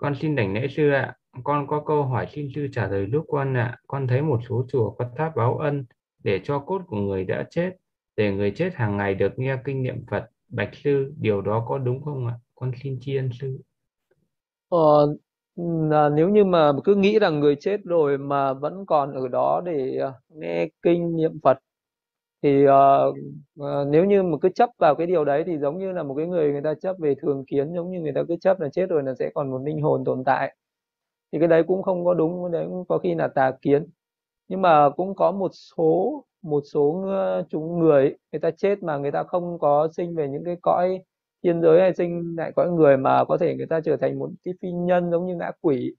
Con 0.00 0.14
xin 0.14 0.36
đảnh 0.36 0.54
lễ 0.54 0.68
sư 0.68 0.90
ạ. 0.90 1.16
Con 1.44 1.66
có 1.66 1.82
câu 1.86 2.02
hỏi 2.02 2.26
xin 2.34 2.48
sư 2.54 2.68
trả 2.72 2.88
lời 2.88 3.06
lúc 3.06 3.24
con 3.28 3.56
ạ. 3.56 3.78
Con 3.86 4.06
thấy 4.06 4.22
một 4.22 4.40
số 4.48 4.64
chùa 4.68 4.90
có 4.90 5.04
tháp 5.16 5.36
báo 5.36 5.58
ân 5.58 5.84
để 6.24 6.40
cho 6.44 6.58
cốt 6.58 6.82
của 6.86 6.96
người 6.96 7.24
đã 7.24 7.44
chết, 7.50 7.70
để 8.16 8.32
người 8.32 8.50
chết 8.50 8.74
hàng 8.74 8.96
ngày 8.96 9.14
được 9.14 9.38
nghe 9.38 9.56
kinh 9.64 9.82
niệm 9.82 10.04
Phật. 10.10 10.30
Bạch 10.48 10.74
sư, 10.74 11.12
điều 11.20 11.40
đó 11.40 11.64
có 11.68 11.78
đúng 11.78 12.04
không 12.04 12.26
ạ? 12.26 12.34
Con 12.54 12.72
xin 12.82 12.98
tri 13.00 13.16
ân 13.16 13.30
sư. 13.40 13.58
Ờ, 14.68 15.06
là 15.90 16.08
nếu 16.08 16.28
như 16.28 16.44
mà 16.44 16.72
cứ 16.84 16.94
nghĩ 16.94 17.18
rằng 17.18 17.40
người 17.40 17.56
chết 17.60 17.80
rồi 17.84 18.18
mà 18.18 18.52
vẫn 18.52 18.86
còn 18.86 19.12
ở 19.12 19.28
đó 19.28 19.62
để 19.64 19.98
à, 19.98 20.12
nghe 20.28 20.68
kinh 20.82 21.16
niệm 21.16 21.38
Phật 21.42 21.58
thì 22.42 22.66
uh, 22.66 23.14
uh, 23.60 23.88
nếu 23.88 24.04
như 24.04 24.22
mà 24.22 24.38
cứ 24.42 24.48
chấp 24.48 24.70
vào 24.78 24.94
cái 24.94 25.06
điều 25.06 25.24
đấy 25.24 25.44
thì 25.46 25.58
giống 25.58 25.78
như 25.78 25.92
là 25.92 26.02
một 26.02 26.14
cái 26.14 26.26
người 26.26 26.52
người 26.52 26.62
ta 26.62 26.74
chấp 26.74 26.96
về 26.98 27.14
thường 27.22 27.44
kiến 27.46 27.74
giống 27.74 27.90
như 27.90 28.00
người 28.00 28.12
ta 28.12 28.22
cứ 28.28 28.36
chấp 28.40 28.60
là 28.60 28.68
chết 28.72 28.86
rồi 28.90 29.02
là 29.02 29.14
sẽ 29.14 29.30
còn 29.34 29.50
một 29.50 29.62
linh 29.64 29.82
hồn 29.82 30.04
tồn 30.04 30.24
tại. 30.24 30.56
Thì 31.32 31.38
cái 31.38 31.48
đấy 31.48 31.62
cũng 31.68 31.82
không 31.82 32.04
có 32.04 32.14
đúng 32.14 32.44
cái 32.44 32.52
đấy 32.52 32.66
cũng 32.70 32.84
có 32.88 32.98
khi 32.98 33.14
là 33.14 33.28
tà 33.28 33.52
kiến. 33.62 33.86
Nhưng 34.48 34.62
mà 34.62 34.90
cũng 34.90 35.14
có 35.14 35.32
một 35.32 35.50
số 35.54 36.24
một 36.42 36.62
số 36.72 37.02
ờ, 37.06 37.44
chúng 37.50 37.78
người 37.78 38.16
người 38.32 38.40
ta 38.40 38.50
chết 38.50 38.82
mà 38.82 38.96
người 38.98 39.12
ta 39.12 39.22
không 39.24 39.58
có 39.58 39.88
sinh 39.96 40.14
về 40.16 40.28
những 40.28 40.44
cái 40.44 40.56
cõi 40.62 40.98
thiên 41.42 41.62
giới 41.62 41.80
hay 41.80 41.94
sinh 41.94 42.36
lại 42.38 42.52
cõi 42.56 42.70
người 42.70 42.96
mà 42.96 43.24
có 43.24 43.38
thể 43.38 43.56
người 43.56 43.66
ta 43.66 43.80
trở 43.84 43.96
thành 43.96 44.18
một 44.18 44.30
cái 44.44 44.54
phi 44.62 44.70
nhân 44.72 45.10
giống 45.10 45.26
như 45.26 45.34
ngã 45.36 45.50
quỷ 45.60 45.94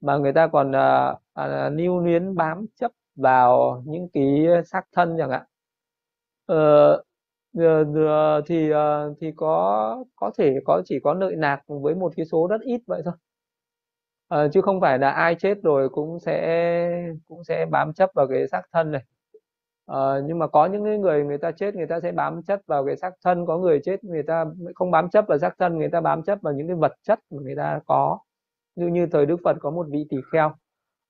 mà 0.00 0.16
người 0.18 0.32
ta 0.32 0.46
còn 0.46 0.72
à, 0.76 1.16
à, 1.34 1.68
lưu 1.70 2.00
luyến 2.00 2.34
bám 2.34 2.66
chấp 2.74 2.92
vào 3.16 3.82
những 3.86 4.08
cái 4.12 4.46
xác 4.64 4.82
thân 4.92 5.16
chẳng 5.18 5.30
hạn. 5.30 5.42
Ờ, 6.50 6.92
ờ, 7.58 7.84
ờ, 8.06 8.42
thì 8.46 8.70
ờ, 8.70 9.14
thì 9.20 9.32
có 9.36 10.04
có 10.16 10.30
thể 10.38 10.54
có 10.64 10.82
chỉ 10.84 11.00
có 11.04 11.14
nợ 11.14 11.32
nạc 11.38 11.62
với 11.66 11.94
một 11.94 12.12
cái 12.16 12.26
số 12.26 12.46
rất 12.50 12.60
ít 12.60 12.80
vậy 12.86 13.02
thôi. 13.04 13.14
Uh, 14.34 14.52
chứ 14.52 14.60
không 14.62 14.80
phải 14.80 14.98
là 14.98 15.10
ai 15.10 15.34
chết 15.34 15.58
rồi 15.62 15.88
cũng 15.88 16.18
sẽ 16.20 17.16
cũng 17.28 17.44
sẽ 17.44 17.66
bám 17.70 17.92
chấp 17.92 18.10
vào 18.14 18.26
cái 18.28 18.48
xác 18.48 18.62
thân 18.72 18.92
này. 18.92 19.02
Uh, 19.92 20.24
nhưng 20.26 20.38
mà 20.38 20.46
có 20.46 20.66
những 20.66 20.84
cái 20.84 20.98
người 20.98 21.24
người 21.24 21.38
ta 21.38 21.52
chết 21.52 21.74
người 21.74 21.86
ta 21.86 22.00
sẽ 22.00 22.12
bám 22.12 22.42
chấp 22.42 22.60
vào 22.66 22.86
cái 22.86 22.96
xác 22.96 23.12
thân. 23.24 23.46
Có 23.46 23.58
người 23.58 23.80
chết 23.84 24.04
người 24.04 24.22
ta 24.22 24.44
không 24.74 24.90
bám 24.90 25.10
chấp 25.10 25.24
vào 25.28 25.38
xác 25.38 25.54
thân 25.58 25.78
người 25.78 25.88
ta 25.90 26.00
bám 26.00 26.22
chấp 26.22 26.38
vào 26.42 26.54
những 26.54 26.66
cái 26.68 26.76
vật 26.76 26.92
chất 27.02 27.18
mà 27.30 27.38
người 27.42 27.56
ta 27.56 27.80
có. 27.86 28.18
Như 28.76 28.86
như 28.88 29.06
thời 29.06 29.26
Đức 29.26 29.36
Phật 29.44 29.56
có 29.60 29.70
một 29.70 29.86
vị 29.90 30.06
tỳ 30.10 30.16
kheo. 30.32 30.52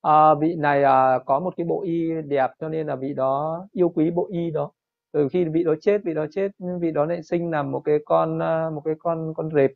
À, 0.02 0.34
vị 0.34 0.54
này 0.58 0.84
à, 0.84 1.18
có 1.26 1.40
một 1.40 1.54
cái 1.56 1.66
bộ 1.66 1.82
y 1.82 2.22
đẹp 2.22 2.50
cho 2.60 2.68
nên 2.68 2.86
là 2.86 2.96
vị 2.96 3.14
đó 3.14 3.66
yêu 3.72 3.88
quý 3.88 4.10
bộ 4.10 4.28
y 4.32 4.50
đó 4.50 4.70
từ 5.12 5.28
khi 5.28 5.44
vị 5.44 5.64
đó 5.64 5.74
chết 5.80 6.00
vị 6.04 6.14
đó 6.14 6.26
chết 6.30 6.50
vị 6.80 6.90
đó 6.90 7.04
lại 7.04 7.22
sinh 7.22 7.50
làm 7.50 7.70
một 7.70 7.80
cái 7.84 7.98
con 8.04 8.42
à, 8.42 8.70
một 8.70 8.82
cái 8.84 8.94
con 8.98 9.34
con 9.36 9.50
rệp 9.54 9.70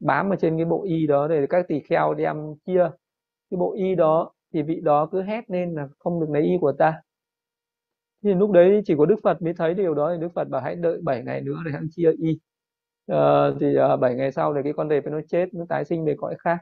bám 0.00 0.30
ở 0.30 0.36
trên 0.36 0.56
cái 0.56 0.64
bộ 0.64 0.82
y 0.84 1.06
đó 1.06 1.28
để 1.28 1.46
các 1.50 1.68
tỳ 1.68 1.80
kheo 1.80 2.14
đem 2.14 2.36
chia. 2.66 2.90
Cái 3.50 3.58
bộ 3.58 3.74
y 3.74 3.94
đó 3.94 4.32
thì 4.52 4.62
vị 4.62 4.80
đó 4.80 5.08
cứ 5.12 5.22
hét 5.22 5.50
lên 5.50 5.74
là 5.74 5.88
không 5.98 6.20
được 6.20 6.30
lấy 6.30 6.42
y 6.42 6.58
của 6.60 6.72
ta. 6.72 7.00
Thì 8.24 8.34
lúc 8.34 8.50
đấy 8.50 8.82
chỉ 8.84 8.94
có 8.98 9.06
Đức 9.06 9.16
Phật 9.22 9.42
mới 9.42 9.54
thấy 9.54 9.74
điều 9.74 9.94
đó 9.94 10.12
thì 10.14 10.20
Đức 10.20 10.28
Phật 10.34 10.48
bảo 10.48 10.62
hãy 10.62 10.74
đợi 10.74 11.00
7 11.02 11.22
ngày 11.24 11.40
nữa 11.40 11.56
để 11.66 11.72
hắn 11.72 11.88
chia 11.90 12.12
y. 12.18 12.38
Ờ, 13.06 13.50
à, 13.50 13.54
thì 13.60 13.66
uh, 13.94 14.00
7 14.00 14.14
ngày 14.14 14.32
sau 14.32 14.54
thì 14.54 14.60
cái 14.64 14.72
con 14.72 14.88
rệp 14.88 15.06
nó 15.06 15.20
chết 15.28 15.54
nó 15.54 15.64
tái 15.68 15.84
sinh 15.84 16.04
về 16.04 16.14
cõi 16.18 16.34
khác. 16.38 16.58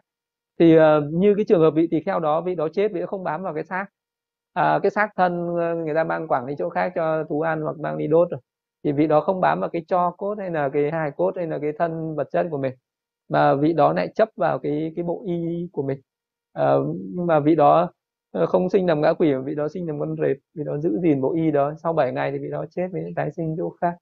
Thì 0.59 0.77
uh, 0.79 0.83
như 1.13 1.35
cái 1.37 1.45
trường 1.49 1.61
hợp 1.61 1.71
vị 1.71 1.89
tỳ 1.91 2.01
kheo 2.01 2.21
đó 2.21 2.41
vị 2.41 2.55
đó 2.55 2.69
chết 2.73 2.93
vị 2.93 3.01
đó 3.01 3.07
không 3.07 3.25
bám 3.25 3.43
vào 3.43 3.55
cái 3.55 3.65
xác 3.65 3.87
à, 4.53 4.79
cái 4.83 4.91
xác 4.91 5.09
thân 5.17 5.57
ờ, 5.57 5.75
người 5.75 5.95
ta 5.95 6.05
mang 6.05 6.29
quẳng 6.29 6.47
đi 6.47 6.55
chỗ 6.59 6.69
khác 6.71 6.93
cho 6.95 7.25
thú 7.29 7.41
ăn 7.41 7.61
hoặc 7.63 7.79
mang 7.81 7.99
đi 7.99 8.07
đốt 8.07 8.31
rồi. 8.31 8.41
Thì 8.85 8.93
vị 8.93 9.07
đó 9.07 9.21
không 9.21 9.41
bám 9.41 9.61
vào 9.61 9.71
cái 9.71 9.85
cho 9.89 10.11
cốt 10.11 10.35
hay 10.39 10.51
là 10.51 10.69
cái 10.69 10.91
hài 10.91 11.11
cốt 11.11 11.33
hay 11.37 11.47
là 11.47 11.59
cái 11.63 11.73
thân 11.79 12.17
vật 12.17 12.29
chất 12.33 12.47
của 12.51 12.59
mình 12.59 12.75
mà 13.29 13.55
vị 13.55 13.73
đó 13.73 13.93
lại 13.93 14.09
chấp 14.15 14.29
vào 14.37 14.59
cái 14.59 14.93
cái 14.97 15.05
bộ 15.05 15.23
y 15.27 15.69
của 15.73 15.83
mình. 15.83 16.01
À, 16.53 16.75
nhưng 17.17 17.27
mà 17.27 17.41
vị 17.41 17.55
đó 17.55 17.91
ờ, 18.33 18.47
không 18.47 18.71
sinh 18.71 18.87
làm 18.87 19.01
ngã 19.01 19.13
quỷ 19.13 19.35
mà 19.35 19.41
vị 19.41 19.55
đó 19.55 19.69
sinh 19.69 19.87
làm 19.87 20.01
con 20.01 20.17
rệp 20.17 20.37
vị 20.55 20.65
đó 20.67 20.79
giữ 20.79 20.99
gìn 21.03 21.21
bộ 21.21 21.35
y 21.35 21.51
đó. 21.51 21.75
Sau 21.83 21.93
7 21.93 22.13
ngày 22.13 22.33
thì 22.33 22.39
vị 22.39 22.49
đó 22.51 22.65
chết 22.71 22.89
với 22.93 23.03
tái 23.17 23.31
sinh 23.33 23.55
chỗ 23.59 23.71
khác. 23.81 23.97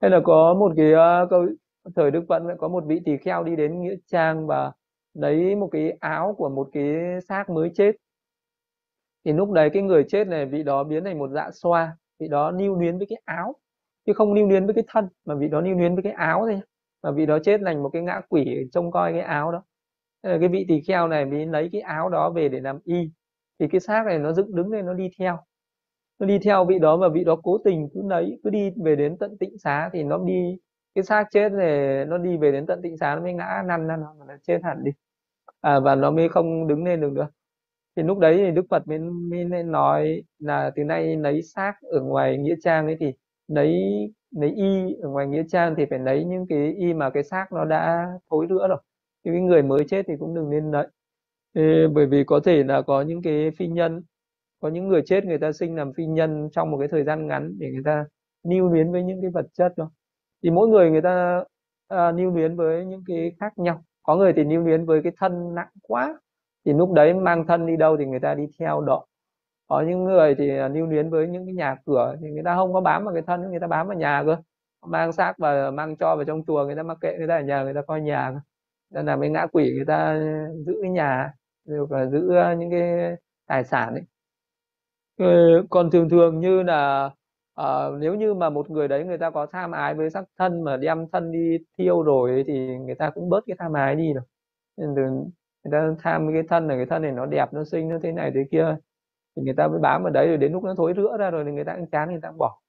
Hay 0.00 0.10
là 0.10 0.20
có 0.24 0.54
một 0.54 0.72
cái 0.76 0.92
uh, 0.94 1.30
câu 1.30 1.46
thời 1.96 2.10
đức 2.10 2.24
vận 2.28 2.44
có 2.58 2.68
một 2.68 2.84
vị 2.86 3.00
tỳ 3.04 3.16
kheo 3.16 3.44
đi 3.44 3.56
đến 3.56 3.82
nghĩa 3.82 3.94
trang 4.06 4.46
và 4.46 4.72
lấy 5.14 5.56
một 5.56 5.68
cái 5.72 5.90
áo 6.00 6.34
của 6.38 6.48
một 6.48 6.68
cái 6.72 6.84
xác 7.28 7.50
mới 7.50 7.70
chết 7.74 7.92
thì 9.24 9.32
lúc 9.32 9.50
đấy 9.52 9.70
cái 9.70 9.82
người 9.82 10.04
chết 10.08 10.28
này 10.28 10.46
vị 10.46 10.62
đó 10.62 10.84
biến 10.84 11.04
thành 11.04 11.18
một 11.18 11.30
dạ 11.30 11.50
xoa 11.52 11.96
vị 12.20 12.28
đó 12.28 12.50
lưu 12.50 12.74
luyến 12.80 12.98
với 12.98 13.06
cái 13.10 13.18
áo. 13.24 13.54
Chứ 14.06 14.12
không 14.12 14.32
lưu 14.32 14.48
luyến 14.48 14.66
với 14.66 14.74
cái 14.74 14.84
thân 14.88 15.08
mà 15.24 15.34
vị 15.34 15.48
đó 15.48 15.60
lưu 15.60 15.78
luyến 15.78 15.94
với 15.94 16.02
cái 16.02 16.12
áo 16.12 16.40
thôi. 16.40 16.60
Mà 17.02 17.10
vị 17.10 17.26
đó 17.26 17.38
chết 17.44 17.60
thành 17.64 17.82
một 17.82 17.90
cái 17.92 18.02
ngã 18.02 18.20
quỷ 18.28 18.68
trông 18.72 18.90
coi 18.90 19.12
cái 19.12 19.20
áo 19.20 19.52
đó. 19.52 19.62
Cái 20.22 20.48
vị 20.48 20.64
tỳ 20.68 20.80
kheo 20.80 21.08
này 21.08 21.24
mới 21.26 21.46
lấy 21.46 21.68
cái 21.72 21.80
áo 21.80 22.08
đó 22.08 22.30
về 22.30 22.48
để 22.48 22.60
làm 22.60 22.78
y. 22.84 23.10
Thì 23.58 23.68
cái 23.68 23.80
xác 23.80 24.06
này 24.06 24.18
nó 24.18 24.32
dựng 24.32 24.54
đứng 24.54 24.70
lên 24.70 24.86
nó 24.86 24.94
đi 24.94 25.10
theo. 25.18 25.38
Nó 26.18 26.26
đi 26.26 26.38
theo 26.38 26.64
vị 26.64 26.78
đó 26.78 26.96
và 26.96 27.08
vị 27.08 27.24
đó 27.24 27.36
cố 27.42 27.58
tình 27.64 27.88
cứ 27.94 28.02
lấy 28.08 28.40
cứ 28.44 28.50
đi 28.50 28.70
về 28.84 28.96
đến 28.96 29.16
tận 29.18 29.38
tịnh 29.38 29.58
xá 29.58 29.90
thì 29.92 30.02
nó 30.04 30.18
đi 30.18 30.58
cái 30.94 31.04
xác 31.04 31.24
chết 31.30 31.52
này 31.52 32.04
nó 32.04 32.18
đi 32.18 32.36
về 32.36 32.52
đến 32.52 32.66
tận 32.66 32.82
tịnh 32.82 32.96
xá 32.98 33.14
nó 33.14 33.22
mới 33.22 33.32
ngã 33.34 33.62
năn 33.66 33.86
năn 33.86 34.00
nó 34.00 34.34
chết 34.42 34.60
hẳn 34.64 34.84
đi. 34.84 34.90
À, 35.60 35.80
và 35.80 35.94
nó 35.94 36.10
mới 36.10 36.28
không 36.28 36.66
đứng 36.66 36.84
lên 36.84 37.00
được 37.00 37.12
nữa 37.12 37.28
thì 37.96 38.02
lúc 38.02 38.18
đấy 38.18 38.36
thì 38.36 38.50
đức 38.50 38.66
phật 38.70 38.88
mới, 38.88 38.98
mới 39.44 39.62
nói 39.62 40.22
là 40.38 40.70
từ 40.76 40.84
nay 40.84 41.16
lấy 41.16 41.42
xác 41.42 41.74
ở 41.82 42.00
ngoài 42.00 42.38
nghĩa 42.38 42.54
trang 42.62 42.86
ấy 42.86 42.96
thì 43.00 43.12
lấy 43.48 43.82
lấy 44.30 44.50
y 44.50 44.94
ở 45.02 45.08
ngoài 45.08 45.26
nghĩa 45.26 45.42
trang 45.48 45.74
thì 45.78 45.86
phải 45.90 45.98
lấy 45.98 46.24
những 46.24 46.46
cái 46.48 46.74
y 46.74 46.94
mà 46.94 47.10
cái 47.10 47.24
xác 47.24 47.52
nó 47.52 47.64
đã 47.64 48.06
thối 48.30 48.46
rữa 48.50 48.68
rồi. 48.68 48.78
Những 49.24 49.34
cái 49.34 49.42
người 49.42 49.62
mới 49.62 49.84
chết 49.88 50.04
thì 50.08 50.14
cũng 50.20 50.34
đừng 50.34 50.50
nên 50.50 50.70
lấy 50.70 50.86
Ê, 51.52 51.88
bởi 51.88 52.06
vì 52.06 52.24
có 52.24 52.40
thể 52.44 52.64
là 52.64 52.82
có 52.82 53.02
những 53.02 53.22
cái 53.22 53.50
phi 53.58 53.66
nhân 53.68 54.02
có 54.60 54.68
những 54.68 54.88
người 54.88 55.02
chết 55.06 55.24
người 55.24 55.38
ta 55.38 55.52
sinh 55.52 55.76
làm 55.76 55.92
phi 55.92 56.06
nhân 56.06 56.48
trong 56.52 56.70
một 56.70 56.78
cái 56.78 56.88
thời 56.88 57.04
gian 57.04 57.26
ngắn 57.26 57.54
để 57.58 57.70
người 57.72 57.82
ta 57.84 58.04
lưu 58.42 58.68
luyến 58.68 58.92
với 58.92 59.02
những 59.02 59.20
cái 59.22 59.30
vật 59.30 59.46
chất 59.52 59.72
đó. 59.76 59.90
Thì 60.42 60.50
mỗi 60.50 60.68
người 60.68 60.90
người 60.90 61.02
ta 61.02 61.44
uh, 61.94 62.14
lưu 62.16 62.30
luyến 62.34 62.56
với 62.56 62.86
những 62.86 63.02
cái 63.06 63.32
khác 63.40 63.58
nhau. 63.58 63.84
Có 64.02 64.16
người 64.16 64.32
thì 64.32 64.44
lưu 64.44 64.62
luyến 64.64 64.86
với 64.86 65.00
cái 65.02 65.12
thân 65.16 65.54
nặng 65.54 65.68
quá 65.82 66.20
thì 66.66 66.72
lúc 66.72 66.92
đấy 66.92 67.14
mang 67.14 67.46
thân 67.46 67.66
đi 67.66 67.76
đâu 67.76 67.96
thì 67.96 68.06
người 68.06 68.20
ta 68.20 68.34
đi 68.34 68.46
theo 68.58 68.80
độ. 68.80 69.06
Có 69.66 69.80
những 69.88 70.04
người 70.04 70.34
thì 70.38 70.58
à, 70.58 70.68
lưu 70.68 70.86
luyến 70.86 71.10
với 71.10 71.28
những 71.28 71.46
cái 71.46 71.54
nhà 71.54 71.76
cửa 71.86 72.16
thì 72.22 72.30
người 72.30 72.42
ta 72.44 72.56
không 72.56 72.72
có 72.72 72.80
bám 72.80 73.04
vào 73.04 73.14
cái 73.14 73.22
thân 73.26 73.50
người 73.50 73.60
ta 73.60 73.66
bám 73.66 73.86
vào 73.88 73.96
nhà 73.98 74.22
cơ. 74.26 74.36
Mang 74.86 75.12
xác 75.12 75.34
và 75.38 75.70
mang 75.70 75.96
cho 75.96 76.16
vào 76.16 76.24
trong 76.24 76.44
chùa 76.46 76.64
người 76.66 76.76
ta 76.76 76.82
mặc 76.82 76.98
kệ 77.00 77.16
người 77.18 77.28
ta 77.28 77.36
ở 77.36 77.42
nhà 77.42 77.62
người 77.64 77.74
ta 77.74 77.82
coi 77.82 78.00
nhà 78.00 78.40
nên 78.90 79.06
là 79.06 79.16
mấy 79.16 79.30
ngã 79.30 79.46
quỷ 79.52 79.72
người 79.76 79.84
ta 79.86 80.20
giữ 80.66 80.78
cái 80.82 80.90
nhà 80.90 81.32
và 81.64 82.06
giữ 82.06 82.36
à, 82.36 82.54
những 82.54 82.70
cái 82.70 83.16
tài 83.46 83.64
sản 83.64 83.94
ấy. 83.94 84.02
Ờ, 85.16 85.26
còn 85.70 85.90
thường 85.90 86.08
thường 86.08 86.40
như 86.40 86.62
là 86.62 87.10
à, 87.54 87.64
nếu 88.00 88.14
như 88.14 88.34
mà 88.34 88.50
một 88.50 88.70
người 88.70 88.88
đấy 88.88 89.04
người 89.04 89.18
ta 89.18 89.30
có 89.30 89.46
tham 89.46 89.70
ái 89.72 89.94
với 89.94 90.10
sắc 90.10 90.24
thân 90.38 90.62
mà 90.64 90.76
đem 90.76 91.06
thân 91.12 91.32
đi 91.32 91.58
thiêu 91.78 92.02
rồi 92.02 92.30
ấy, 92.30 92.44
thì 92.46 92.78
người 92.78 92.94
ta 92.94 93.10
cũng 93.10 93.28
bớt 93.28 93.44
cái 93.46 93.56
tham 93.58 93.72
ái 93.72 93.96
đi 93.96 94.12
rồi 94.14 94.24
người 95.64 95.72
ta 95.72 95.94
tham 96.02 96.32
cái 96.32 96.42
thân 96.48 96.66
này 96.66 96.76
cái 96.76 96.86
thân 96.86 97.02
này 97.02 97.12
nó 97.12 97.26
đẹp 97.26 97.52
nó 97.52 97.64
xinh 97.64 97.88
nó 97.88 97.98
thế 98.02 98.12
này 98.12 98.30
thế 98.34 98.40
kia. 98.50 98.76
Thì 99.36 99.42
người 99.42 99.54
ta 99.54 99.68
mới 99.68 99.80
bám 99.80 100.02
vào 100.02 100.12
đấy 100.12 100.28
rồi 100.28 100.36
đến 100.36 100.52
lúc 100.52 100.64
nó 100.64 100.74
thối 100.74 100.92
rữa 100.92 101.16
ra 101.18 101.30
rồi 101.30 101.44
thì 101.44 101.52
người 101.52 101.64
ta 101.64 101.76
cũng 101.76 101.90
chán 101.90 102.10
người 102.10 102.20
ta 102.22 102.28
cũng 102.28 102.38
bỏ. 102.38 102.60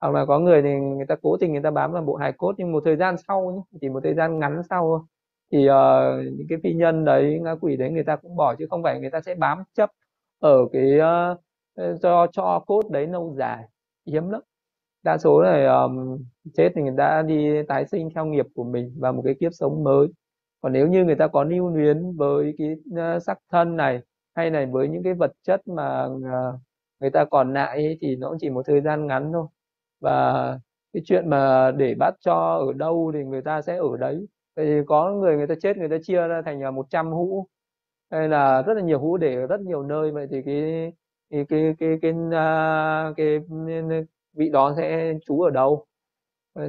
Hoặc 0.00 0.14
là 0.14 0.24
có 0.26 0.38
người 0.38 0.62
thì 0.62 0.70
người 0.74 1.06
ta 1.06 1.16
cố 1.22 1.36
tình 1.36 1.52
người 1.52 1.62
ta 1.62 1.70
bám 1.70 1.92
vào 1.92 2.02
bộ 2.02 2.16
hài 2.16 2.32
cốt 2.32 2.54
nhưng 2.58 2.72
một 2.72 2.82
thời 2.84 2.96
gian 2.96 3.16
sau 3.28 3.50
nhé, 3.52 3.78
chỉ 3.80 3.88
một 3.88 4.00
thời 4.04 4.14
gian 4.14 4.38
ngắn 4.38 4.62
sau 4.70 5.06
thì 5.52 5.68
uh, 5.70 5.74
những 6.38 6.46
cái 6.48 6.58
phi 6.62 6.74
nhân 6.74 7.04
đấy 7.04 7.38
ngã 7.42 7.54
quỷ 7.60 7.76
đấy 7.76 7.90
người 7.90 8.04
ta 8.04 8.16
cũng 8.16 8.36
bỏ 8.36 8.54
chứ 8.58 8.66
không 8.70 8.82
phải 8.82 9.00
người 9.00 9.10
ta 9.10 9.20
sẽ 9.20 9.34
bám 9.34 9.62
chấp 9.74 9.90
ở 10.40 10.58
cái 10.72 10.98
ờ, 10.98 11.36
ờ, 11.74 11.92
uh, 11.92 12.00
cho 12.02 12.26
cho 12.32 12.64
cốt 12.66 12.82
đấy 12.90 13.06
lâu 13.06 13.34
dài. 13.38 13.64
Hiếm 14.06 14.30
lắm. 14.30 14.40
Đa 15.02 15.18
số 15.18 15.42
này 15.42 15.66
um, 15.66 16.18
chết 16.54 16.70
thì 16.76 16.82
người 16.82 16.94
ta 16.98 17.22
đi 17.22 17.62
tái 17.68 17.86
sinh 17.86 18.08
theo 18.14 18.26
nghiệp 18.26 18.46
của 18.54 18.64
mình 18.64 18.94
và 19.00 19.12
một 19.12 19.22
cái 19.24 19.34
kiếp 19.40 19.52
sống 19.54 19.84
mới 19.84 20.08
còn 20.60 20.72
nếu 20.72 20.88
như 20.88 21.04
người 21.04 21.14
ta 21.16 21.26
có 21.28 21.44
lưu 21.44 21.68
luyến 21.76 22.16
với 22.16 22.54
cái 22.58 22.76
ờ, 22.96 23.20
sắc 23.20 23.38
thân 23.52 23.76
này 23.76 24.00
hay 24.34 24.50
này 24.50 24.66
với 24.66 24.88
những 24.88 25.02
cái 25.02 25.14
vật 25.14 25.32
chất 25.42 25.68
mà 25.68 25.84
ờ, 26.32 26.58
người 27.00 27.10
ta 27.10 27.24
còn 27.24 27.54
lại 27.54 27.76
ấy, 27.84 27.98
thì 28.00 28.16
nó 28.16 28.28
cũng 28.28 28.38
chỉ 28.40 28.50
một 28.50 28.62
thời 28.66 28.80
gian 28.80 29.06
ngắn 29.06 29.30
thôi. 29.32 29.46
Và 30.00 30.32
cái 30.92 31.02
chuyện 31.06 31.30
mà 31.30 31.70
để 31.76 31.94
bắt 31.98 32.14
cho 32.20 32.34
ở 32.68 32.72
đâu 32.72 33.10
thì 33.14 33.24
người 33.24 33.42
ta 33.42 33.62
sẽ 33.62 33.76
ở 33.76 33.96
đấy. 34.00 34.26
Thì 34.56 34.62
có 34.86 35.12
người 35.12 35.36
người 35.36 35.46
ta 35.46 35.54
chết 35.62 35.76
người 35.76 35.88
ta 35.88 35.96
chia 36.02 36.28
ra 36.28 36.42
thành 36.46 36.60
ờ, 36.60 36.70
100 36.70 37.10
hũ. 37.12 37.46
Hay 38.10 38.28
là 38.28 38.62
rất 38.62 38.74
là 38.74 38.82
nhiều 38.82 39.00
hũ 39.00 39.16
để 39.16 39.34
ở 39.34 39.46
rất 39.46 39.60
nhiều 39.60 39.82
nơi. 39.82 40.10
Vậy 40.12 40.26
thì 40.30 40.42
cái 40.46 40.92
cái 41.30 41.44
cái 41.48 41.74
cái 41.80 41.98
cái, 42.02 42.14
cái, 42.22 43.12
cái, 43.16 43.40
cái 43.88 44.04
vị 44.34 44.48
đó 44.50 44.74
sẽ 44.76 45.14
trú 45.26 45.40
ở 45.42 45.50
đâu? 45.50 45.86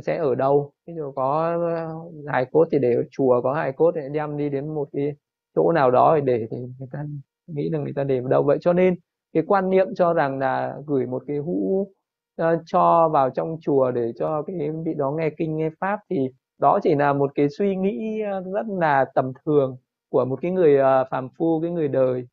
Sẽ 0.03 0.17
ở 0.17 0.35
đâu? 0.35 0.73
Ví 0.89 0.95
dụ 0.95 1.11
có 1.11 1.57
ờ, 1.75 2.31
hài 2.31 2.45
cốt 2.51 2.67
thì 2.71 2.79
để 2.79 2.93
ở 2.95 3.03
chùa 3.11 3.41
có 3.41 3.53
hài 3.53 3.71
cốt 3.71 3.91
thì 3.95 4.01
đem 4.11 4.37
đi 4.37 4.49
đến 4.49 4.67
một 4.73 4.89
cái 4.91 5.15
chỗ 5.55 5.71
nào 5.71 5.91
đó 5.91 6.19
để 6.23 6.47
thì 6.51 6.57
người 6.57 6.87
ta 6.91 7.05
nghĩ 7.47 7.69
là 7.69 7.79
người 7.79 7.93
ta 7.95 8.03
để 8.03 8.19
vào 8.19 8.29
đâu. 8.29 8.43
Vậy 8.43 8.57
cho 8.61 8.73
nên 8.73 8.95
cái 9.33 9.43
quan 9.47 9.69
niệm 9.69 9.87
cho 9.95 10.13
rằng 10.13 10.39
là 10.39 10.77
gửi 10.87 11.05
một 11.05 11.23
cái 11.27 11.37
hũ 11.37 11.87
uh, 12.41 12.45
cho 12.65 13.09
vào 13.09 13.29
trong 13.29 13.57
chùa 13.61 13.91
để 13.91 14.11
cho 14.19 14.41
cái 14.41 14.55
vị 14.85 14.93
đó 14.93 15.11
nghe 15.11 15.29
kinh 15.37 15.57
nghe 15.57 15.69
pháp 15.79 15.99
thì 16.09 16.17
đó 16.57 16.79
chỉ 16.83 16.95
là 16.95 17.13
một 17.13 17.31
cái 17.35 17.47
suy 17.57 17.75
nghĩ 17.75 18.21
ờ, 18.21 18.43
rất 18.53 18.65
là 18.79 19.05
tầm 19.15 19.31
thường 19.45 19.77
của 20.09 20.25
một 20.25 20.39
cái 20.41 20.51
người 20.51 20.77
uh, 20.81 21.07
phàm 21.11 21.29
phu 21.37 21.61
cái 21.61 21.71
người 21.71 21.87
đời. 21.87 22.27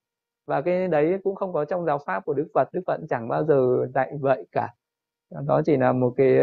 Và 0.46 0.60
cái 0.62 0.88
đấy 0.88 1.18
cũng 1.24 1.34
không 1.34 1.52
có 1.52 1.64
trong 1.64 1.84
giáo 1.86 1.98
pháp 2.06 2.24
của 2.24 2.34
Đức 2.34 2.48
Phật 2.54 2.68
Đức 2.72 2.80
Phật 2.86 3.00
chẳng 3.08 3.28
bao 3.28 3.44
giờ 3.44 3.86
dạy 3.94 4.12
vậy 4.20 4.46
cả. 4.52 4.68
Đó 5.46 5.62
chỉ 5.66 5.76
là 5.76 5.92
một 5.92 6.14
cái 6.16 6.38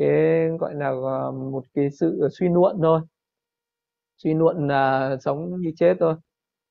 cái 0.00 0.48
gọi 0.60 0.74
là 0.76 0.88
ờ, 0.90 1.32
một 1.32 1.64
cái 1.74 1.90
sự 1.90 2.28
suy 2.32 2.48
luận 2.50 2.78
thôi. 2.82 3.02
Suy 4.16 4.34
luận 4.34 4.68
là 4.68 5.16
sống 5.20 5.60
như 5.60 5.72
chết 5.76 5.96
thôi. 6.00 6.14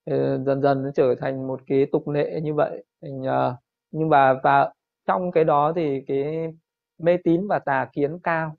Ờ, 0.06 0.38
dần 0.46 0.62
dần 0.62 0.84
nó 0.84 0.90
trở 0.96 1.16
thành 1.20 1.48
một 1.48 1.62
cái 1.68 1.86
tục 1.92 2.08
lệ 2.10 2.40
như 2.44 2.54
vậy. 2.54 2.84
Thành 3.02 3.24
ờ, 3.24 3.56
nhưng 3.92 4.10
mà 4.10 4.34
và 4.44 4.74
trong 5.08 5.32
cái 5.32 5.44
đó 5.44 5.74
thì 5.76 6.02
cái 6.08 6.48
mê 6.98 7.18
tín 7.24 7.48
và 7.48 7.60
tà 7.60 7.90
kiến 7.94 8.20
cao 8.24 8.56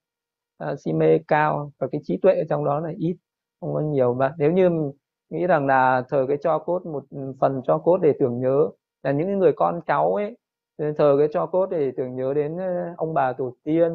à, 0.59 0.77
si 0.77 0.93
mê 0.93 1.19
cao 1.29 1.73
và 1.79 1.87
cái 1.93 2.01
trí 2.05 2.17
tuệ 2.23 2.35
ở 2.35 2.45
trong 2.49 2.65
đó 2.65 2.81
là 2.81 2.93
ít 2.99 3.17
không 3.61 3.75
có 3.75 3.81
nhiều 3.81 4.15
và 4.15 4.35
nếu 4.39 4.53
như 4.53 4.71
nghĩ 5.31 5.47
rằng 5.47 5.67
là 5.67 6.03
thờ 6.09 6.25
cái 6.29 6.37
cho 6.43 6.59
cốt 6.59 6.87
một 6.87 7.05
phần 7.41 7.63
cho 7.67 7.79
cốt 7.79 7.99
để 7.99 8.13
tưởng 8.21 8.41
nhớ 8.41 8.69
là 9.03 9.13
những 9.13 9.39
người 9.39 9.53
con 9.57 9.81
cháu 9.87 10.15
ấy 10.15 10.37
thờ 10.99 11.17
cái 11.19 11.29
cho 11.33 11.47
cốt 11.47 11.69
thì 11.71 11.91
tưởng 11.97 12.17
nhớ 12.17 12.35
đến 12.35 12.57
ờ, 12.57 12.95
ông 12.97 13.15
bà 13.15 13.33
tổ 13.33 13.55
tiên 13.65 13.93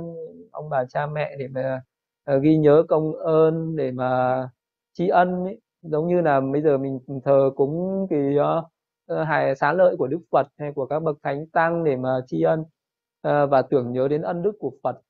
ông 0.51 0.69
bà 0.69 0.85
cha 0.85 1.07
mẹ 1.07 1.35
để 1.39 1.47
mà 1.47 1.81
ờ, 2.23 2.39
ghi 2.39 2.57
nhớ 2.57 2.83
công 2.89 3.13
ơn 3.13 3.75
để 3.75 3.91
mà 3.91 4.49
tri 4.93 5.07
ân 5.07 5.43
ấy. 5.43 5.61
giống 5.81 6.07
như 6.07 6.21
là 6.21 6.41
bây 6.41 6.61
giờ 6.61 6.77
mình 6.77 6.99
thờ 7.23 7.51
cúng 7.55 8.07
thì 8.09 8.39
uh, 8.39 9.25
hài 9.27 9.55
xá 9.55 9.73
lợi 9.73 9.95
của 9.97 10.07
đức 10.07 10.19
phật 10.31 10.47
hay 10.57 10.71
của 10.71 10.85
các 10.85 10.99
bậc 10.99 11.17
thánh 11.23 11.47
tăng 11.47 11.83
để 11.83 11.95
mà 11.97 12.09
tri 12.27 12.41
ân 12.41 12.61
uh, 12.61 13.49
và 13.51 13.61
tưởng 13.61 13.91
nhớ 13.91 14.07
đến 14.07 14.21
ân 14.21 14.41
đức 14.41 14.51
của 14.59 14.71
phật. 14.83 15.01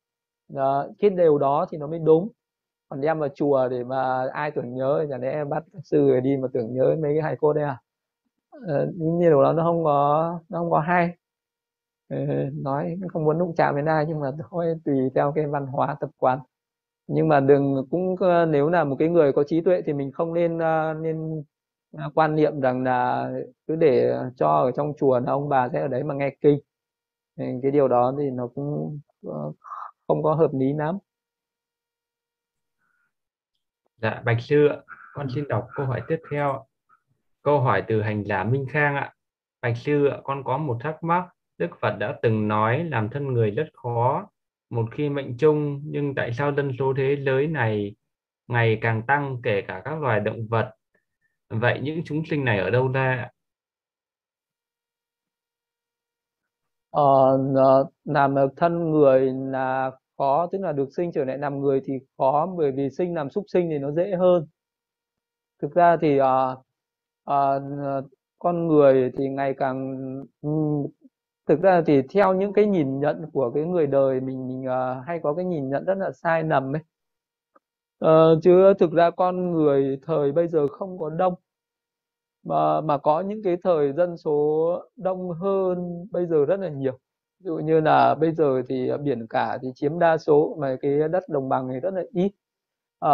Đó, 0.50 0.88
cái 1.00 1.10
điều 1.10 1.38
đó 1.38 1.66
thì 1.70 1.78
nó 1.78 1.88
mới 1.88 2.00
đúng. 2.00 2.30
Còn 2.90 3.02
đem 3.02 3.20
vào 3.20 3.30
chùa 3.36 3.68
để 3.70 3.84
mà 3.84 4.28
ai 4.34 4.52
tưởng 4.52 4.74
nhớ 4.74 5.06
chẳng 5.10 5.22
lẽ 5.22 5.44
bắt 5.44 5.64
sư 5.74 5.82
sư 5.84 6.20
đi 6.20 6.38
mà 6.38 6.48
tưởng 6.54 6.74
nhớ 6.74 6.96
mấy 7.02 7.14
cái 7.14 7.22
hài 7.22 7.36
cốt 7.36 7.54
đây 7.54 7.64
à? 7.64 7.78
Uh, 8.58 8.96
như 8.96 9.30
điều 9.30 9.44
đó 9.44 9.54
nó 9.54 9.64
không 9.64 9.84
có 9.84 10.40
nó 10.50 10.60
không 10.60 10.72
có 10.72 10.80
hay. 10.80 11.16
Ờ, 12.10 12.18
nói 12.54 12.98
không 13.10 13.24
muốn 13.26 13.40
đụng 13.40 13.54
chạm 13.58 13.76
đến 13.76 13.86
ai 13.86 14.06
nhưng 14.08 14.20
mà 14.20 14.32
thôi, 14.50 14.76
tùy 14.86 14.96
theo 15.16 15.32
cái 15.36 15.48
văn 15.48 15.68
hóa 15.68 15.96
tập 16.00 16.10
quán. 16.18 16.40
Nhưng 17.08 17.28
mà 17.28 17.40
đừng, 17.40 17.88
cũng 17.92 18.16
ờ, 18.20 18.46
nếu 18.46 18.70
là 18.70 18.84
một 18.84 18.96
cái 19.00 19.10
người 19.10 19.34
có 19.34 19.44
trí 19.48 19.62
tuệ 19.62 19.82
thì 19.86 19.94
mình 19.94 20.12
không 20.12 20.34
nên 20.34 20.60
ờ, 20.60 20.94
nên 20.94 21.44
quan 22.16 22.36
niệm 22.36 22.62
rằng 22.62 22.84
là 22.84 23.30
cứ 23.68 23.76
để 23.76 24.18
cho 24.38 24.48
ở 24.48 24.72
trong 24.72 24.94
chùa 24.98 25.20
là 25.20 25.32
ông 25.32 25.50
bà 25.50 25.70
sẽ 25.70 25.82
ở 25.82 25.88
đấy 25.88 26.04
mà 26.04 26.16
nghe 26.16 26.36
kinh. 26.42 26.60
Ừ, 27.38 27.46
cái 27.64 27.72
điều 27.72 27.88
đó 27.88 28.14
thì 28.20 28.32
nó 28.32 28.48
cũng 28.48 29.00
không 30.08 30.24
có 30.24 30.34
hợp 30.36 30.52
lý 30.54 30.74
lắm. 30.74 30.98
Dạ 34.02 34.22
bạch 34.26 34.42
sư 34.42 34.68
ạ, 34.68 34.78
con 35.14 35.28
xin 35.36 35.48
đọc 35.48 35.68
câu 35.76 35.86
hỏi 35.86 36.02
tiếp 36.08 36.20
theo. 36.32 36.66
Câu 37.44 37.60
hỏi 37.60 37.84
từ 37.88 38.02
hành 38.02 38.24
giả 38.26 38.44
minh 38.44 38.66
khang 38.72 38.96
ạ. 38.96 39.14
Bạch 39.62 39.78
sư 39.78 40.08
ạ, 40.08 40.18
con 40.24 40.44
có 40.44 40.58
một 40.58 40.78
thắc 40.80 41.04
mắc. 41.04 41.35
Đức 41.58 41.70
Phật 41.82 41.96
đã 42.00 42.20
từng 42.22 42.48
nói 42.48 42.84
làm 42.84 43.10
thân 43.10 43.34
người 43.34 43.52
rất 43.52 43.68
khó 43.74 44.28
một 44.70 44.86
khi 44.92 45.10
mệnh 45.10 45.38
chung 45.38 45.82
nhưng 45.84 46.16
tại 46.16 46.34
sao 46.34 46.56
dân 46.56 46.72
số 46.80 46.94
thế 46.98 47.18
giới 47.26 47.48
này 47.48 47.96
ngày 48.48 48.78
càng 48.82 49.02
tăng 49.08 49.38
kể 49.44 49.62
cả 49.68 49.82
các 49.86 50.02
loài 50.02 50.20
động 50.20 50.48
vật? 50.50 50.72
Vậy 51.50 51.80
những 51.84 52.02
chúng 52.06 52.24
sinh 52.30 52.46
này 52.46 52.60
ở 52.60 52.70
đâu 52.70 52.88
ra? 52.88 53.30
Ờ, 56.90 57.38
làm 58.06 58.36
thân 58.58 58.92
người 58.92 59.32
là 59.34 59.92
khó 60.18 60.48
tức 60.52 60.58
là 60.62 60.72
được 60.72 60.90
sinh 60.98 61.12
trở 61.12 61.26
lại 61.26 61.38
làm 61.38 61.60
người 61.60 61.82
thì 61.86 61.94
khó 62.18 62.48
bởi 62.58 62.72
vì 62.72 62.90
sinh 62.90 63.16
làm 63.16 63.30
súc 63.30 63.44
sinh 63.48 63.70
thì 63.72 63.78
nó 63.78 63.92
dễ 63.92 64.16
hơn. 64.20 64.48
Thực 65.62 65.74
ra 65.76 65.98
thì 66.02 66.20
uh, 66.20 66.60
uh, 67.32 68.06
con 68.40 68.68
người 68.68 69.12
thì 69.18 69.30
ngày 69.30 69.54
càng 69.58 69.98
thực 71.46 71.62
ra 71.62 71.82
thì 71.86 72.02
theo 72.02 72.34
những 72.34 72.54
cái 72.54 72.66
nhìn 72.66 73.00
nhận 73.00 73.26
của 73.34 73.52
cái 73.52 73.64
người 73.64 73.88
đời 73.88 74.22
mình 74.22 74.48
mình 74.48 74.66
uh, 74.66 75.06
hay 75.08 75.20
có 75.24 75.34
cái 75.34 75.46
nhìn 75.46 75.70
nhận 75.70 75.86
rất 75.86 75.98
là 75.98 76.12
sai 76.12 76.44
lầm 76.44 76.76
ấy. 76.76 76.82
Uh, 78.06 78.44
chứ 78.44 78.74
thực 78.80 78.92
ra 78.92 79.10
con 79.12 79.52
người 79.52 80.00
thời 80.06 80.32
bây 80.32 80.48
giờ 80.48 80.68
không 80.68 81.00
có 81.00 81.10
đông. 81.10 81.34
Mà 82.44 82.82
mà 82.82 82.98
có 82.98 83.22
những 83.22 83.44
cái 83.44 83.58
thời 83.64 83.94
dân 83.94 84.18
số 84.18 84.80
đông 84.96 85.32
hơn 85.32 86.08
bây 86.12 86.26
giờ 86.26 86.46
rất 86.46 86.60
là 86.60 86.70
nhiều. 86.70 87.00
Ví 87.40 87.46
dụ 87.46 87.58
như 87.58 87.82
là 87.82 88.16
bây 88.16 88.32
giờ 88.32 88.62
thì 88.70 88.92
biển 89.04 89.28
cả 89.28 89.58
thì 89.62 89.68
chiếm 89.76 90.00
đa 90.00 90.18
số 90.18 90.58
mà 90.60 90.76
cái 90.82 91.00
đất 91.12 91.24
đồng 91.30 91.50
bằng 91.50 91.70
thì 91.74 91.80
rất 91.80 91.94
là 91.94 92.04
ít. 92.14 92.32
À, 93.00 93.10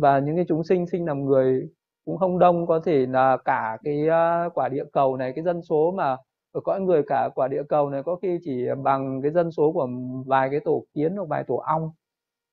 và 0.00 0.18
những 0.18 0.36
cái 0.36 0.44
chúng 0.48 0.64
sinh 0.64 0.86
sinh 0.86 1.06
làm 1.06 1.24
người 1.24 1.68
cũng 2.04 2.18
không 2.18 2.38
đông 2.38 2.66
có 2.66 2.80
thể 2.84 3.06
là 3.06 3.36
cả 3.44 3.78
cái 3.84 4.08
à, 4.08 4.48
quả 4.54 4.68
địa 4.68 4.84
cầu 4.92 5.16
này 5.16 5.32
cái 5.36 5.44
dân 5.44 5.62
số 5.62 5.92
mà 5.96 6.16
ở 6.56 6.60
cõi 6.64 6.80
người 6.80 7.02
cả 7.06 7.28
quả 7.34 7.48
địa 7.48 7.62
cầu 7.68 7.90
này 7.90 8.02
có 8.02 8.16
khi 8.22 8.38
chỉ 8.44 8.66
bằng 8.82 9.22
cái 9.22 9.32
dân 9.32 9.50
số 9.50 9.72
của 9.72 9.88
vài 10.26 10.48
cái 10.50 10.60
tổ 10.64 10.84
kiến 10.94 11.16
hoặc 11.16 11.26
vài 11.28 11.44
tổ 11.48 11.56
ong 11.56 11.90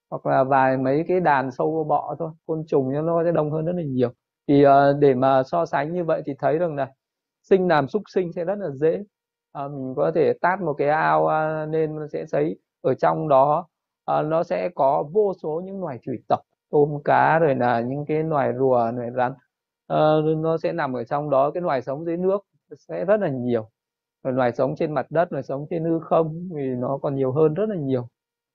hoặc 0.10 0.26
là 0.26 0.43
vài 0.43 0.78
mấy 0.78 1.06
cái 1.08 1.20
đàn 1.20 1.51
sâu 1.51 1.84
bọ 1.89 2.16
thôi 2.20 2.32
côn 2.45 2.64
trùng 2.68 3.06
nó 3.06 3.24
sẽ 3.26 3.32
đông 3.32 3.51
hơn 3.51 3.66
rất 3.66 3.74
là 3.76 3.84
nhiều. 3.84 4.10
Thì 4.47 4.64
ờ, 4.64 4.93
để 4.99 5.14
mà 5.16 5.43
so 5.43 5.66
sánh 5.66 5.93
như 5.93 6.04
vậy 6.04 6.22
thì 6.26 6.34
thấy 6.39 6.58
rằng 6.58 6.76
là 6.76 6.91
sinh 7.43 7.68
làm 7.68 7.88
súc 7.88 8.04
sinh 8.14 8.34
sẽ 8.34 8.45
rất 8.45 8.56
là 8.60 8.70
dễ. 8.72 9.04
À, 9.51 9.68
mình 9.68 9.93
có 9.97 10.12
thể 10.16 10.34
tát 10.41 10.62
một 10.62 10.74
cái 10.74 10.89
ao 10.89 11.30
nên 11.66 11.95
nó 11.95 12.08
sẽ 12.08 12.26
thấy 12.32 12.60
ở 12.82 12.93
trong 12.93 13.28
đó 13.28 13.68
à, 14.06 14.22
nó 14.22 14.43
sẽ 14.43 14.70
có 14.76 15.04
vô 15.14 15.34
số 15.43 15.62
những 15.66 15.82
loài 15.82 15.99
thủy 16.06 16.18
tộc 16.30 16.39
tôm 16.72 17.04
cá 17.06 17.39
rồi 17.39 17.56
là 17.56 17.82
những 17.82 18.06
cái 18.08 18.24
loài 18.24 18.54
rùa 18.60 18.91
loài 18.95 19.12
rắn. 19.18 19.34
À, 19.88 19.97
nó 20.38 20.58
sẽ 20.58 20.74
nằm 20.74 20.93
ở 20.93 21.04
trong 21.04 21.30
đó 21.30 21.51
cái 21.51 21.62
loài 21.62 21.82
sống 21.82 22.06
dưới 22.06 22.18
nước 22.18 22.39
sẽ 22.89 23.06
rất 23.06 23.22
là 23.22 23.30
nhiều 23.30 23.70
rồi 24.24 24.34
loài 24.34 24.52
sống 24.54 24.76
trên 24.76 24.94
mặt 24.94 25.08
đất, 25.10 25.32
loài 25.34 25.44
sống 25.44 25.66
trên 25.70 25.84
hư 25.84 26.00
không 26.00 26.50
thì 26.58 26.64
nó 26.78 26.98
còn 27.02 27.16
nhiều 27.16 27.32
hơn 27.32 27.54
rất 27.54 27.70
là 27.70 27.76
nhiều. 27.76 28.08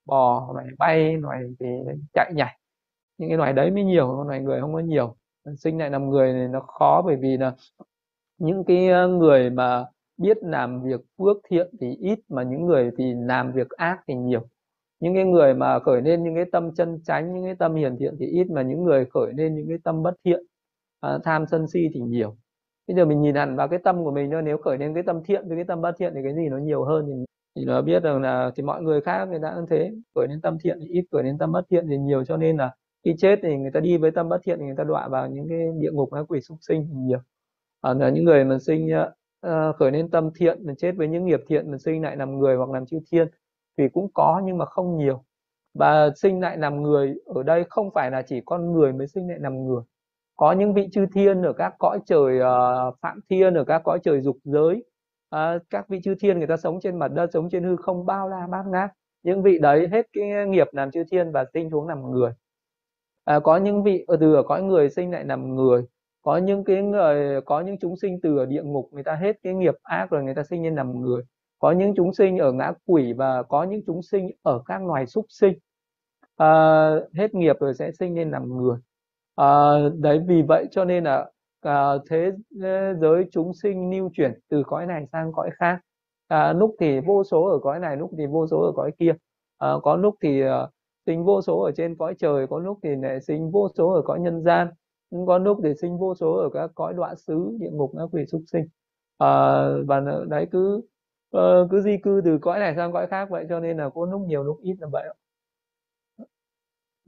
Bò, 0.07 0.53
loài 0.55 0.67
bay, 0.79 1.17
loài 1.17 1.43
thì 1.61 1.67
chạy 2.15 2.33
nhảy. 2.37 2.59
Những 3.19 3.29
cái 3.31 3.39
loài 3.39 3.53
đấy 3.53 3.71
mới 3.71 3.85
nhiều, 3.85 4.25
loài 4.25 4.41
người 4.41 4.61
không 4.61 4.75
có 4.75 4.81
nhiều. 4.81 5.17
Sinh 5.59 5.79
lại 5.79 5.91
làm 5.91 6.11
người 6.11 6.33
này 6.33 6.49
nó 6.49 6.61
khó 6.61 7.03
bởi 7.07 7.17
vì 7.17 7.37
là 7.37 7.55
những 8.39 8.65
cái 8.65 8.89
ờ, 8.89 9.09
người 9.09 9.51
mà 9.51 9.85
biết 10.17 10.39
làm 10.43 10.83
việc 10.83 11.01
phước 11.19 11.37
thiện 11.51 11.69
thì 11.81 11.97
ít, 12.01 12.19
mà 12.29 12.43
những 12.43 12.67
người 12.67 12.91
thì 12.99 13.15
làm 13.17 13.53
việc 13.53 13.71
ác 13.71 14.01
thì 14.09 14.15
nhiều. 14.15 14.49
Những 15.01 15.15
cái 15.15 15.25
người 15.25 15.55
mà 15.55 15.79
khởi 15.81 16.03
lên 16.03 16.25
những 16.25 16.35
cái 16.35 16.45
tâm 16.53 16.75
chân 16.75 17.01
chánh, 17.05 17.35
những 17.35 17.45
cái 17.45 17.55
tâm 17.59 17.75
hiền 17.75 17.97
thiện 18.01 18.17
thì 18.21 18.27
ít, 18.27 18.47
mà 18.51 18.63
những 18.63 18.85
người 18.85 19.07
khởi 19.15 19.33
lên 19.37 19.55
những 19.57 19.69
cái 19.69 19.79
tâm 19.85 20.03
bất 20.03 20.15
thiện 20.25 20.41
ờ, 21.01 21.21
tham 21.25 21.47
sân 21.51 21.69
si 21.69 21.81
thì 21.95 22.01
nhiều 22.01 22.37
bây 22.89 22.97
giờ 22.97 23.05
mình 23.05 23.21
nhìn 23.21 23.35
hẳn 23.35 23.57
vào 23.57 23.69
cái 23.69 23.79
tâm 23.85 24.05
của 24.05 24.11
mình 24.11 24.31
thôi 24.31 24.43
nếu 24.43 24.59
khởi 24.59 24.79
lên 24.79 24.95
cái 24.95 25.03
tâm 25.03 25.23
thiện 25.25 25.49
với 25.49 25.57
cái 25.57 25.65
tâm 25.65 25.81
bất 25.81 25.93
thiện 25.99 26.13
thì 26.15 26.21
cái 26.25 26.35
gì 26.35 26.49
nó 26.49 26.59
nhiều 26.59 26.85
hơn 26.85 27.07
thì, 27.07 27.25
thì 27.57 27.65
nó 27.65 27.83
biết 27.83 28.03
rằng 28.03 28.23
là 28.23 28.51
thì 28.57 28.63
mọi 28.63 28.83
người 28.83 29.01
khác 29.01 29.29
người 29.29 29.41
ta 29.43 29.53
cũng 29.57 29.67
thế. 29.71 29.91
Khởi 30.15 30.27
lên 30.29 30.41
tâm 30.41 30.59
thiện 30.63 30.79
thì 30.81 30.87
ít 30.89 31.05
khởi 31.13 31.23
lên 31.23 31.39
tâm 31.39 31.53
bất 31.53 31.63
thiện 31.71 31.87
thì 31.89 31.99
nhiều. 31.99 32.25
Cho 32.25 32.37
nên 32.37 32.57
là 32.57 32.75
khi 33.05 33.15
chết 33.19 33.39
thì 33.43 33.57
người 33.57 33.71
ta 33.71 33.81
đi 33.81 33.97
với 33.99 34.11
tâm 34.11 34.29
bất 34.29 34.39
thiện 34.45 34.59
thì 34.59 34.65
người 34.67 34.77
ta 34.77 34.85
đọa 34.85 35.09
vào 35.09 35.31
những 35.31 35.49
cái 35.49 35.59
địa 35.81 35.91
ngục 35.93 36.09
các 36.13 36.25
quỷ 36.29 36.41
súc 36.41 36.59
sinh 36.61 36.89
nhiều. 37.07 37.19
À, 37.81 37.95
là 37.95 38.11
những 38.11 38.25
người 38.25 38.45
mà 38.45 38.59
sinh 38.59 38.89
uh, 39.47 39.77
khởi 39.77 39.91
lên 39.93 40.11
tâm 40.11 40.31
thiện 40.39 40.67
mà 40.67 40.75
chết 40.79 40.93
với 40.97 41.09
những 41.09 41.27
nghiệp 41.27 41.41
thiện 41.49 41.71
mà 41.71 41.79
sinh 41.79 42.03
lại 42.03 42.17
làm 42.17 42.39
người 42.39 42.57
hoặc 42.57 42.71
làm 42.71 42.87
chư 42.87 42.99
thiên 43.13 43.29
thì 43.79 43.89
cũng 43.89 44.09
có 44.15 44.43
nhưng 44.45 44.59
mà 44.59 44.65
không 44.65 44.97
nhiều. 44.97 45.25
Và 45.75 46.11
sinh 46.17 46.41
lại 46.41 46.59
làm 46.59 46.83
người 46.83 47.15
ở 47.27 47.43
đây 47.43 47.65
không 47.71 47.91
phải 47.95 48.11
là 48.11 48.23
chỉ 48.23 48.41
con 48.47 48.73
người 48.73 48.93
mới 48.93 49.07
sinh 49.07 49.29
lại 49.29 49.39
làm 49.41 49.67
người 49.67 49.83
có 50.39 50.53
những 50.53 50.75
vị 50.75 50.89
chư 50.93 51.07
thiên 51.15 51.43
ở 51.43 51.53
các 51.53 51.75
cõi 51.79 52.01
trời 52.07 52.39
uh, 52.41 52.95
phạm 53.03 53.21
thiên 53.31 53.55
ở 53.55 53.65
các 53.65 53.83
cõi 53.85 53.99
trời 54.03 54.21
dục 54.21 54.37
giới. 54.45 54.85
Uh, 55.35 55.63
các 55.71 55.89
vị 55.89 56.01
chư 56.05 56.15
thiên 56.21 56.39
người 56.39 56.47
ta 56.47 56.57
sống 56.57 56.79
trên 56.83 56.99
mặt 56.99 57.09
đất 57.09 57.31
sống 57.33 57.49
trên 57.51 57.65
hư 57.65 57.77
không 57.77 58.07
bao 58.07 58.29
la 58.29 58.47
bát 58.51 58.67
ngát. 58.67 58.91
Những 59.23 59.43
vị 59.43 59.59
đấy 59.59 59.89
hết 59.93 60.07
cái 60.13 60.47
nghiệp 60.47 60.67
làm 60.73 60.91
chư 60.91 61.05
thiên 61.11 61.33
và 61.33 61.45
sinh 61.55 61.71
xuống 61.71 61.89
làm 61.89 62.11
người. 62.11 62.31
Uh, 63.37 63.43
có 63.43 63.57
những 63.57 63.83
vị 63.83 64.07
từ 64.21 64.35
ở 64.35 64.43
cõi 64.43 64.63
người 64.63 64.91
sinh 64.91 65.11
lại 65.11 65.25
làm 65.25 65.55
người. 65.55 65.85
Có 66.23 66.37
những 66.37 66.65
cái 66.65 66.83
người 66.83 67.41
có 67.41 67.61
những 67.61 67.77
chúng 67.81 67.97
sinh 67.97 68.21
từ 68.23 68.39
ở 68.39 68.47
địa 68.47 68.63
ngục 68.63 68.89
người 68.93 69.05
ta 69.05 69.15
hết 69.15 69.37
cái 69.43 69.55
nghiệp 69.55 69.75
ác 69.83 70.11
rồi 70.11 70.23
người 70.23 70.35
ta 70.35 70.43
sinh 70.45 70.65
lên 70.65 70.75
làm 70.75 71.01
người. 71.01 71.23
Có 71.59 71.71
những 71.71 71.95
chúng 71.97 72.15
sinh 72.15 72.39
ở 72.39 72.53
ngã 72.53 72.73
quỷ 72.87 73.13
và 73.13 73.43
có 73.43 73.63
những 73.65 73.81
chúng 73.87 74.03
sinh 74.03 74.31
ở 74.43 74.63
các 74.67 74.83
loài 74.87 75.07
súc 75.07 75.27
sinh. 75.29 75.59
À, 76.37 76.91
hết 77.15 77.35
nghiệp 77.35 77.57
rồi 77.61 77.75
sẽ 77.75 77.91
sinh 77.93 78.15
lên 78.15 78.31
làm 78.31 78.57
người 78.57 78.79
à, 79.39 79.49
đấy 79.99 80.21
vì 80.27 80.43
vậy 80.43 80.67
cho 80.71 80.85
nên 80.85 81.05
là 81.05 81.31
à, 81.61 81.93
thế 82.11 82.33
giới 83.01 83.25
chúng 83.33 83.55
sinh 83.55 83.91
lưu 83.91 84.11
chuyển 84.15 84.33
từ 84.49 84.63
cõi 84.67 84.87
này 84.87 85.07
sang 85.13 85.33
cõi 85.33 85.51
khác. 85.55 85.81
À, 86.29 86.53
lúc 86.53 86.77
thì 86.81 87.01
vô 87.01 87.25
số 87.25 87.45
ở 87.45 87.59
cõi 87.59 87.79
này 87.81 87.97
lúc 87.97 88.11
thì 88.19 88.27
vô 88.27 88.47
số 88.47 88.61
ở 88.61 88.73
cõi 88.77 88.91
kia. 88.99 89.15
À, 89.59 89.73
có 89.83 89.97
lúc 89.97 90.15
thì 90.23 90.43
à, 90.43 90.69
sinh 91.07 91.25
vô 91.25 91.43
số 91.43 91.61
ở 91.61 91.73
trên 91.77 91.97
cõi 91.97 92.15
trời 92.19 92.47
có 92.47 92.59
lúc 92.59 92.79
thì 92.83 92.91
lại 93.03 93.21
sinh 93.21 93.51
vô 93.51 93.69
số 93.77 93.89
ở 93.93 94.03
cõi 94.03 94.21
nhân 94.21 94.43
gian 94.43 94.69
có 95.27 95.39
lúc 95.39 95.59
thì 95.65 95.75
sinh 95.81 95.99
vô 95.99 96.15
số 96.15 96.33
ở 96.35 96.51
các 96.55 96.71
cõi 96.75 96.95
đoạn 96.95 97.17
xứ 97.17 97.57
địa 97.61 97.71
ngục 97.73 97.93
các 97.99 98.09
quỷ 98.13 98.27
súc 98.27 98.43
sinh. 98.53 98.67
À, 99.19 99.29
và 99.87 100.01
đấy 100.29 100.47
cứ 100.53 100.81
cứ 101.71 101.81
di 101.83 101.97
cư 102.03 102.21
từ 102.25 102.39
cõi 102.39 102.59
này 102.59 102.75
sang 102.77 102.93
cõi 102.93 103.07
khác 103.07 103.31
vậy 103.31 103.47
cho 103.49 103.61
nên 103.61 103.77
là 103.77 103.89
có 103.89 104.07
lúc 104.07 104.21
nhiều 104.27 104.45
lúc 104.45 104.59
ít 104.63 104.77
là 104.81 104.89
vậy 104.93 105.15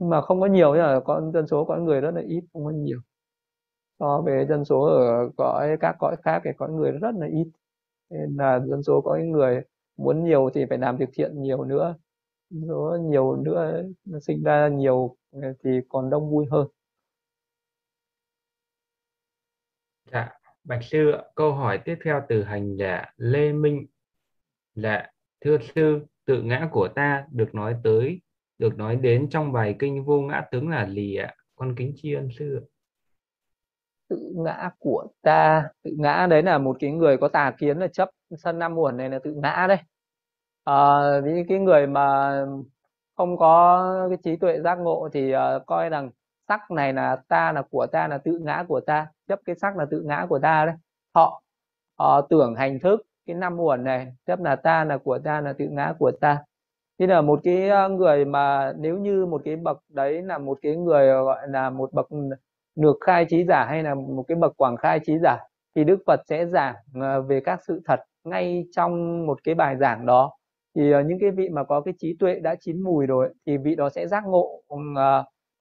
nhưng 0.01 0.09
mà 0.09 0.21
không 0.21 0.41
có 0.41 0.45
nhiều 0.45 0.75
nhá 0.75 0.99
con, 1.05 1.31
dân 1.31 1.47
số 1.47 1.65
con 1.65 1.85
người 1.85 2.01
rất 2.01 2.11
là 2.11 2.21
ít, 2.21 2.41
không 2.53 2.65
có 2.65 2.71
nhiều. 2.71 2.99
So 3.99 4.21
với 4.25 4.45
dân 4.49 4.65
số 4.65 4.81
ở 4.81 5.29
cõi 5.37 5.77
các 5.79 5.95
cõi 5.99 6.15
khác 6.23 6.41
thì 6.45 6.51
con 6.57 6.75
người 6.75 6.91
rất 6.91 7.15
là 7.15 7.27
ít. 7.27 7.51
Nên 8.09 8.35
là 8.37 8.59
dân 8.59 8.83
số 8.83 9.01
có 9.01 9.17
người 9.17 9.61
muốn 9.97 10.23
nhiều 10.23 10.49
thì 10.53 10.65
phải 10.69 10.77
làm 10.77 10.97
việc 10.97 11.09
thiện 11.13 11.41
nhiều 11.41 11.63
nữa. 11.63 11.95
Số 12.67 12.97
nhiều 13.01 13.35
nữa 13.35 13.83
sinh 14.21 14.43
ra 14.43 14.67
nhiều, 14.67 15.17
thì 15.63 15.69
còn 15.89 16.09
đông 16.09 16.29
vui 16.31 16.45
hơn. 16.51 16.67
Dạ 20.11 20.29
bạch 20.63 20.83
sư 20.83 21.11
câu 21.35 21.53
hỏi 21.53 21.79
tiếp 21.85 21.95
theo 22.03 22.21
từ 22.29 22.43
hành 22.43 22.75
giả 22.75 23.05
lê 23.17 23.53
minh, 23.53 23.85
là 24.75 25.11
thưa 25.41 25.57
sư, 25.75 26.05
tự 26.25 26.41
ngã 26.41 26.69
của 26.71 26.87
ta 26.95 27.27
được 27.31 27.55
nói 27.55 27.75
tới 27.83 28.21
được 28.61 28.77
nói 28.77 28.95
đến 28.95 29.27
trong 29.29 29.51
bài 29.51 29.75
kinh 29.79 30.03
vô 30.05 30.21
ngã 30.21 30.41
tướng 30.51 30.69
là 30.69 30.85
lì 30.85 31.15
ạ? 31.15 31.35
Con 31.55 31.75
kính 31.75 31.93
tri 31.95 32.13
ân 32.13 32.29
sư 32.39 32.61
tự 34.09 34.33
ngã 34.35 34.69
của 34.79 35.07
ta 35.21 35.69
tự 35.83 35.91
ngã 35.97 36.27
đấy 36.29 36.43
là 36.43 36.57
một 36.57 36.77
cái 36.79 36.91
người 36.91 37.17
có 37.17 37.27
tà 37.27 37.51
kiến 37.57 37.77
là 37.77 37.87
chấp 37.87 38.09
sân 38.37 38.59
năm 38.59 38.75
muộn 38.75 38.97
này 38.97 39.09
là 39.09 39.19
tự 39.23 39.33
ngã 39.33 39.65
đây 39.67 39.77
à, 40.63 40.75
những 41.23 41.47
cái 41.47 41.59
người 41.59 41.87
mà 41.87 42.31
không 43.17 43.37
có 43.37 44.07
cái 44.09 44.17
trí 44.23 44.35
tuệ 44.35 44.59
giác 44.59 44.75
ngộ 44.75 45.09
thì 45.13 45.35
uh, 45.35 45.65
coi 45.65 45.89
rằng 45.89 46.09
sắc 46.47 46.71
này 46.71 46.93
là 46.93 47.15
ta 47.27 47.51
là 47.51 47.61
của 47.71 47.87
ta 47.91 48.07
là 48.07 48.17
tự 48.17 48.39
ngã 48.41 48.65
của 48.67 48.79
ta 48.79 49.07
chấp 49.27 49.39
cái 49.45 49.55
sắc 49.55 49.77
là 49.77 49.85
tự 49.91 50.01
ngã 50.01 50.25
của 50.29 50.39
ta 50.39 50.65
đấy. 50.65 50.75
Họ 51.15 51.43
uh, 52.03 52.29
tưởng 52.29 52.55
hành 52.55 52.79
thức 52.79 53.01
cái 53.25 53.35
năm 53.35 53.59
uẩn 53.59 53.83
này 53.83 54.13
chấp 54.25 54.39
là 54.41 54.55
ta 54.55 54.83
là 54.83 54.97
của 54.97 55.19
ta 55.19 55.41
là 55.41 55.53
tự 55.53 55.67
ngã 55.67 55.93
của 55.99 56.11
ta 56.21 56.43
thế 57.01 57.07
là 57.07 57.21
một 57.21 57.39
cái 57.43 57.69
người 57.97 58.25
mà 58.25 58.73
nếu 58.79 58.97
như 58.97 59.25
một 59.25 59.41
cái 59.45 59.55
bậc 59.55 59.77
đấy 59.89 60.21
là 60.21 60.37
một 60.37 60.57
cái 60.61 60.75
người 60.75 61.09
ờ, 61.09 61.23
gọi 61.23 61.47
là 61.47 61.69
một 61.69 61.93
bậc 61.93 62.07
được 62.75 62.97
khai 63.01 63.25
trí 63.29 63.43
giả 63.45 63.65
hay 63.65 63.83
là 63.83 63.95
một 63.95 64.23
cái 64.27 64.35
bậc 64.35 64.57
quảng 64.57 64.77
khai 64.77 64.99
trí 65.05 65.13
giả 65.23 65.37
thì 65.75 65.83
Đức 65.83 65.99
Phật 66.07 66.19
sẽ 66.29 66.45
giảng 66.45 66.75
ờ, 67.01 67.21
về 67.21 67.39
các 67.45 67.59
sự 67.67 67.81
thật 67.85 67.99
ngay 68.23 68.65
trong 68.71 69.25
một 69.27 69.39
cái 69.43 69.55
bài 69.55 69.77
giảng 69.77 70.05
đó. 70.05 70.31
Thì 70.75 70.91
ờ, 70.91 71.01
những 71.03 71.17
cái 71.21 71.31
vị 71.31 71.49
mà 71.49 71.63
có 71.63 71.81
cái 71.81 71.93
trí 71.97 72.15
tuệ 72.19 72.39
đã 72.39 72.55
chín 72.59 72.81
mùi 72.83 73.07
rồi 73.07 73.33
thì 73.45 73.57
vị 73.57 73.75
đó 73.75 73.89
sẽ 73.89 74.07
giác 74.07 74.23
ngộ 74.25 74.61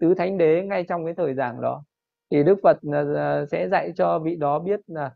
tứ 0.00 0.14
thánh 0.14 0.38
đế 0.38 0.62
ngay 0.62 0.84
trong 0.88 1.04
cái 1.04 1.14
thời 1.16 1.34
giảng 1.34 1.60
đó. 1.60 1.82
Thì 2.30 2.42
đức 2.42 2.58
phật 2.62 2.76
sẽ 3.50 3.68
dạy 3.68 3.92
cho 3.96 4.18
vị 4.18 4.36
đó 4.36 4.58
biết 4.58 4.80
là 4.86 5.10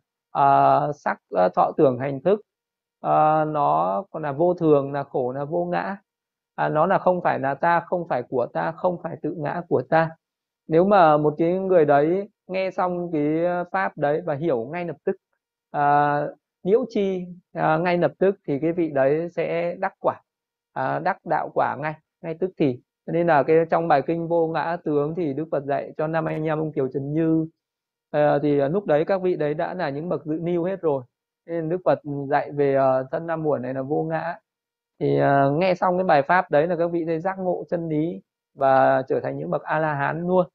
sắc 0.94 1.18
thọ 1.56 1.72
tưởng, 1.76 1.98
hành 1.98 2.20
thức 2.22 2.40
nó 3.46 4.04
còn 4.10 4.22
là 4.22 4.32
vô 4.32 4.54
thường, 4.54 4.92
là 4.92 5.04
khổ, 5.04 5.32
là 5.32 5.44
vô 5.44 5.64
ngã 5.64 5.96
à, 6.54 6.68
nó 6.68 6.86
là 6.86 6.98
không 6.98 7.20
phải 7.22 7.38
là 7.38 7.54
ta 7.54 7.80
không 7.80 8.08
phải 8.08 8.22
của 8.22 8.46
ta 8.46 8.72
không 8.72 8.98
phải 9.02 9.16
tự 9.22 9.34
ngã 9.38 9.62
của 9.68 9.82
ta. 9.82 10.10
Nếu 10.68 10.84
mà 10.84 11.16
một 11.16 11.34
cái 11.38 11.52
người 11.58 11.84
đấy 11.84 12.28
nghe 12.46 12.70
xong 12.70 13.10
cái 13.12 13.44
ờ, 13.44 13.64
pháp 13.72 13.98
đấy 13.98 14.22
và 14.26 14.34
hiểu 14.34 14.68
ngay 14.72 14.84
lập 14.84 14.96
tức 15.04 15.16
à, 15.70 16.20
nhiễu 16.62 16.84
chi 16.88 17.26
à, 17.52 17.78
ngay 17.78 17.98
lập 17.98 18.12
tức 18.18 18.36
thì 18.46 18.58
cái 18.62 18.72
vị 18.72 18.90
đấy 18.90 19.28
sẽ 19.30 19.76
đắc 19.78 19.92
quả 20.00 20.20
à, 20.72 20.98
đắc 20.98 21.18
đạo 21.24 21.50
quả 21.54 21.76
ngay 21.80 21.94
ngay 22.22 22.34
tức 22.40 22.50
thì. 22.56 22.80
Nên 23.06 23.26
là 23.26 23.42
cái 23.42 23.56
trong 23.70 23.88
bài 23.88 24.02
kinh 24.06 24.28
vô 24.28 24.48
ngã 24.48 24.76
tướng 24.84 25.14
thì 25.14 25.32
đức 25.32 25.48
phật 25.50 25.64
dạy 25.64 25.92
cho 25.96 26.06
năm 26.06 26.24
anh 26.24 26.44
em 26.44 26.58
ông 26.58 26.72
kiều 26.72 26.88
trần 26.94 27.12
như 27.12 27.46
à, 28.10 28.38
thì 28.42 28.58
ờ, 28.58 28.68
lúc 28.68 28.86
đấy 28.86 29.04
các 29.04 29.22
vị 29.22 29.36
đấy 29.36 29.54
đã 29.54 29.74
là 29.74 29.90
những 29.90 30.08
bậc 30.08 30.24
dự 30.26 30.38
niu 30.42 30.64
hết 30.64 30.80
rồi. 30.80 31.04
Nên 31.46 31.68
Đức 31.68 31.78
Phật 31.84 32.00
dạy 32.30 32.52
về 32.52 32.76
uh, 32.78 33.06
thân 33.10 33.26
năm 33.26 33.42
muộn 33.42 33.62
này 33.62 33.74
là 33.74 33.82
vô 33.82 34.02
ngã 34.02 34.38
thì 35.00 35.18
uh, 35.22 35.58
nghe 35.58 35.74
xong 35.74 35.98
cái 35.98 36.04
bài 36.04 36.22
pháp 36.22 36.50
đấy 36.50 36.66
là 36.66 36.76
các 36.76 36.88
vị 36.92 37.04
thấy 37.06 37.20
giác 37.20 37.38
ngộ 37.38 37.64
chân 37.70 37.88
lý 37.88 38.20
và 38.54 39.02
trở 39.08 39.20
thành 39.20 39.38
những 39.38 39.50
bậc 39.50 39.62
a 39.62 39.78
la 39.78 39.94
hán 39.94 40.20
luôn. 40.26 40.46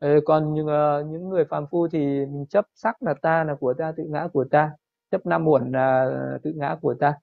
Ừ, 0.00 0.20
còn 0.26 0.54
những, 0.54 0.66
uh, 0.66 1.06
những 1.06 1.28
người 1.28 1.44
phàm 1.44 1.66
phu 1.70 1.88
thì 1.88 1.98
mình 2.26 2.46
chấp 2.50 2.64
sắc 2.74 3.02
là 3.02 3.14
ta 3.22 3.44
là 3.44 3.54
của 3.54 3.74
ta 3.74 3.92
tự 3.96 4.04
ngã 4.08 4.28
của 4.32 4.44
ta 4.50 4.70
chấp 5.10 5.26
năm 5.26 5.44
muộn 5.44 5.72
là 5.72 6.10
tự 6.42 6.52
ngã 6.56 6.76
của 6.82 6.94
ta. 7.00 7.14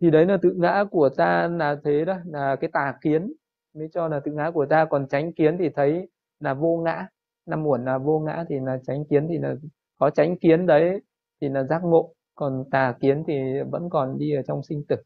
Thì 0.00 0.10
đấy 0.10 0.26
là 0.26 0.38
tự 0.42 0.54
ngã 0.56 0.84
của 0.90 1.08
ta 1.08 1.48
là 1.48 1.76
thế 1.84 2.04
đó 2.04 2.16
là 2.26 2.56
cái 2.56 2.70
tà 2.72 2.94
kiến 3.02 3.32
mới 3.74 3.88
cho 3.92 4.08
là 4.08 4.20
tự 4.20 4.32
ngã 4.32 4.50
của 4.50 4.66
ta. 4.66 4.84
Còn 4.84 5.06
tránh 5.08 5.32
kiến 5.32 5.58
thì 5.58 5.68
thấy 5.68 6.08
là 6.40 6.54
vô 6.54 6.76
ngã 6.84 7.08
năm 7.46 7.62
muộn 7.62 7.84
là 7.84 7.98
vô 7.98 8.18
ngã 8.20 8.44
thì 8.48 8.60
là 8.60 8.78
tránh 8.86 9.04
kiến 9.04 9.26
thì 9.28 9.38
là 9.38 9.54
có 9.98 10.10
tránh 10.10 10.36
kiến 10.38 10.66
đấy 10.66 11.00
thì 11.40 11.48
là 11.48 11.64
giác 11.64 11.82
ngộ. 11.84 12.14
Còn 12.34 12.64
tà 12.70 12.94
kiến 13.00 13.24
thì 13.26 13.62
vẫn 13.70 13.90
còn 13.90 14.18
đi 14.18 14.34
ở 14.34 14.42
trong 14.42 14.62
sinh 14.62 14.84
tử. 14.88 14.96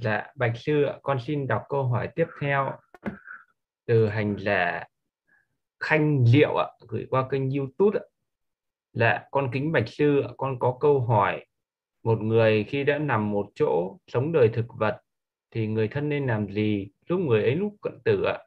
Dạ, 0.00 0.26
Bạch 0.36 0.52
Sư 0.56 0.82
ạ, 0.82 0.98
con 1.02 1.18
xin 1.26 1.46
đọc 1.46 1.62
câu 1.68 1.84
hỏi 1.84 2.08
tiếp 2.14 2.26
theo 2.40 2.72
từ 3.86 4.08
hành 4.08 4.36
giả 4.38 4.84
Khanh 5.80 6.26
Diệu 6.26 6.56
ạ, 6.56 6.66
gửi 6.88 7.06
qua 7.10 7.28
kênh 7.30 7.50
YouTube 7.50 7.98
ạ. 7.98 8.04
Dạ, 8.92 9.28
con 9.30 9.50
kính 9.52 9.72
Bạch 9.72 9.88
Sư 9.88 10.20
ạ, 10.20 10.28
con 10.36 10.58
có 10.58 10.76
câu 10.80 11.00
hỏi. 11.00 11.44
Một 12.02 12.20
người 12.20 12.64
khi 12.64 12.84
đã 12.84 12.98
nằm 12.98 13.30
một 13.30 13.46
chỗ 13.54 13.98
sống 14.06 14.32
đời 14.32 14.48
thực 14.48 14.66
vật 14.78 15.00
thì 15.50 15.66
người 15.66 15.88
thân 15.88 16.08
nên 16.08 16.26
làm 16.26 16.52
gì 16.52 16.88
giúp 17.08 17.16
người 17.16 17.42
ấy 17.42 17.54
lúc 17.54 17.74
cận 17.82 18.00
tử 18.04 18.22
ạ? 18.22 18.38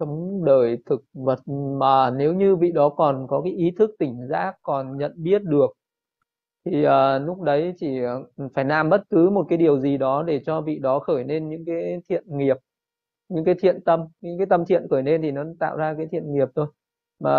Sống 0.00 0.44
đời 0.44 0.78
thực 0.86 1.04
vật 1.12 1.48
mà 1.80 2.10
nếu 2.10 2.34
như 2.34 2.56
vị 2.56 2.72
đó 2.72 2.88
còn 2.88 3.26
có 3.28 3.40
cái 3.44 3.52
ý 3.52 3.70
thức 3.78 3.90
tỉnh 3.98 4.26
giác 4.30 4.54
còn 4.62 4.98
nhận 4.98 5.12
biết 5.16 5.42
được 5.42 5.70
thì 6.70 6.86
uh, 6.86 7.26
lúc 7.26 7.40
đấy 7.42 7.74
chỉ 7.78 8.02
ờ, 8.02 8.24
phải 8.54 8.64
làm 8.64 8.88
bất 8.90 9.02
cứ 9.10 9.30
một 9.30 9.46
cái 9.48 9.58
điều 9.58 9.80
gì 9.80 9.96
đó 9.98 10.22
để 10.22 10.40
cho 10.46 10.60
vị 10.60 10.78
đó 10.78 10.98
khởi 10.98 11.24
lên 11.24 11.48
những 11.48 11.64
cái 11.66 12.00
thiện 12.08 12.24
nghiệp 12.26 12.56
những 13.28 13.44
cái 13.44 13.54
thiện 13.54 13.80
tâm 13.84 14.04
những 14.20 14.38
cái 14.38 14.46
tâm 14.46 14.64
thiện 14.66 14.86
khởi 14.90 15.02
lên 15.02 15.22
thì 15.22 15.30
nó 15.30 15.44
tạo 15.60 15.76
ra 15.76 15.94
cái 15.94 16.06
thiện 16.12 16.32
nghiệp 16.32 16.48
thôi. 16.54 16.66
Mà 17.20 17.30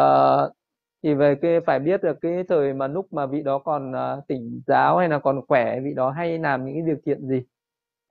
thì 1.04 1.14
về 1.14 1.36
cái 1.36 1.60
phải 1.66 1.80
biết 1.80 2.04
được 2.04 2.18
cái 2.22 2.44
thời 2.50 2.74
mà 2.74 2.88
lúc 2.88 3.14
mà 3.14 3.26
vị 3.26 3.44
đó 3.44 3.60
còn 3.60 3.92
uh, 3.92 4.28
tỉnh 4.28 4.62
giáo 4.68 4.98
hay 4.98 5.10
là 5.10 5.20
còn 5.20 5.42
khỏe 5.48 5.80
vị 5.80 5.94
đó 5.94 6.12
hay 6.12 6.40
làm 6.40 6.66
những 6.66 6.76
cái 6.76 6.84
việc 6.96 7.02
thiện 7.06 7.28
gì 7.28 7.44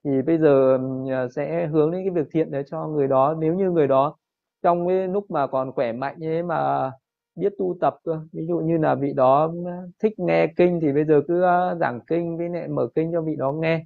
thì 0.03 0.21
bây 0.21 0.37
giờ 0.37 0.79
uh, 1.25 1.31
sẽ 1.35 1.67
hướng 1.67 1.91
đến 1.91 2.01
cái 2.03 2.23
việc 2.23 2.29
thiện 2.33 2.51
để 2.51 2.63
cho 2.71 2.87
người 2.87 3.07
đó. 3.07 3.35
Nếu 3.39 3.53
như 3.55 3.71
người 3.71 3.87
đó 3.87 4.15
trong 4.63 4.87
cái 4.87 5.07
lúc 5.07 5.31
mà 5.31 5.47
còn 5.47 5.71
khỏe 5.71 5.91
mạnh 5.91 6.25
ấy 6.25 6.43
mà 6.43 6.91
biết 7.39 7.53
tu 7.57 7.77
tập 7.81 7.95
cơ. 8.03 8.19
Ví 8.31 8.45
dụ 8.47 8.59
như 8.59 8.77
là 8.77 8.95
vị 8.95 9.13
đó 9.13 9.51
ờ, 9.65 9.71
thích 10.03 10.19
nghe 10.19 10.47
kinh 10.57 10.79
thì 10.81 10.93
bây 10.93 11.05
giờ 11.05 11.21
cứ 11.27 11.41
ờ, 11.41 11.77
giảng 11.79 11.99
kinh 12.07 12.37
với 12.37 12.49
lại 12.49 12.67
mở 12.67 12.87
kinh 12.95 13.11
cho 13.11 13.21
vị 13.21 13.35
đó 13.35 13.51
nghe. 13.51 13.85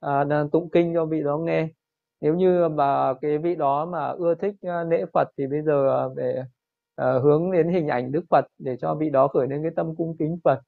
À, 0.00 0.24
tụng 0.52 0.68
kinh 0.70 0.94
cho 0.94 1.04
vị 1.06 1.22
đó 1.22 1.38
nghe. 1.38 1.68
Nếu 2.20 2.34
như 2.34 2.68
mà 2.68 3.14
cái 3.20 3.38
vị 3.38 3.54
đó 3.54 3.86
mà 3.86 4.08
ưa 4.08 4.34
thích 4.34 4.54
ờ, 4.62 4.84
lễ 4.84 5.04
Phật 5.12 5.28
thì 5.38 5.46
bây 5.46 5.62
giờ 5.62 6.08
về 6.08 6.42
uh, 7.02 7.22
hướng 7.22 7.52
đến 7.52 7.68
hình 7.68 7.88
ảnh 7.88 8.12
Đức 8.12 8.24
Phật 8.30 8.44
để 8.58 8.76
cho 8.76 8.94
vị 8.94 9.10
đó 9.10 9.28
khởi 9.28 9.48
lên 9.48 9.62
cái 9.62 9.72
tâm 9.76 9.96
cung 9.96 10.16
kính 10.18 10.38
Phật. 10.44 10.60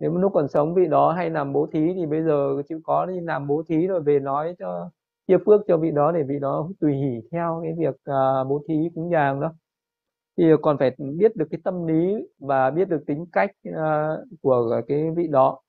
Nếu 0.00 0.10
mà 0.10 0.20
lúc 0.20 0.32
còn 0.34 0.48
sống 0.48 0.74
vị 0.74 0.86
đó 0.86 1.12
hay 1.12 1.30
làm 1.30 1.52
bố 1.52 1.66
thí 1.72 1.92
thì 1.94 2.06
bây 2.06 2.22
giờ 2.22 2.62
chịu 2.68 2.80
có 2.84 3.06
đi 3.06 3.20
làm 3.20 3.46
bố 3.46 3.62
thí 3.68 3.86
rồi 3.86 4.00
về 4.00 4.20
nói 4.20 4.54
cho 4.58 4.90
chia 5.28 5.38
phước 5.46 5.60
cho 5.68 5.76
vị 5.76 5.90
đó 5.90 6.12
để 6.12 6.22
vị 6.22 6.38
đó 6.40 6.68
tùy 6.80 6.94
hỷ 6.94 7.20
theo 7.32 7.60
cái 7.62 7.72
việc 7.78 7.94
uh, 7.94 8.48
bố 8.48 8.62
thí 8.68 8.74
cúng 8.94 9.10
dường 9.10 9.40
đó 9.40 9.52
thì 10.36 10.44
còn 10.62 10.78
phải 10.78 10.90
biết 10.98 11.36
được 11.36 11.46
cái 11.50 11.60
tâm 11.64 11.86
lý 11.86 12.14
và 12.38 12.70
biết 12.70 12.88
được 12.88 13.04
tính 13.06 13.26
cách 13.32 13.50
uh, 13.68 14.28
của 14.42 14.80
cái 14.88 15.10
vị 15.16 15.28
đó 15.28 15.60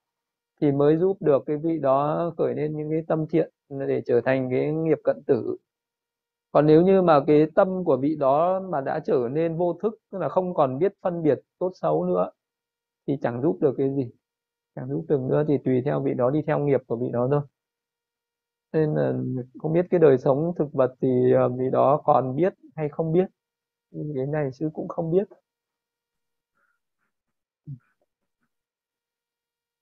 thì 0.62 0.72
mới 0.72 0.98
giúp 0.98 1.18
được 1.22 1.44
cái 1.46 1.58
vị 1.58 1.80
đó 1.80 2.34
khởi 2.38 2.54
lên 2.56 2.78
những 2.78 2.90
cái 2.92 3.02
tâm 3.08 3.26
thiện 3.28 3.52
để 3.70 4.02
trở 4.06 4.22
thành 4.26 4.50
cái 4.52 4.72
nghiệp 4.72 4.98
cận 5.04 5.24
tử. 5.28 5.58
Còn 6.52 6.66
nếu 6.66 6.82
như 6.82 7.02
mà 7.02 7.20
cái 7.28 7.46
tâm 7.56 7.84
của 7.84 7.98
vị 7.98 8.16
đó 8.20 8.60
mà 8.70 8.82
đã 8.82 9.00
trở 9.00 9.30
nên 9.32 9.58
vô 9.58 9.74
thức 9.74 9.96
tức 10.12 10.18
là 10.18 10.30
không 10.30 10.54
còn 10.54 10.80
biết 10.80 10.94
phân 11.02 11.24
biệt 11.24 11.40
tốt 11.60 11.72
xấu 11.76 12.06
nữa 12.06 12.30
thì 13.08 13.18
chẳng 13.22 13.42
giúp 13.42 13.58
được 13.62 13.76
cái 13.78 13.96
gì. 13.96 14.12
Chẳng 14.76 14.90
giúp 14.90 15.06
được 15.10 15.22
nữa 15.22 15.44
thì 15.48 15.58
tùy 15.66 15.82
theo 15.86 16.02
vị 16.02 16.14
đó 16.14 16.30
đi 16.30 16.42
theo 16.48 16.60
nghiệp 16.60 16.82
của 16.88 16.96
vị 16.96 17.08
đó 17.14 17.28
thôi. 17.32 17.42
Nên 18.74 18.94
là 18.94 19.14
không 19.60 19.74
biết 19.74 19.86
cái 19.90 20.00
đời 20.00 20.18
sống 20.18 20.54
thực 20.58 20.74
vật 20.74 20.96
thì 21.02 21.34
ờ, 21.34 21.50
vị 21.50 21.66
đó 21.72 22.02
còn 22.06 22.36
biết 22.36 22.54
hay 22.76 22.90
không 22.90 23.12
biết 23.14 23.26
cái 24.16 24.26
này 24.26 24.52
sư 24.52 24.70
cũng 24.74 24.88
không 24.88 25.12
biết 25.12 25.28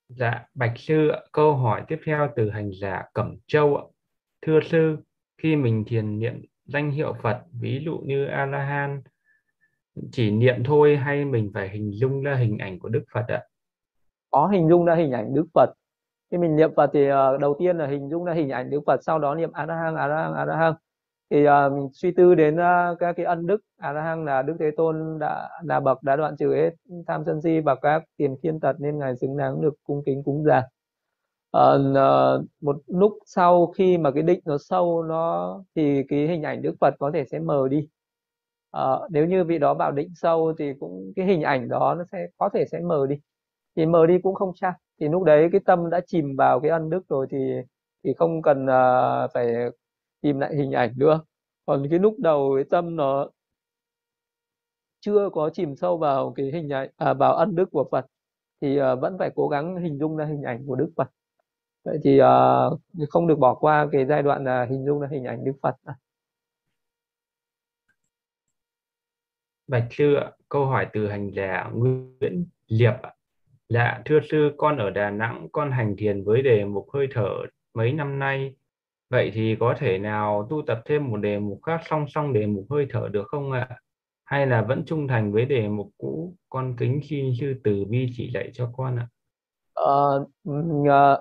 Dạ, 0.09 0.47
Bạch 0.53 0.74
Sư 0.76 1.11
câu 1.32 1.55
hỏi 1.55 1.84
tiếp 1.88 1.99
theo 2.05 2.30
từ 2.36 2.49
hành 2.49 2.72
giả 2.82 3.03
Cẩm 3.14 3.36
Châu 3.47 3.76
ạ. 3.76 3.84
Thưa 4.41 4.59
Sư, 4.61 4.97
khi 5.38 5.55
mình 5.55 5.84
thiền 5.88 6.20
niệm 6.20 6.45
danh 6.66 6.91
hiệu 6.91 7.16
Phật, 7.22 7.41
ví 7.59 7.82
dụ 7.86 7.97
như 7.97 8.26
A-la-hán, 8.26 9.01
chỉ 10.11 10.32
niệm 10.32 10.64
thôi 10.66 10.97
hay 10.97 11.26
mình 11.26 11.51
phải 11.53 11.70
hình 11.70 11.91
dung 11.93 12.24
ra 12.24 12.36
hình 12.36 12.57
ảnh 12.57 12.80
của 12.80 12.89
Đức 12.89 13.03
Phật 13.14 13.26
ạ? 13.28 13.43
Có 14.30 14.47
hình 14.47 14.70
dung 14.70 14.86
ra 14.86 14.95
hình 14.95 15.11
ảnh 15.11 15.34
Đức 15.34 15.45
Phật. 15.53 15.74
Khi 16.32 16.38
mình 16.38 16.55
niệm 16.55 16.70
Phật 16.76 16.89
thì 16.93 17.11
uh, 17.11 17.39
đầu 17.39 17.55
tiên 17.59 17.78
là 17.78 17.88
hình 17.88 18.09
dung 18.09 18.26
ra 18.26 18.34
hình 18.34 18.49
ảnh 18.49 18.70
Đức 18.70 18.82
Phật, 18.86 19.03
sau 19.03 19.20
đó 19.20 19.36
niệm 19.36 19.51
A-la-hán, 19.51 19.95
A-la-hán, 19.95 20.34
A-la-hán 20.34 20.74
thì 21.34 21.48
uh, 21.48 21.74
mình 21.74 21.90
suy 21.94 22.12
tư 22.12 22.36
đến 22.36 22.56
uh, 22.56 23.00
các 23.00 23.14
cái 23.14 23.26
ân 23.26 23.48
đức. 23.48 23.62
À, 23.78 23.90
a 23.90 23.94
la 23.94 24.02
hăng 24.02 24.26
là 24.26 24.42
đức 24.42 24.56
thế 24.60 24.72
tôn 24.78 25.20
đã 25.20 25.50
là 25.64 25.80
bậc 25.80 26.04
đã 26.04 26.16
đoạn 26.16 26.36
trừ 26.40 26.54
hết 26.54 26.70
tham 27.08 27.24
sân 27.26 27.42
si 27.42 27.60
và 27.60 27.76
các 27.76 28.04
tiền 28.18 28.36
khiên 28.44 28.60
tật 28.60 28.76
nên 28.80 29.00
ngài 29.00 29.18
xứng 29.18 29.38
đáng 29.38 29.62
được 29.62 29.74
cung 29.84 30.04
kính 30.06 30.24
cúng 30.24 30.44
dường. 30.44 30.64
Uh, 31.58 31.82
uh, 31.92 32.46
một 32.62 32.76
lúc 32.88 33.18
sau 33.26 33.68
khi 33.68 33.98
mà 33.98 34.12
cái 34.12 34.24
định 34.24 34.40
nó 34.46 34.58
sâu 34.58 35.04
nó 35.04 35.64
thì 35.76 36.04
cái 36.10 36.28
hình 36.28 36.44
ảnh 36.44 36.62
đức 36.62 36.76
phật 36.82 36.94
có 37.00 37.12
thể 37.14 37.26
sẽ 37.26 37.40
mờ 37.40 37.68
đi. 37.68 37.88
Uh, 38.78 39.12
nếu 39.12 39.26
như 39.26 39.44
vị 39.44 39.60
đó 39.60 39.74
vào 39.74 39.92
định 39.92 40.10
sâu 40.16 40.54
thì 40.60 40.74
cũng 40.80 41.12
cái 41.16 41.26
hình 41.26 41.42
ảnh 41.42 41.70
đó 41.70 41.96
nó 41.98 42.04
sẽ 42.12 42.28
có 42.38 42.50
thể 42.54 42.66
sẽ 42.72 42.80
mờ 42.80 43.08
đi. 43.10 43.16
Thì 43.76 43.86
mờ 43.86 44.06
đi 44.06 44.20
cũng 44.24 44.36
không 44.36 44.52
sao. 44.56 44.74
Thì 45.00 45.08
lúc 45.10 45.24
đấy 45.24 45.50
cái 45.52 45.62
tâm 45.66 45.90
đã 45.90 46.02
chìm 46.08 46.36
vào 46.38 46.60
cái 46.60 46.72
ân 46.72 46.90
đức 46.90 47.02
rồi 47.10 47.28
thì 47.30 47.38
thì 48.04 48.14
không 48.18 48.42
cần 48.42 48.66
uh, 48.66 49.32
phải 49.34 49.48
tìm 50.24 50.40
lại 50.40 50.56
hình 50.56 50.72
ảnh 50.72 50.94
nữa 50.96 51.22
còn 51.66 51.88
cái 51.90 52.00
lúc 52.00 52.16
đầu 52.20 52.54
cái 52.56 52.64
tâm 52.70 52.96
nó 52.96 53.30
chưa 55.00 55.30
có 55.34 55.50
chìm 55.54 55.76
sâu 55.76 55.98
vào 55.98 56.34
cái 56.36 56.52
hình 56.54 56.70
ảnh 56.70 56.90
à, 56.98 57.14
vào 57.14 57.36
ân 57.36 57.56
đức 57.56 57.72
của 57.72 57.88
Phật 57.92 58.06
thì 58.62 58.82
uh, 58.82 59.00
vẫn 59.02 59.16
phải 59.20 59.30
cố 59.36 59.48
gắng 59.48 59.78
hình 59.78 60.00
dung 60.00 60.18
ra 60.18 60.26
hình 60.26 60.44
ảnh 60.44 60.64
của 60.68 60.76
Đức 60.76 60.90
Phật 60.96 61.10
vậy 61.84 61.98
thì 62.04 62.22
uh, 62.22 63.10
không 63.10 63.28
được 63.28 63.40
bỏ 63.40 63.54
qua 63.54 63.88
cái 63.92 64.06
giai 64.06 64.22
đoạn 64.22 64.44
là 64.44 64.66
hình 64.66 64.86
dung 64.86 65.00
ra 65.00 65.08
hình 65.12 65.24
ảnh 65.24 65.44
Đức 65.44 65.54
Phật 65.62 65.76
Bạch 69.68 69.88
sư 69.92 70.16
câu 70.50 70.66
hỏi 70.66 70.88
từ 70.94 71.08
hành 71.08 71.32
giả 71.36 71.70
Nguyễn 71.74 72.46
Liệp 72.68 72.94
ạ. 73.02 73.14
Dạ, 73.70 74.02
thưa 74.06 74.20
sư, 74.30 74.54
con 74.58 74.78
ở 74.78 74.90
Đà 74.90 75.10
Nẵng, 75.10 75.48
con 75.52 75.72
hành 75.72 75.96
thiền 75.98 76.24
với 76.24 76.42
đề 76.42 76.66
mục 76.66 76.88
hơi 76.94 77.08
thở 77.12 77.30
mấy 77.74 77.94
năm 77.94 78.20
nay. 78.20 78.56
Vậy 79.14 79.32
thì 79.34 79.55
có 79.59 79.76
thể 79.78 79.97
nào 79.97 80.47
tu 80.49 80.61
tập 80.68 80.82
thêm 80.86 81.11
một 81.11 81.18
đề 81.18 81.39
mục 81.39 81.59
khác 81.64 81.82
song 81.89 82.05
song 82.07 82.34
đề 82.34 82.47
mục 82.47 82.66
hơi 82.70 82.88
thở 82.89 83.09
được 83.11 83.28
không 83.28 83.51
ạ? 83.51 83.70
Hay 84.24 84.47
là 84.47 84.61
vẫn 84.61 84.84
trung 84.86 85.07
thành 85.07 85.32
với 85.32 85.45
đề 85.45 85.68
mục 85.68 85.88
cũ? 85.97 86.34
Con 86.49 86.76
kính 86.78 86.99
khi 87.03 87.34
sư 87.39 87.53
từ 87.64 87.86
bi 87.89 88.09
chỉ 88.18 88.32
dạy 88.34 88.49
cho 88.53 88.70
con 88.78 88.99
ạ. 88.99 89.07
Uh, 89.84 90.28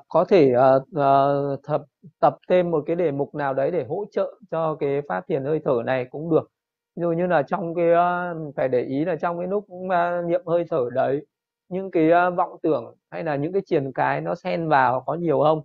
có 0.08 0.24
thể 0.24 0.52
ờ, 0.52 0.76
uh, 0.76 1.54
uh, 1.54 1.60
tập, 1.68 1.82
tập 2.20 2.36
thêm 2.48 2.70
một 2.70 2.84
cái 2.86 2.96
đề 2.96 3.10
mục 3.10 3.34
nào 3.34 3.54
đấy 3.54 3.70
để 3.70 3.84
hỗ 3.88 4.04
trợ 4.12 4.34
cho 4.50 4.74
cái 4.74 5.00
phát 5.08 5.24
thiền 5.28 5.44
hơi 5.44 5.60
thở 5.64 5.82
này 5.86 6.04
cũng 6.04 6.30
được. 6.30 6.50
Ví 6.96 7.00
dụ 7.00 7.12
như 7.12 7.26
là 7.26 7.42
trong 7.42 7.74
cái 7.74 7.90
uh, 7.90 8.54
phải 8.56 8.68
để 8.68 8.80
ý 8.80 9.04
là 9.04 9.16
trong 9.16 9.38
cái 9.38 9.46
lúc 9.46 9.66
uh, 9.72 9.90
niệm 10.28 10.42
hơi 10.46 10.64
thở 10.70 10.88
đấy 10.94 11.26
những 11.68 11.90
cái 11.90 12.10
uh, 12.28 12.36
vọng 12.36 12.56
tưởng 12.62 12.94
hay 13.10 13.24
là 13.24 13.36
những 13.36 13.52
cái 13.52 13.62
triển 13.66 13.92
cái 13.92 14.20
nó 14.20 14.34
xen 14.34 14.68
vào 14.68 15.02
có 15.06 15.14
nhiều 15.14 15.40
không? 15.40 15.62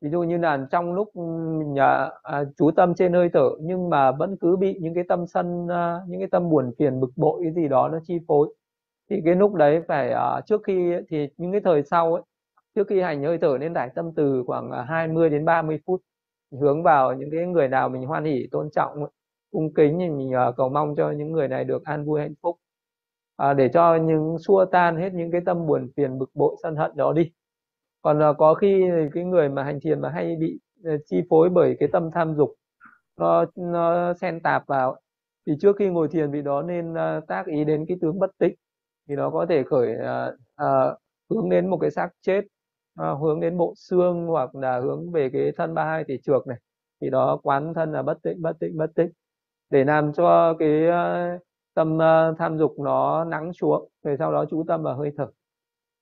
Ví 0.00 0.10
dụ 0.10 0.22
như 0.22 0.38
là 0.38 0.66
trong 0.70 0.94
lúc 0.94 1.10
ừ, 1.14 1.22
mình 1.58 1.78
à, 1.78 2.10
à, 2.22 2.44
chú 2.58 2.70
tâm 2.70 2.94
trên 2.94 3.12
hơi 3.12 3.28
thở 3.32 3.50
nhưng 3.60 3.90
mà 3.90 4.12
vẫn 4.12 4.36
cứ 4.40 4.56
bị 4.56 4.78
những 4.80 4.94
cái 4.94 5.04
tâm 5.08 5.26
sân 5.26 5.68
à, 5.68 6.00
những 6.08 6.20
cái 6.20 6.28
tâm 6.32 6.50
buồn 6.50 6.72
phiền 6.78 7.00
bực 7.00 7.10
bội 7.16 7.40
cái 7.44 7.52
gì 7.54 7.68
đó 7.68 7.88
nó 7.88 7.98
chi 8.06 8.18
phối 8.28 8.54
thì 9.10 9.16
cái 9.24 9.34
lúc 9.34 9.54
đấy 9.54 9.82
phải 9.88 10.10
à, 10.12 10.40
trước 10.46 10.62
khi 10.64 10.92
thì 11.10 11.28
những 11.36 11.52
cái 11.52 11.60
thời 11.64 11.82
sau 11.82 12.14
ấy 12.14 12.22
trước 12.74 12.86
khi 12.88 13.00
hành 13.00 13.22
hơi 13.24 13.38
thở 13.38 13.58
nên 13.60 13.72
đại 13.72 13.90
tâm 13.94 14.12
từ 14.16 14.42
khoảng 14.46 14.70
à, 14.70 14.82
20 14.88 15.30
đến 15.30 15.44
30 15.44 15.78
phút 15.86 16.02
hướng 16.60 16.82
vào 16.82 17.14
những 17.14 17.30
cái 17.32 17.46
người 17.46 17.68
nào 17.68 17.88
mình 17.88 18.06
hoan 18.06 18.24
hỉ 18.24 18.46
tôn 18.50 18.70
trọng 18.70 19.06
cung 19.52 19.74
kính 19.74 19.98
thì 20.00 20.08
mình 20.10 20.32
à, 20.34 20.52
cầu 20.56 20.68
mong 20.68 20.94
cho 20.96 21.10
những 21.10 21.32
người 21.32 21.48
này 21.48 21.64
được 21.64 21.84
an 21.84 22.04
vui 22.04 22.20
hạnh 22.20 22.34
phúc. 22.42 22.56
À, 23.36 23.54
để 23.54 23.68
cho 23.74 23.96
những 23.96 24.36
xua 24.46 24.64
tan 24.64 24.96
hết 24.96 25.14
những 25.14 25.30
cái 25.30 25.40
tâm 25.46 25.66
buồn 25.66 25.88
phiền 25.96 26.18
bực 26.18 26.30
bội 26.34 26.56
sân 26.62 26.76
hận 26.76 26.92
đó 26.96 27.12
đi 27.12 27.30
còn 28.08 28.30
uh, 28.30 28.36
có 28.38 28.54
khi 28.54 28.90
cái 29.14 29.24
người 29.24 29.48
mà 29.48 29.64
hành 29.64 29.80
thiền 29.80 30.00
mà 30.00 30.08
hay 30.08 30.36
bị 30.36 30.58
uh, 30.94 31.00
chi 31.06 31.22
phối 31.30 31.48
bởi 31.48 31.76
cái 31.80 31.88
tâm 31.92 32.10
tham 32.14 32.34
dục 32.34 32.54
nó 33.16 33.44
nó 33.56 34.14
xen 34.14 34.40
tạp 34.40 34.66
vào. 34.66 34.96
Thì 35.46 35.52
trước 35.60 35.76
khi 35.78 35.88
ngồi 35.88 36.08
thiền 36.08 36.30
vị 36.30 36.42
đó 36.42 36.62
nên 36.62 36.92
uh, 36.92 37.26
tác 37.26 37.46
ý 37.46 37.64
đến 37.64 37.84
cái 37.88 37.96
tướng 38.00 38.18
bất 38.18 38.30
tịnh 38.38 38.54
thì 39.08 39.16
nó 39.16 39.30
có 39.30 39.46
thể 39.48 39.62
khởi 39.62 39.92
uh, 39.92 40.34
uh, 40.62 40.98
hướng 41.30 41.48
đến 41.48 41.70
một 41.70 41.78
cái 41.80 41.90
xác 41.90 42.08
chết 42.20 42.40
uh, 43.02 43.20
hướng 43.20 43.40
đến 43.40 43.58
bộ 43.58 43.74
xương 43.76 44.26
hoặc 44.26 44.54
là 44.54 44.80
hướng 44.80 45.10
về 45.12 45.30
cái 45.32 45.52
thân 45.56 45.74
ba 45.74 45.84
hai 45.84 46.04
tỷ 46.04 46.18
trược 46.18 46.46
này. 46.46 46.58
Thì 47.00 47.10
đó 47.10 47.40
quán 47.42 47.74
thân 47.74 47.92
là 47.92 48.02
bất 48.02 48.22
tịnh 48.22 48.42
bất 48.42 48.58
tịnh 48.60 48.78
bất 48.78 48.90
tịnh. 48.94 49.10
Để 49.70 49.84
làm 49.84 50.12
cho 50.12 50.54
cái 50.58 50.88
uh, 50.88 51.42
tâm 51.74 51.96
uh, 51.96 52.38
tham 52.38 52.58
dục 52.58 52.74
nó 52.78 53.24
nắng 53.24 53.52
xuống 53.52 53.88
rồi 54.02 54.16
sau 54.18 54.32
đó 54.32 54.44
chú 54.50 54.64
tâm 54.68 54.82
vào 54.82 54.96
hơi 54.96 55.12
thở. 55.16 55.26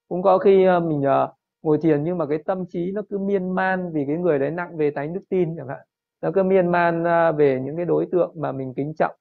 Cũng 0.09 0.23
có 0.23 0.39
khi 0.39 0.69
uh, 0.69 0.83
mình 0.83 1.01
uh, 1.01 1.31
ngồi 1.67 1.79
thiền 1.83 2.05
nhưng 2.05 2.19
mà 2.19 2.27
cái 2.27 2.39
tâm 2.47 2.67
trí 2.69 2.93
nó 2.93 3.03
cứ 3.11 3.19
miên 3.19 3.51
man 3.55 3.93
vì 3.93 4.05
cái 4.07 4.17
người 4.17 4.39
đấy 4.39 4.51
nặng 4.51 4.77
về 4.77 4.91
tánh 4.91 5.13
đức 5.13 5.21
tin 5.29 5.57
chẳng 5.57 5.69
hạn. 5.69 5.81
Nó 6.23 6.31
cứ 6.35 6.43
miên 6.43 6.73
man 6.73 7.05
à, 7.07 7.33
về 7.33 7.61
những 7.65 7.77
cái 7.77 7.85
đối 7.85 8.07
tượng 8.13 8.33
mà 8.37 8.53
mình 8.53 8.75
kính 8.77 8.95
trọng. 8.95 9.17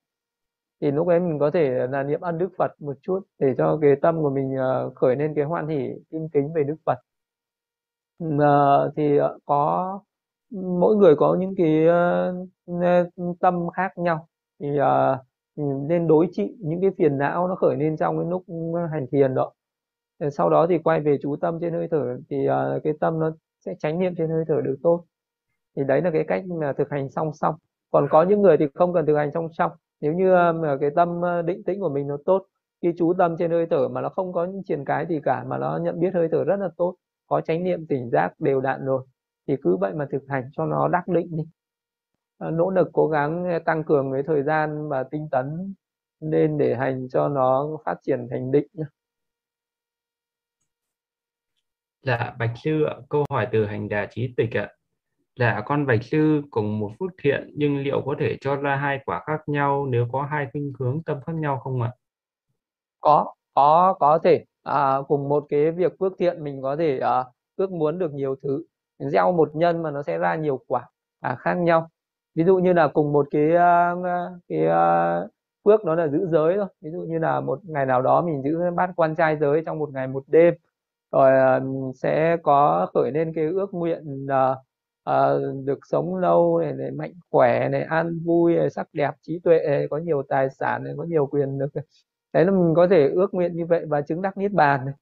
Thì 0.81 0.91
lúc 0.91 1.07
ấy 1.07 1.19
mình 1.19 1.39
có 1.39 1.51
thể 1.51 1.87
là 1.87 2.03
niệm 2.03 2.21
ăn 2.21 2.37
đức 2.37 2.49
Phật 2.57 2.71
một 2.81 2.97
chút 3.01 3.19
để 3.39 3.53
cho 3.57 3.77
cái 3.81 3.95
tâm 4.01 4.21
của 4.21 4.29
mình 4.29 4.55
à, 4.57 4.83
khởi 4.95 5.15
lên 5.15 5.33
cái 5.35 5.45
hoan 5.45 5.67
hỷ 5.67 5.89
tin 6.09 6.29
kính 6.29 6.53
về 6.53 6.63
Đức 6.63 6.75
Phật. 6.85 6.99
À, 8.39 8.55
thì 8.95 9.19
có, 9.45 9.99
mỗi 10.79 10.95
người 10.95 11.15
có 11.15 11.37
những 11.39 11.55
cái 11.57 11.85
tâm 13.39 13.69
khác 13.69 13.97
nhau. 13.97 14.27
Thì 14.59 14.67
nên 15.87 16.07
đối 16.07 16.27
trị 16.31 16.55
những 16.59 16.81
cái 16.81 16.91
phiền 16.97 17.17
não 17.17 17.47
nó 17.47 17.55
khởi 17.55 17.75
lên 17.75 17.97
trong 17.97 18.17
cái 18.17 18.27
lúc 18.29 18.43
hành 18.91 19.07
thiền 19.11 19.35
đó. 19.35 19.51
Ờ, 20.19 20.29
sau 20.29 20.49
đó 20.49 20.67
thì 20.69 20.77
quay 20.77 20.99
về 21.01 21.17
chú 21.21 21.35
tâm 21.35 21.57
trên 21.61 21.73
hơi 21.73 21.87
thở 21.91 22.17
thì 22.29 22.45
ờ, 22.45 22.79
cái 22.83 22.93
tâm 22.99 23.19
nó 23.19 23.31
sẽ 23.65 23.75
tránh 23.79 23.99
niệm 23.99 24.13
trên 24.17 24.29
hơi 24.29 24.43
thở 24.47 24.61
được 24.61 24.75
tốt. 24.83 25.05
Thì 25.77 25.83
đấy 25.87 26.01
là 26.01 26.11
cái 26.11 26.23
cách 26.27 26.45
mà 26.47 26.73
thực 26.73 26.89
hành 26.91 27.09
song 27.09 27.31
song. 27.33 27.55
Còn 27.91 28.07
có 28.11 28.23
những 28.23 28.41
người 28.41 28.57
thì 28.57 28.65
không 28.75 28.93
cần 28.93 29.05
thực 29.05 29.15
hành 29.17 29.31
song 29.33 29.47
song. 29.53 29.71
Nếu 30.01 30.13
như 30.13 30.33
ờ, 30.33 30.53
mà 30.53 30.77
cái 30.81 30.89
tâm 30.95 31.21
định 31.45 31.63
tĩnh 31.63 31.79
của 31.79 31.89
mình 31.89 32.07
nó 32.07 32.17
tốt, 32.25 32.45
khi 32.81 32.93
chú 32.97 33.13
tâm 33.17 33.35
trên 33.39 33.51
hơi 33.51 33.65
thở 33.71 33.87
mà 33.87 34.01
nó 34.01 34.09
không 34.09 34.33
có 34.33 34.45
những 34.45 34.63
triển 34.63 34.85
cái 34.85 35.05
gì 35.09 35.19
cả, 35.23 35.43
mà 35.47 35.57
nó 35.57 35.77
nhận 35.83 35.99
biết 35.99 36.13
hơi 36.13 36.27
thở 36.31 36.43
rất 36.43 36.57
là 36.59 36.69
tốt, 36.77 36.95
có 37.27 37.41
chánh 37.41 37.63
niệm, 37.63 37.87
tỉnh 37.87 38.09
giác 38.09 38.33
đều 38.39 38.61
đặn 38.61 38.85
rồi, 38.85 39.05
thì 39.47 39.55
cứ 39.63 39.77
vậy 39.77 39.93
mà 39.93 40.07
thực 40.11 40.23
hành 40.29 40.49
cho 40.53 40.65
nó 40.65 40.87
đắc 40.87 41.07
định 41.07 41.37
đi. 41.37 41.43
Nỗ 42.39 42.69
lực 42.69 42.89
cố 42.93 43.07
gắng 43.07 43.59
tăng 43.65 43.83
cường 43.83 44.11
cái 44.13 44.23
thời 44.23 44.43
gian 44.43 44.89
và 44.89 45.03
tinh 45.03 45.27
tấn 45.31 45.73
nên 46.21 46.57
để 46.57 46.75
hành 46.75 47.07
cho 47.09 47.29
nó 47.29 47.67
phát 47.85 47.95
triển 48.03 48.27
thành 48.31 48.51
định 48.51 48.67
nhé. 48.73 48.83
Dạ, 52.05 52.33
Bạch 52.39 52.51
Sư 52.63 52.83
ạ, 52.83 52.95
câu 53.09 53.25
hỏi 53.29 53.47
từ 53.51 53.65
hành 53.65 53.89
đà 53.89 54.05
trí 54.05 54.33
tịch 54.37 54.57
ạ. 54.57 54.69
Dạ, 55.39 55.61
con 55.65 55.85
Bạch 55.85 56.03
Sư 56.03 56.41
cùng 56.51 56.79
một 56.79 56.91
phước 56.99 57.11
thiện 57.23 57.53
nhưng 57.55 57.77
liệu 57.77 58.01
có 58.05 58.15
thể 58.19 58.37
cho 58.41 58.55
ra 58.55 58.75
hai 58.75 58.99
quả 59.05 59.23
khác 59.25 59.41
nhau 59.47 59.85
nếu 59.89 60.07
có 60.11 60.21
hai 60.21 60.47
khuynh 60.51 60.73
hướng 60.79 61.03
tâm 61.03 61.17
khác 61.25 61.33
nhau 61.35 61.59
không 61.63 61.81
ạ? 61.81 61.91
Có, 62.99 63.33
có, 63.53 63.95
có 63.99 64.19
thể. 64.23 64.43
À, 64.63 64.97
cùng 65.07 65.29
một 65.29 65.45
cái 65.49 65.71
việc 65.71 65.93
phước 65.99 66.13
thiện 66.17 66.43
mình 66.43 66.61
có 66.61 66.75
thể 66.75 66.99
à, 66.99 67.23
ước 67.55 67.71
muốn 67.71 67.99
được 67.99 68.13
nhiều 68.13 68.35
thứ. 68.43 68.63
Gieo 68.99 69.31
một 69.31 69.55
nhân 69.55 69.83
mà 69.83 69.91
nó 69.91 70.03
sẽ 70.03 70.17
ra 70.17 70.35
nhiều 70.35 70.59
quả 70.67 70.89
à, 71.19 71.35
khác 71.35 71.53
nhau. 71.53 71.89
Ví 72.35 72.43
dụ 72.43 72.57
như 72.57 72.73
là 72.73 72.87
cùng 72.87 73.13
một 73.13 73.27
cái 73.31 73.49
uh, 73.49 74.05
cái 74.47 74.67
uh, 74.67 75.31
phước 75.65 75.85
là 75.85 76.07
giữ 76.07 76.27
giới 76.27 76.57
thôi. 76.57 76.67
Ví 76.81 76.91
dụ 76.91 76.99
như 76.99 77.19
là 77.19 77.39
một 77.39 77.59
ngày 77.63 77.85
nào 77.85 78.01
đó 78.01 78.21
mình 78.21 78.43
giữ 78.43 78.59
bát 78.75 78.89
quan 78.95 79.15
trai 79.15 79.37
giới 79.37 79.63
trong 79.65 79.79
một 79.79 79.89
ngày 79.93 80.07
một 80.07 80.23
đêm 80.27 80.53
rồi 81.15 81.57
uh, 81.57 81.95
sẽ 81.95 82.37
có 82.43 82.87
khởi 82.93 83.11
lên 83.11 83.33
cái 83.35 83.45
ước 83.45 83.73
nguyện 83.73 84.25
uh, 84.25 84.57
uh, 85.09 85.65
được 85.65 85.79
sống 85.91 86.15
lâu 86.15 86.59
này, 86.59 86.73
này 86.73 86.91
mạnh 86.91 87.11
khỏe 87.29 87.69
này 87.69 87.83
an 87.83 88.19
vui 88.25 88.55
này, 88.55 88.69
sắc 88.69 88.87
đẹp 88.93 89.11
trí 89.21 89.39
tuệ 89.39 89.59
này, 89.67 89.87
có 89.89 89.97
nhiều 89.97 90.23
tài 90.29 90.49
sản 90.49 90.83
này, 90.83 90.93
có 90.97 91.03
nhiều 91.03 91.25
quyền 91.27 91.57
lực 91.59 91.73
đấy 92.33 92.45
là 92.45 92.51
mình 92.51 92.73
có 92.75 92.87
thể 92.87 93.09
ước 93.09 93.33
nguyện 93.33 93.55
như 93.55 93.65
vậy 93.65 93.85
và 93.87 94.01
chứng 94.01 94.21
đắc 94.21 94.37
niết 94.37 94.51
bàn 94.51 94.85
này. 94.85 94.95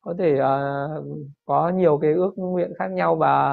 Có 0.00 0.14
thể 0.18 0.34
uh, 0.34 1.06
có 1.44 1.68
nhiều 1.68 1.98
cái 1.98 2.12
ước 2.12 2.32
nguyện 2.36 2.72
khác 2.78 2.90
nhau 2.90 3.16
và 3.16 3.52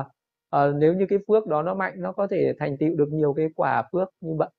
uh, 0.56 0.76
nếu 0.76 0.94
như 0.94 1.06
cái 1.10 1.20
phước 1.28 1.48
đó 1.48 1.62
nó 1.64 1.74
mạnh 1.76 1.94
nó 1.98 2.12
có 2.12 2.28
thể 2.28 2.54
thành 2.60 2.78
tựu 2.78 2.96
được 2.96 3.10
nhiều 3.12 3.34
cái 3.34 3.50
quả 3.56 3.84
phước 3.92 4.10
như 4.22 4.36
vậy. 4.38 4.50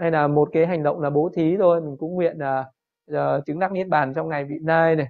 Hay 0.00 0.10
là 0.10 0.26
một 0.26 0.48
cái 0.52 0.66
hành 0.66 0.82
động 0.82 1.00
là 1.00 1.10
bố 1.10 1.30
thí 1.34 1.56
thôi 1.58 1.80
mình 1.80 1.96
cũng 1.98 2.14
nguyện 2.14 2.38
là 2.38 2.64
uh, 3.12 3.46
chứng 3.46 3.58
đắc 3.58 3.72
niết 3.72 3.88
bàn 3.88 4.14
trong 4.14 4.28
ngày 4.28 4.44
vị 4.44 4.56
lai 4.62 4.96
này 4.96 5.06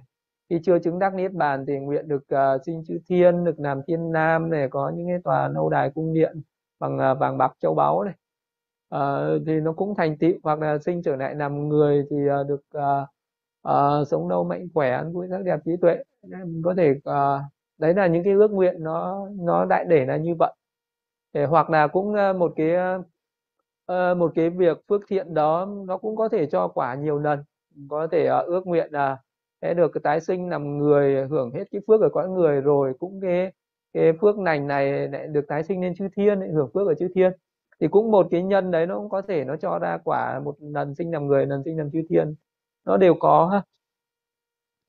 khi 0.49 0.59
chưa 0.63 0.79
chứng 0.79 0.99
đắc 0.99 1.13
niết 1.13 1.33
bàn 1.33 1.65
thì 1.67 1.79
nguyện 1.79 2.07
được 2.07 2.23
uh, 2.33 2.61
sinh 2.65 2.83
chư 2.87 2.97
thiên 3.09 3.43
được 3.43 3.59
làm 3.59 3.81
thiên 3.87 4.11
nam 4.11 4.49
này 4.49 4.67
có 4.69 4.91
những 4.95 5.07
cái 5.07 5.19
tòa 5.23 5.47
lâu 5.47 5.69
đài 5.69 5.89
cung 5.89 6.13
điện 6.13 6.41
bằng 6.79 7.11
uh, 7.11 7.19
vàng 7.19 7.37
bạc 7.37 7.53
châu 7.59 7.73
báu 7.73 8.03
này. 8.03 8.13
Uh, 8.95 9.41
thì 9.47 9.59
nó 9.59 9.73
cũng 9.73 9.95
thành 9.95 10.17
tựu 10.17 10.33
hoặc 10.43 10.59
là 10.59 10.77
sinh 10.77 11.01
trở 11.03 11.15
lại 11.15 11.35
làm 11.35 11.69
người 11.69 12.05
thì 12.09 12.17
uh, 12.17 12.47
được 12.47 12.61
uh, 12.77 13.07
uh, 13.67 14.07
sống 14.07 14.27
lâu 14.29 14.43
mạnh 14.43 14.67
khỏe 14.73 14.91
ăn 14.91 15.13
vui 15.13 15.27
sắc 15.29 15.43
đẹp 15.43 15.59
trí 15.65 15.71
tuệ. 15.81 15.97
Mình 16.21 16.61
có 16.65 16.73
thể 16.77 16.91
uh, 16.91 17.41
đấy 17.77 17.93
là 17.93 18.07
những 18.07 18.23
cái 18.23 18.33
ước 18.33 18.51
nguyện 18.51 18.83
nó 18.83 19.27
nó 19.39 19.65
đại 19.65 19.85
để 19.85 20.05
là 20.05 20.17
như 20.17 20.35
vậy. 20.39 20.53
Để 21.33 21.45
hoặc 21.45 21.69
là 21.69 21.87
cũng 21.87 22.13
uh, 22.29 22.35
một 22.35 22.53
cái 22.55 22.71
uh, 23.91 24.17
một 24.17 24.31
cái 24.35 24.49
việc 24.49 24.77
phước 24.89 25.01
thiện 25.07 25.33
đó 25.33 25.67
nó 25.87 25.97
cũng 25.97 26.15
có 26.15 26.29
thể 26.29 26.45
cho 26.45 26.67
quả 26.67 26.95
nhiều 26.95 27.19
lần. 27.19 27.43
Có 27.89 28.07
thể 28.11 28.29
uh, 28.31 28.45
ước 28.45 28.67
nguyện 28.67 28.91
là 28.91 29.11
uh, 29.13 29.19
sẽ 29.63 29.73
được 29.73 29.91
cái 29.93 30.01
tái 30.03 30.21
sinh 30.21 30.49
làm 30.49 30.77
người 30.77 31.27
hưởng 31.27 31.51
hết 31.51 31.63
cái 31.71 31.81
phước 31.87 32.01
ở 32.01 32.09
cõi 32.09 32.29
người 32.29 32.61
rồi 32.61 32.93
cũng 32.99 33.19
cái 33.21 33.51
cái 33.93 34.13
phước 34.21 34.39
lành 34.39 34.67
này 34.67 35.07
lại 35.07 35.27
được 35.27 35.45
tái 35.47 35.63
sinh 35.63 35.81
lên 35.81 35.95
chư 35.95 36.07
thiên 36.15 36.39
lại 36.39 36.49
hưởng 36.49 36.69
phước 36.73 36.87
ở 36.87 36.93
chư 36.93 37.07
thiên. 37.15 37.31
Thì 37.79 37.87
cũng 37.87 38.11
một 38.11 38.27
cái 38.31 38.43
nhân 38.43 38.71
đấy 38.71 38.87
nó 38.87 38.97
cũng 38.99 39.09
có 39.09 39.21
thể 39.21 39.45
nó 39.45 39.55
cho 39.55 39.79
ra 39.79 39.97
quả 40.03 40.39
một 40.45 40.55
lần 40.59 40.95
sinh 40.95 41.11
làm 41.11 41.27
người 41.27 41.45
lần 41.45 41.63
sinh 41.65 41.77
làm 41.77 41.91
chư 41.91 42.01
thiên. 42.09 42.35
Nó 42.85 42.97
đều 42.97 43.13
có 43.19 43.47
ha. 43.53 43.63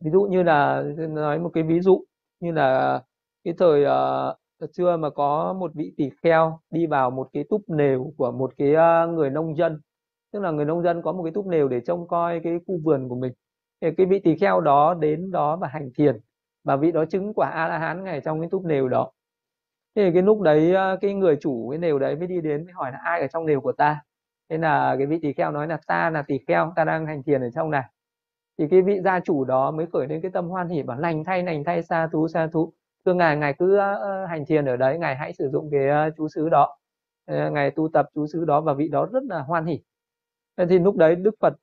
Ví 0.00 0.10
dụ 0.10 0.22
như 0.22 0.42
là 0.42 0.82
nói 1.08 1.38
một 1.38 1.50
cái 1.54 1.62
ví 1.62 1.80
dụ 1.80 2.04
như 2.40 2.52
là 2.52 3.02
cái 3.44 3.54
thời 3.58 3.84
uh, 3.84 4.70
xưa 4.72 4.96
mà 4.96 5.10
có 5.10 5.52
một 5.52 5.70
vị 5.74 5.92
tỷ 5.96 6.10
kheo 6.22 6.60
đi 6.70 6.86
vào 6.86 7.10
một 7.10 7.28
cái 7.32 7.44
túp 7.50 7.62
nều 7.68 8.12
của 8.16 8.32
một 8.32 8.52
cái 8.56 8.74
uh, 8.74 9.14
người 9.14 9.30
nông 9.30 9.56
dân. 9.56 9.80
Tức 10.32 10.40
là 10.40 10.50
người 10.50 10.64
nông 10.64 10.82
dân 10.82 11.02
có 11.02 11.12
một 11.12 11.22
cái 11.22 11.32
túp 11.32 11.46
nều 11.46 11.68
để 11.68 11.80
trông 11.80 12.08
coi 12.08 12.40
cái 12.44 12.58
khu 12.66 12.78
vườn 12.84 13.08
của 13.08 13.16
mình 13.16 13.32
cái 13.96 14.06
vị 14.06 14.20
tỳ 14.24 14.36
kheo 14.36 14.60
đó 14.60 14.94
đến 14.94 15.30
đó 15.30 15.56
và 15.56 15.68
hành 15.68 15.90
thiền, 15.94 16.20
và 16.64 16.76
vị 16.76 16.92
đó 16.92 17.04
chứng 17.04 17.32
quả 17.34 17.48
a 17.48 17.68
la 17.68 17.78
hán 17.78 18.04
ngay 18.04 18.20
trong 18.24 18.40
cái 18.40 18.48
túp 18.50 18.64
nều 18.64 18.88
đó. 18.88 19.10
Thế 19.96 20.02
thì 20.04 20.10
cái 20.14 20.22
lúc 20.22 20.40
đấy 20.40 20.74
ờ, 20.74 20.96
cái 21.00 21.14
người 21.14 21.36
chủ 21.40 21.70
cái 21.70 21.78
nều 21.78 21.98
đấy 21.98 22.16
mới 22.16 22.26
đi 22.26 22.40
đến 22.40 22.64
mới 22.64 22.72
hỏi 22.72 22.92
là 22.92 22.98
ai 23.04 23.20
ở 23.20 23.26
trong 23.26 23.46
nều 23.46 23.60
của 23.60 23.72
ta? 23.72 24.00
Thế 24.50 24.58
là 24.58 24.94
cái 24.98 25.06
vị 25.06 25.18
tỳ 25.22 25.32
kheo 25.32 25.52
nói 25.52 25.66
là 25.68 25.78
ta 25.86 26.10
là 26.10 26.22
tỳ 26.22 26.38
kheo, 26.48 26.72
ta 26.76 26.84
đang 26.84 27.06
hành 27.06 27.22
thiền 27.22 27.40
ở 27.40 27.50
trong 27.54 27.70
này. 27.70 27.82
Thì 28.58 28.64
cái 28.70 28.82
vị 28.82 29.00
gia 29.04 29.20
chủ 29.20 29.44
đó 29.44 29.70
mới 29.70 29.86
khởi 29.92 30.06
lên 30.06 30.20
cái 30.22 30.30
tâm 30.30 30.48
hoan 30.48 30.68
hỉ 30.68 30.82
bảo 30.82 30.98
lành 30.98 31.24
thay 31.24 31.42
lành 31.42 31.64
thay 31.64 31.82
xa 31.82 32.08
thú 32.12 32.28
xa 32.28 32.46
thú. 32.52 32.72
Thưa 33.06 33.14
ngài 33.14 33.36
ngài 33.36 33.54
cứ 33.58 33.76
ờ, 33.76 33.94
ờ, 33.94 34.26
hành 34.26 34.46
thiền 34.46 34.64
ở 34.64 34.76
đấy, 34.76 34.98
ngài 34.98 35.16
hãy 35.16 35.32
sử 35.32 35.48
dụng 35.52 35.68
cái 35.72 36.10
chú 36.16 36.28
xứ 36.28 36.48
đó. 36.48 36.76
Ngài 37.26 37.70
tu 37.70 37.88
tập 37.92 38.06
chú 38.14 38.26
xứ 38.26 38.44
đó 38.44 38.60
và 38.60 38.74
vị 38.74 38.88
đó 38.88 39.06
rất 39.12 39.22
là 39.28 39.42
hoan 39.42 39.66
hỉ. 39.66 39.80
Thì 40.68 40.78
lúc 40.78 40.96
đấy 40.96 41.14
Đức 41.14 41.34
Phật 41.40 41.54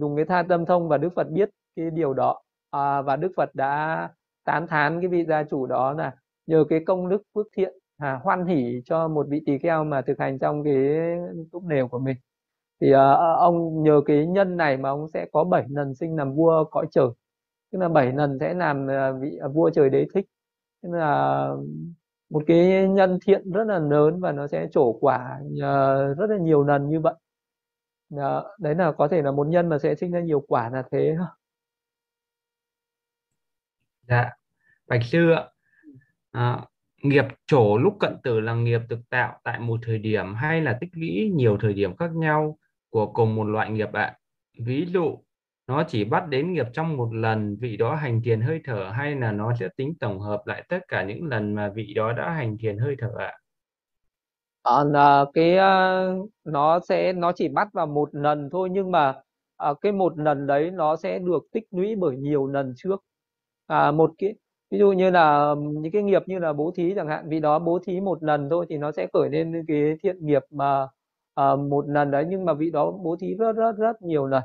dùng 0.00 0.16
cái 0.16 0.24
tha 0.24 0.42
tâm 0.42 0.66
thông 0.66 0.88
và 0.88 0.98
Đức 0.98 1.08
Phật 1.16 1.26
biết 1.30 1.50
cái 1.76 1.90
điều 1.90 2.14
đó. 2.14 2.42
À, 2.70 3.02
và 3.02 3.16
Đức 3.16 3.32
Phật 3.36 3.54
đã 3.54 4.08
tán 4.44 4.66
thán 4.66 5.00
cái 5.00 5.08
vị 5.08 5.24
gia 5.24 5.44
chủ 5.44 5.66
đó 5.66 5.92
là 5.92 6.12
nhờ 6.46 6.64
cái 6.68 6.80
công 6.86 7.08
đức 7.08 7.22
phước 7.34 7.46
thiện 7.56 7.72
à, 7.98 8.20
hoan 8.22 8.46
hỷ 8.46 8.82
cho 8.84 9.08
một 9.08 9.26
vị 9.30 9.42
tỳ 9.46 9.58
kheo 9.58 9.84
mà 9.84 10.02
thực 10.02 10.18
hành 10.18 10.38
trong 10.38 10.64
cái 10.64 10.74
túc 11.52 11.64
nều 11.64 11.88
của 11.88 11.98
mình. 11.98 12.16
Thì 12.80 12.92
à, 12.92 13.12
ông 13.38 13.82
nhờ 13.82 14.00
cái 14.06 14.26
nhân 14.26 14.56
này 14.56 14.76
mà 14.76 14.88
ông 14.90 15.08
sẽ 15.14 15.26
có 15.32 15.44
bảy 15.44 15.64
lần 15.70 15.94
sinh 15.94 16.16
làm 16.16 16.34
vua 16.34 16.64
cõi 16.70 16.86
trời. 16.90 17.06
Tức 17.72 17.78
là 17.78 17.88
bảy 17.88 18.12
lần 18.12 18.38
sẽ 18.40 18.54
làm 18.54 18.86
ờ, 18.86 19.18
vị 19.20 19.38
à, 19.40 19.48
vua 19.48 19.70
trời 19.70 19.90
đế 19.90 20.06
thích. 20.14 20.26
Tức 20.82 20.88
là 20.92 21.48
một 22.30 22.42
cái 22.46 22.88
nhân 22.88 23.18
thiện 23.26 23.52
rất 23.52 23.64
là 23.64 23.78
lớn 23.78 24.20
và 24.20 24.32
nó 24.32 24.46
sẽ 24.46 24.68
trổ 24.72 24.92
quả 25.00 25.40
rất 26.18 26.30
là 26.30 26.38
nhiều 26.38 26.64
lần 26.64 26.88
như 26.88 27.00
vậy. 27.00 27.14
Đấy 28.58 28.74
là 28.74 28.92
có 28.92 29.08
thể 29.08 29.22
là 29.22 29.32
một 29.32 29.46
nhân 29.46 29.68
mà 29.68 29.78
sẽ 29.78 29.94
sinh 29.94 30.12
ra 30.12 30.20
nhiều 30.20 30.40
quả 30.48 30.70
là 30.70 30.82
thế. 30.92 31.16
Dạ, 34.08 34.30
Bạch 34.88 35.04
Sư 35.04 35.30
ạ. 35.30 35.44
À, 36.30 36.58
nghiệp 37.02 37.24
trổ 37.46 37.78
lúc 37.78 37.96
cận 38.00 38.16
tử 38.22 38.40
là 38.40 38.54
nghiệp 38.54 38.80
thực 38.90 38.98
tạo 39.10 39.40
tại 39.44 39.60
một 39.60 39.80
thời 39.86 39.98
điểm 39.98 40.34
hay 40.34 40.60
là 40.60 40.78
tích 40.80 40.90
lũy 40.92 41.30
nhiều 41.34 41.58
thời 41.60 41.72
điểm 41.72 41.96
khác 41.96 42.10
nhau 42.14 42.58
của 42.90 43.06
cùng 43.06 43.34
một 43.34 43.44
loại 43.44 43.70
nghiệp 43.70 43.92
ạ? 43.92 44.16
Ví 44.58 44.86
dụ, 44.92 45.18
nó 45.66 45.84
chỉ 45.88 46.04
bắt 46.04 46.28
đến 46.28 46.52
nghiệp 46.52 46.66
trong 46.72 46.96
một 46.96 47.14
lần 47.14 47.56
vị 47.60 47.76
đó 47.76 47.94
hành 47.94 48.22
thiền 48.22 48.40
hơi 48.40 48.60
thở 48.64 48.90
hay 48.94 49.14
là 49.14 49.32
nó 49.32 49.54
sẽ 49.60 49.68
tính 49.76 49.94
tổng 50.00 50.20
hợp 50.20 50.42
lại 50.46 50.64
tất 50.68 50.78
cả 50.88 51.02
những 51.04 51.24
lần 51.24 51.54
mà 51.54 51.68
vị 51.74 51.94
đó 51.94 52.12
đã 52.12 52.30
hành 52.30 52.58
thiền 52.58 52.78
hơi 52.78 52.96
thở 52.98 53.10
ạ? 53.18 53.32
À, 54.62 55.24
cái 55.34 55.56
ờ, 55.56 56.14
nó 56.44 56.80
sẽ 56.88 57.12
nó 57.12 57.32
chỉ 57.32 57.48
bắt 57.48 57.68
vào 57.72 57.86
một 57.86 58.08
lần 58.12 58.48
thôi 58.52 58.68
nhưng 58.72 58.90
mà 58.90 59.14
ờ, 59.56 59.74
cái 59.80 59.92
một 59.92 60.18
lần 60.18 60.46
đấy 60.46 60.70
nó 60.70 60.96
sẽ 60.96 61.18
được 61.18 61.42
tích 61.52 61.64
lũy 61.70 61.96
bởi 61.96 62.16
nhiều 62.16 62.46
lần 62.46 62.74
trước 62.76 63.04
à, 63.72 63.90
một 63.90 64.12
cái 64.18 64.34
ví 64.70 64.78
dụ 64.78 64.92
như 64.92 65.10
là 65.10 65.54
những 65.58 65.92
cái 65.92 66.02
nghiệp 66.02 66.22
như 66.26 66.38
là 66.38 66.52
bố 66.52 66.72
thí 66.76 66.92
chẳng 66.96 67.08
hạn 67.08 67.28
vì 67.28 67.40
đó 67.40 67.58
bố 67.58 67.78
thí 67.86 68.00
một 68.00 68.22
lần 68.22 68.50
thôi 68.50 68.66
thì 68.68 68.78
nó 68.78 68.92
sẽ 68.92 69.06
khởi 69.12 69.30
lên 69.30 69.64
cái 69.68 69.96
thiện 70.02 70.26
nghiệp 70.26 70.42
mà 70.50 70.88
à, 71.34 71.56
một 71.56 71.88
lần 71.88 72.10
đấy 72.10 72.24
nhưng 72.28 72.44
mà 72.44 72.54
vị 72.54 72.70
đó 72.70 72.90
bố 72.90 73.16
thí 73.20 73.34
rất 73.34 73.52
rất 73.52 73.72
rất 73.78 74.02
nhiều 74.02 74.26
lần. 74.26 74.42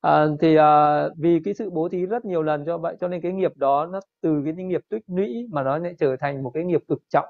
À, 0.00 0.26
thì 0.40 0.56
à, 0.56 1.08
vì 1.18 1.40
cái 1.44 1.54
sự 1.54 1.70
bố 1.70 1.88
thí 1.88 2.06
rất 2.06 2.24
nhiều 2.24 2.42
lần 2.42 2.64
cho 2.66 2.78
vậy 2.78 2.96
cho 3.00 3.08
nên 3.08 3.20
cái 3.20 3.32
nghiệp 3.32 3.52
đó 3.56 3.86
nó 3.86 4.00
từ 4.20 4.42
cái 4.44 4.52
nghiệp 4.64 4.80
tích 4.88 5.02
lũy 5.06 5.46
mà 5.52 5.62
nó 5.62 5.78
lại 5.78 5.94
trở 5.98 6.16
thành 6.20 6.42
một 6.42 6.50
cái 6.54 6.64
nghiệp 6.64 6.80
cực 6.88 6.98
trọng. 7.08 7.26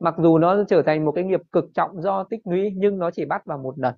Mặc 0.00 0.14
dù 0.18 0.38
nó 0.38 0.64
trở 0.68 0.82
thành 0.82 1.04
một 1.04 1.12
cái 1.12 1.24
nghiệp 1.24 1.40
cực 1.52 1.64
trọng 1.74 2.02
do 2.02 2.24
tích 2.24 2.40
lũy 2.46 2.72
nhưng 2.76 2.98
nó 2.98 3.10
chỉ 3.10 3.24
bắt 3.24 3.46
vào 3.46 3.58
một 3.58 3.78
lần. 3.78 3.94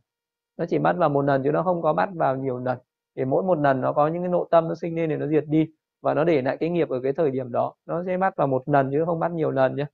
Nó 0.57 0.67
chỉ 0.67 0.79
bắt 0.79 0.97
vào 0.99 1.09
một 1.09 1.23
lần 1.23 1.43
chứ 1.45 1.53
nó 1.53 1.63
không 1.63 1.83
có 1.83 1.93
bắt 1.93 2.09
vào 2.15 2.37
nhiều 2.37 2.59
lần. 2.59 2.79
Để 3.15 3.25
mỗi 3.25 3.43
một 3.43 3.59
lần 3.59 3.81
nó 3.81 3.93
có 3.93 4.09
những 4.09 4.23
cái 4.23 4.29
nội 4.31 4.49
tâm 4.51 4.69
nó 4.69 4.75
sinh 4.75 4.97
lên 4.97 5.11
để 5.11 5.17
nó 5.17 5.27
diệt 5.27 5.45
đi 5.49 5.67
và 6.03 6.15
nó 6.15 6.25
để 6.25 6.43
lại 6.43 6.57
cái 6.61 6.71
nghiệp 6.71 6.89
ở 6.89 7.01
cái 7.03 7.13
thời 7.13 7.31
điểm 7.31 7.53
đó. 7.53 7.75
Nó 7.87 8.05
sẽ 8.07 8.19
bắt 8.19 8.37
vào 8.37 8.47
một 8.47 8.63
lần 8.69 8.91
chứ 8.93 9.05
không 9.07 9.21
bắt 9.21 9.33
nhiều 9.33 9.51
lần 9.51 9.77
nhé 9.77 9.87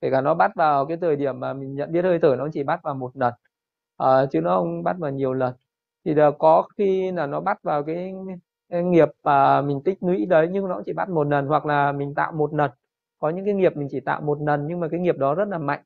kể 0.00 0.10
cả 0.10 0.20
nó 0.20 0.34
bắt 0.34 0.52
vào 0.56 0.86
cái 0.86 0.96
thời 1.00 1.16
điểm 1.16 1.40
mà 1.40 1.52
mình 1.54 1.74
nhận 1.74 1.92
biết 1.92 2.02
hơi 2.04 2.18
thở 2.22 2.36
nó 2.38 2.48
chỉ 2.52 2.62
bắt 2.62 2.80
vào 2.82 2.94
một 2.94 3.16
lần. 3.16 3.34
À, 3.96 4.26
chứ 4.32 4.40
nó 4.40 4.58
không 4.58 4.82
bắt 4.84 4.96
vào 4.98 5.10
nhiều 5.10 5.32
lần. 5.34 5.54
Thì 6.04 6.14
là 6.14 6.30
có 6.38 6.68
khi 6.78 7.12
là 7.12 7.26
nó 7.26 7.40
bắt 7.40 7.62
vào 7.62 7.82
cái, 7.84 8.14
cái 8.70 8.84
nghiệp 8.84 9.08
mà 9.24 9.62
mình 9.62 9.82
tích 9.84 9.98
lũy 10.02 10.26
đấy 10.26 10.48
nhưng 10.52 10.68
nó 10.68 10.82
chỉ 10.86 10.92
bắt 10.92 11.08
một 11.08 11.28
lần 11.28 11.46
hoặc 11.46 11.66
là 11.66 11.92
mình 11.92 12.14
tạo 12.14 12.32
một 12.32 12.54
lần. 12.54 12.70
Có 13.18 13.30
những 13.30 13.44
cái 13.44 13.54
nghiệp 13.54 13.76
mình 13.76 13.88
chỉ 13.90 14.00
tạo 14.00 14.20
một 14.20 14.38
lần 14.42 14.66
nhưng 14.68 14.80
mà 14.80 14.88
cái 14.88 15.00
nghiệp 15.00 15.18
đó 15.18 15.34
rất 15.34 15.48
là 15.48 15.58
mạnh 15.58 15.82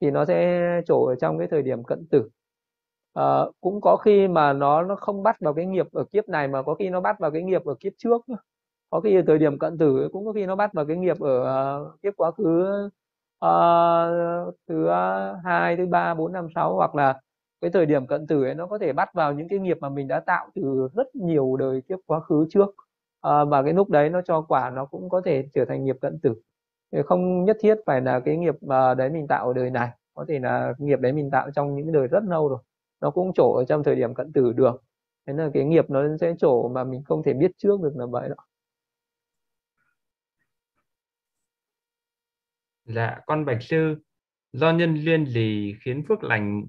thì 0.00 0.10
nó 0.10 0.24
sẽ 0.24 0.62
trổ 0.86 1.04
ở 1.06 1.14
trong 1.16 1.38
cái 1.38 1.48
thời 1.50 1.62
điểm 1.62 1.84
cận 1.84 2.06
tử. 2.10 2.30
À, 3.14 3.24
cũng 3.60 3.80
có 3.82 3.96
khi 3.96 4.28
mà 4.28 4.52
nó 4.52 4.82
nó 4.82 4.96
không 4.96 5.22
bắt 5.22 5.36
vào 5.40 5.54
cái 5.54 5.66
nghiệp 5.66 5.86
ở 5.92 6.04
kiếp 6.12 6.28
này 6.28 6.48
mà 6.48 6.62
có 6.62 6.74
khi 6.74 6.90
nó 6.90 7.00
bắt 7.00 7.18
vào 7.20 7.30
cái 7.30 7.42
nghiệp 7.42 7.64
ở 7.64 7.74
kiếp 7.80 7.92
trước 7.98 8.26
có 8.90 9.00
khi 9.00 9.16
ở 9.16 9.22
thời 9.26 9.38
điểm 9.38 9.58
cận 9.58 9.78
tử 9.78 10.08
cũng 10.12 10.26
có 10.26 10.32
khi 10.32 10.46
nó 10.46 10.56
bắt 10.56 10.72
vào 10.74 10.86
cái 10.86 10.96
nghiệp 10.96 11.20
ở 11.20 11.44
ờ, 11.44 11.90
kiếp 12.02 12.12
quá 12.16 12.30
khứ 12.30 12.64
uh, 13.44 14.54
thứ 14.68 14.86
ờ, 14.86 15.34
hai 15.44 15.76
thứ 15.76 15.86
ba 15.86 16.14
bốn 16.14 16.32
năm 16.32 16.46
sáu 16.54 16.74
hoặc 16.76 16.94
là 16.94 17.20
cái 17.60 17.70
thời 17.70 17.86
điểm 17.86 18.06
cận 18.06 18.26
tử 18.26 18.44
ấy 18.44 18.54
nó 18.54 18.66
có 18.66 18.78
thể 18.78 18.92
bắt 18.92 19.14
vào 19.14 19.32
những 19.32 19.48
cái 19.48 19.58
nghiệp 19.58 19.78
mà 19.80 19.88
mình 19.88 20.08
đã 20.08 20.20
tạo 20.20 20.48
từ 20.54 20.88
rất 20.94 21.14
nhiều 21.16 21.56
đời 21.56 21.82
kiếp 21.88 21.98
quá 22.06 22.20
khứ 22.20 22.46
trước. 22.50 22.74
À, 23.20 23.44
và 23.44 23.62
cái 23.62 23.72
lúc 23.72 23.90
đấy 23.90 24.08
nó 24.10 24.20
cho 24.24 24.40
quả 24.40 24.70
nó 24.70 24.84
cũng 24.84 25.08
có 25.08 25.20
thể 25.24 25.48
trở 25.54 25.64
thành 25.64 25.84
nghiệp 25.84 25.96
cận 26.00 26.18
tử. 26.22 26.34
Không 27.06 27.44
nhất 27.44 27.56
thiết 27.60 27.74
phải 27.86 28.00
là 28.00 28.20
cái 28.20 28.36
nghiệp 28.36 28.54
mà 28.60 28.94
đấy 28.94 29.10
mình 29.10 29.26
tạo 29.28 29.46
ở 29.48 29.52
đời 29.54 29.70
này 29.70 29.90
có 30.14 30.24
thể 30.28 30.38
là 30.38 30.74
nghiệp 30.78 31.00
đấy 31.00 31.12
mình 31.12 31.30
tạo 31.30 31.50
trong 31.50 31.76
những 31.76 31.92
đời 31.92 32.08
rất 32.08 32.24
lâu 32.24 32.48
rồi. 32.48 32.58
Nó 33.00 33.10
cũng 33.10 33.32
trổ 33.34 33.54
ở 33.54 33.64
trong 33.64 33.84
thời 33.84 33.96
điểm 33.96 34.14
cận 34.14 34.32
tử 34.32 34.52
được. 34.52 34.82
Thế 35.26 35.32
là 35.34 35.50
cái 35.54 35.64
nghiệp 35.64 35.90
nó 35.90 36.02
sẽ 36.20 36.34
trổ 36.38 36.68
mà 36.68 36.84
mình 36.84 37.02
không 37.04 37.22
thể 37.22 37.32
biết 37.34 37.50
trước 37.58 37.80
được 37.82 37.92
là 37.96 38.06
vậy 38.06 38.28
đó. 38.28 38.47
Dạ, 42.88 43.20
con 43.26 43.44
Bạch 43.44 43.62
Sư, 43.62 43.96
do 44.52 44.72
nhân 44.72 44.96
duyên 44.96 45.26
gì 45.26 45.74
khiến 45.80 46.04
phước 46.08 46.24
lành 46.24 46.62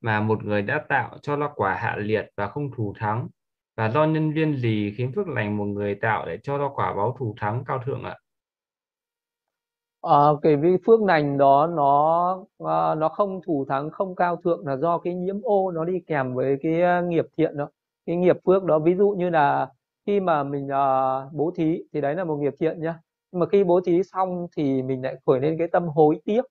mà 0.00 0.20
một 0.20 0.44
người 0.44 0.62
đã 0.62 0.84
tạo 0.88 1.18
cho 1.22 1.36
nó 1.36 1.52
quả 1.56 1.74
hạ 1.74 1.96
liệt 1.98 2.30
và 2.36 2.48
không 2.48 2.70
thù 2.76 2.94
thắng? 2.98 3.28
Và 3.76 3.90
do 3.90 4.04
nhân 4.04 4.34
duyên 4.34 4.56
gì 4.56 4.94
khiến 4.96 5.12
phước 5.16 5.28
lành 5.28 5.56
một 5.56 5.64
người 5.64 5.94
tạo 5.94 6.26
để 6.26 6.38
cho 6.42 6.58
nó 6.58 6.72
quả 6.74 6.94
báo 6.94 7.16
thù 7.18 7.34
thắng 7.40 7.64
cao 7.66 7.82
thượng 7.86 8.02
ạ? 8.02 8.18
À, 10.02 10.18
cái 10.42 10.56
vi 10.56 10.76
phước 10.86 11.02
lành 11.02 11.38
đó 11.38 11.66
nó 11.66 12.44
à, 12.58 12.94
nó 12.94 13.08
không 13.08 13.40
thủ 13.46 13.64
thắng 13.68 13.90
không 13.90 14.14
cao 14.14 14.36
thượng 14.44 14.66
là 14.66 14.76
do 14.76 14.98
cái 14.98 15.14
nhiễm 15.14 15.42
ô 15.42 15.70
nó 15.70 15.84
đi 15.84 16.00
kèm 16.06 16.34
với 16.34 16.56
cái 16.62 16.82
à, 16.82 17.00
nghiệp 17.00 17.24
thiện 17.36 17.56
đó 17.56 17.68
cái 18.06 18.16
nghiệp 18.16 18.36
phước 18.46 18.64
đó 18.64 18.78
ví 18.78 18.94
dụ 18.94 19.10
như 19.10 19.30
là 19.30 19.68
khi 20.06 20.20
mà 20.20 20.42
mình 20.42 20.66
uh, 20.66 21.32
bố 21.32 21.52
thí 21.56 21.82
thì 21.92 22.00
đấy 22.00 22.14
là 22.14 22.24
một 22.24 22.36
nghiệp 22.36 22.54
thiện 22.58 22.82
nhá 22.82 22.98
nhưng 23.34 23.40
mà 23.40 23.46
khi 23.52 23.64
bố 23.64 23.80
thí 23.80 24.02
xong 24.02 24.46
thì 24.56 24.82
mình 24.82 25.02
lại 25.02 25.16
khởi 25.26 25.40
lên 25.40 25.58
cái 25.58 25.68
tâm 25.68 25.88
hối 25.88 26.20
tiếc 26.24 26.42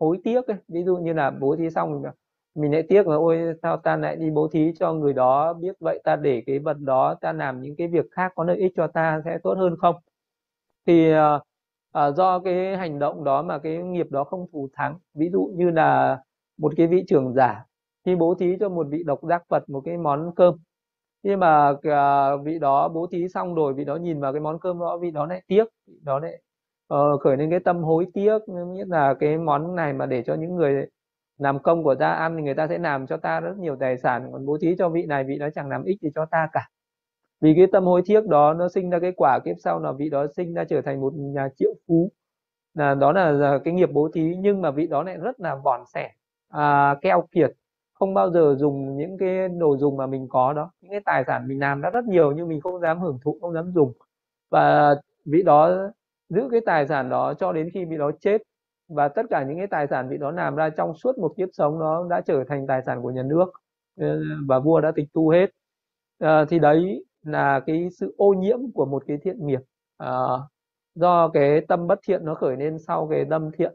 hối 0.00 0.18
tiếc 0.24 0.46
ấy. 0.46 0.56
ví 0.68 0.84
dụ 0.84 0.96
như 0.96 1.12
là 1.12 1.30
bố 1.30 1.56
thí 1.56 1.70
xong 1.70 1.92
mình, 1.92 2.12
mình 2.54 2.72
lại 2.72 2.82
tiếc 2.88 3.08
là 3.08 3.16
ôi 3.16 3.54
sao 3.62 3.76
ta 3.76 3.96
lại 3.96 4.16
đi 4.16 4.30
bố 4.30 4.48
thí 4.48 4.72
cho 4.78 4.94
người 4.94 5.12
đó 5.12 5.52
biết 5.52 5.76
vậy? 5.80 6.00
Ta 6.04 6.16
để 6.16 6.42
cái 6.46 6.58
vật 6.58 6.78
đó 6.80 7.14
ta 7.20 7.32
làm 7.32 7.62
những 7.62 7.76
cái 7.76 7.88
việc 7.88 8.06
khác 8.10 8.32
có 8.36 8.44
lợi 8.44 8.56
ích 8.56 8.72
cho 8.76 8.86
ta 8.86 9.22
sẽ 9.24 9.38
tốt 9.42 9.54
hơn 9.58 9.76
không? 9.78 9.96
Thì 10.86 11.12
uh, 11.12 11.42
à, 11.92 12.10
do 12.10 12.38
cái 12.38 12.76
hành 12.76 12.98
động 12.98 13.24
đó 13.24 13.42
mà 13.42 13.58
cái 13.58 13.78
nghiệp 13.78 14.06
đó 14.10 14.24
không 14.24 14.46
thù 14.52 14.68
thắng. 14.72 14.98
Ví 15.14 15.30
dụ 15.32 15.50
như 15.54 15.70
là 15.70 16.20
một 16.58 16.72
cái 16.76 16.86
vị 16.86 17.04
trưởng 17.08 17.32
giả 17.34 17.64
khi 18.06 18.16
bố 18.16 18.34
thí 18.34 18.56
cho 18.60 18.68
một 18.68 18.86
vị 18.90 19.02
độc 19.06 19.20
giác 19.28 19.42
vật 19.48 19.70
một 19.70 19.82
cái 19.84 19.96
món 19.98 20.34
cơm 20.36 20.54
khi 21.26 21.36
mà 21.36 21.72
à, 21.82 22.36
vị 22.36 22.58
đó 22.58 22.88
bố 22.88 23.06
thí 23.12 23.28
xong 23.28 23.54
rồi 23.54 23.74
vị 23.74 23.84
đó 23.84 23.96
nhìn 23.96 24.20
vào 24.20 24.32
cái 24.32 24.40
món 24.40 24.58
cơm 24.58 24.78
đó 24.78 24.98
vị 24.98 25.10
đó 25.10 25.26
lại 25.26 25.42
tiếc 25.46 25.64
vị 25.86 25.94
đó 26.02 26.18
lại 26.18 26.42
uh, 26.94 27.20
khởi 27.20 27.36
lên 27.36 27.50
cái 27.50 27.60
tâm 27.60 27.82
hối 27.82 28.06
tiếc. 28.14 28.38
Nghĩa 28.48 28.84
là 28.88 29.14
cái 29.20 29.38
món 29.38 29.76
này 29.76 29.92
mà 29.92 30.06
để 30.06 30.22
cho 30.22 30.34
những 30.34 30.56
người 30.56 30.86
làm 31.38 31.58
công 31.58 31.84
của 31.84 31.94
ta 31.94 32.10
ăn 32.10 32.36
thì 32.36 32.42
người 32.42 32.54
ta 32.54 32.68
sẽ 32.68 32.78
làm 32.78 33.06
cho 33.06 33.16
ta 33.16 33.40
rất 33.40 33.56
nhiều 33.58 33.76
tài 33.80 33.98
sản. 33.98 34.28
Còn 34.32 34.46
bố 34.46 34.58
thí 34.62 34.74
cho 34.78 34.88
vị 34.88 35.06
này 35.06 35.24
vị 35.24 35.38
đó 35.38 35.48
chẳng 35.54 35.68
làm 35.68 35.84
ích 35.84 36.00
gì 36.00 36.08
cho 36.14 36.26
ta 36.30 36.48
cả. 36.52 36.68
Vì 37.40 37.54
cái 37.56 37.66
tâm 37.72 37.84
hối 37.84 38.02
tiếc 38.06 38.26
đó 38.26 38.54
nó 38.54 38.68
sinh 38.68 38.90
ra 38.90 38.98
cái 38.98 39.12
quả 39.16 39.38
kiếp 39.44 39.56
sau 39.64 39.80
là 39.80 39.92
vị 39.92 40.10
đó 40.10 40.26
sinh 40.36 40.54
ra 40.54 40.64
trở 40.64 40.82
thành 40.82 41.00
một 41.00 41.12
nhà 41.16 41.48
triệu 41.56 41.70
phú. 41.88 42.12
Là 42.74 42.94
đó 42.94 43.12
là 43.12 43.58
cái 43.64 43.74
nghiệp 43.74 43.90
bố 43.92 44.08
thí 44.14 44.34
nhưng 44.38 44.62
mà 44.62 44.70
vị 44.70 44.86
đó 44.86 45.02
lại 45.02 45.16
rất 45.16 45.40
là 45.40 45.56
vòn 45.64 45.80
sẻ 45.94 46.10
à, 46.48 46.96
keo 47.02 47.26
kiệt 47.32 47.50
không 47.98 48.14
bao 48.14 48.30
giờ 48.30 48.54
dùng 48.58 48.96
những 48.96 49.18
cái 49.18 49.48
đồ 49.48 49.76
dùng 49.78 49.96
mà 49.96 50.06
mình 50.06 50.28
có 50.28 50.52
đó. 50.52 50.70
Những 50.80 50.90
cái 50.90 51.00
tài 51.04 51.24
sản 51.26 51.48
mình 51.48 51.60
làm 51.60 51.82
đã 51.82 51.90
rất 51.90 52.04
nhiều 52.04 52.32
nhưng 52.32 52.48
mình 52.48 52.60
không 52.60 52.80
dám 52.80 53.00
hưởng 53.00 53.18
thụ 53.24 53.38
không 53.40 53.54
dám 53.54 53.72
dùng. 53.72 53.92
Và 54.50 54.94
vị 55.24 55.42
đó 55.42 55.70
giữ 56.28 56.48
cái 56.50 56.60
tài 56.66 56.86
sản 56.88 57.10
đó 57.10 57.34
cho 57.34 57.52
đến 57.52 57.70
khi 57.74 57.84
vị 57.84 57.96
đó 57.98 58.10
chết. 58.20 58.42
Và 58.88 59.08
tất 59.08 59.22
cả 59.30 59.44
những 59.44 59.58
cái 59.58 59.66
tài 59.66 59.86
sản 59.86 60.08
vị 60.08 60.16
đó 60.18 60.30
làm 60.30 60.56
ra 60.56 60.70
trong 60.70 60.94
suốt 60.94 61.18
một 61.18 61.34
kiếp 61.36 61.48
sống 61.52 61.78
nó 61.78 62.06
đã 62.10 62.20
trở 62.20 62.44
thành 62.48 62.66
tài 62.66 62.82
sản 62.82 63.02
của 63.02 63.10
nhà 63.10 63.22
nước 63.22 63.46
ờ, 64.00 64.20
và 64.48 64.58
vua 64.60 64.80
đã 64.80 64.92
tịch 64.96 65.08
thu 65.14 65.28
hết. 65.28 65.50
À, 66.18 66.44
thì 66.48 66.58
đấy 66.58 67.04
là 67.22 67.60
cái 67.66 67.88
sự 67.90 68.14
ô 68.18 68.34
nhiễm 68.34 68.58
của 68.74 68.86
một 68.86 69.04
cái 69.06 69.18
thiện 69.22 69.46
nghiệp 69.46 69.60
à, 69.96 70.10
do 70.94 71.28
cái 71.28 71.60
tâm 71.68 71.86
bất 71.86 71.98
thiện 72.06 72.24
nó 72.24 72.34
khởi 72.34 72.56
lên 72.56 72.78
sau 72.78 73.08
cái 73.10 73.24
tâm 73.30 73.50
thiện. 73.58 73.74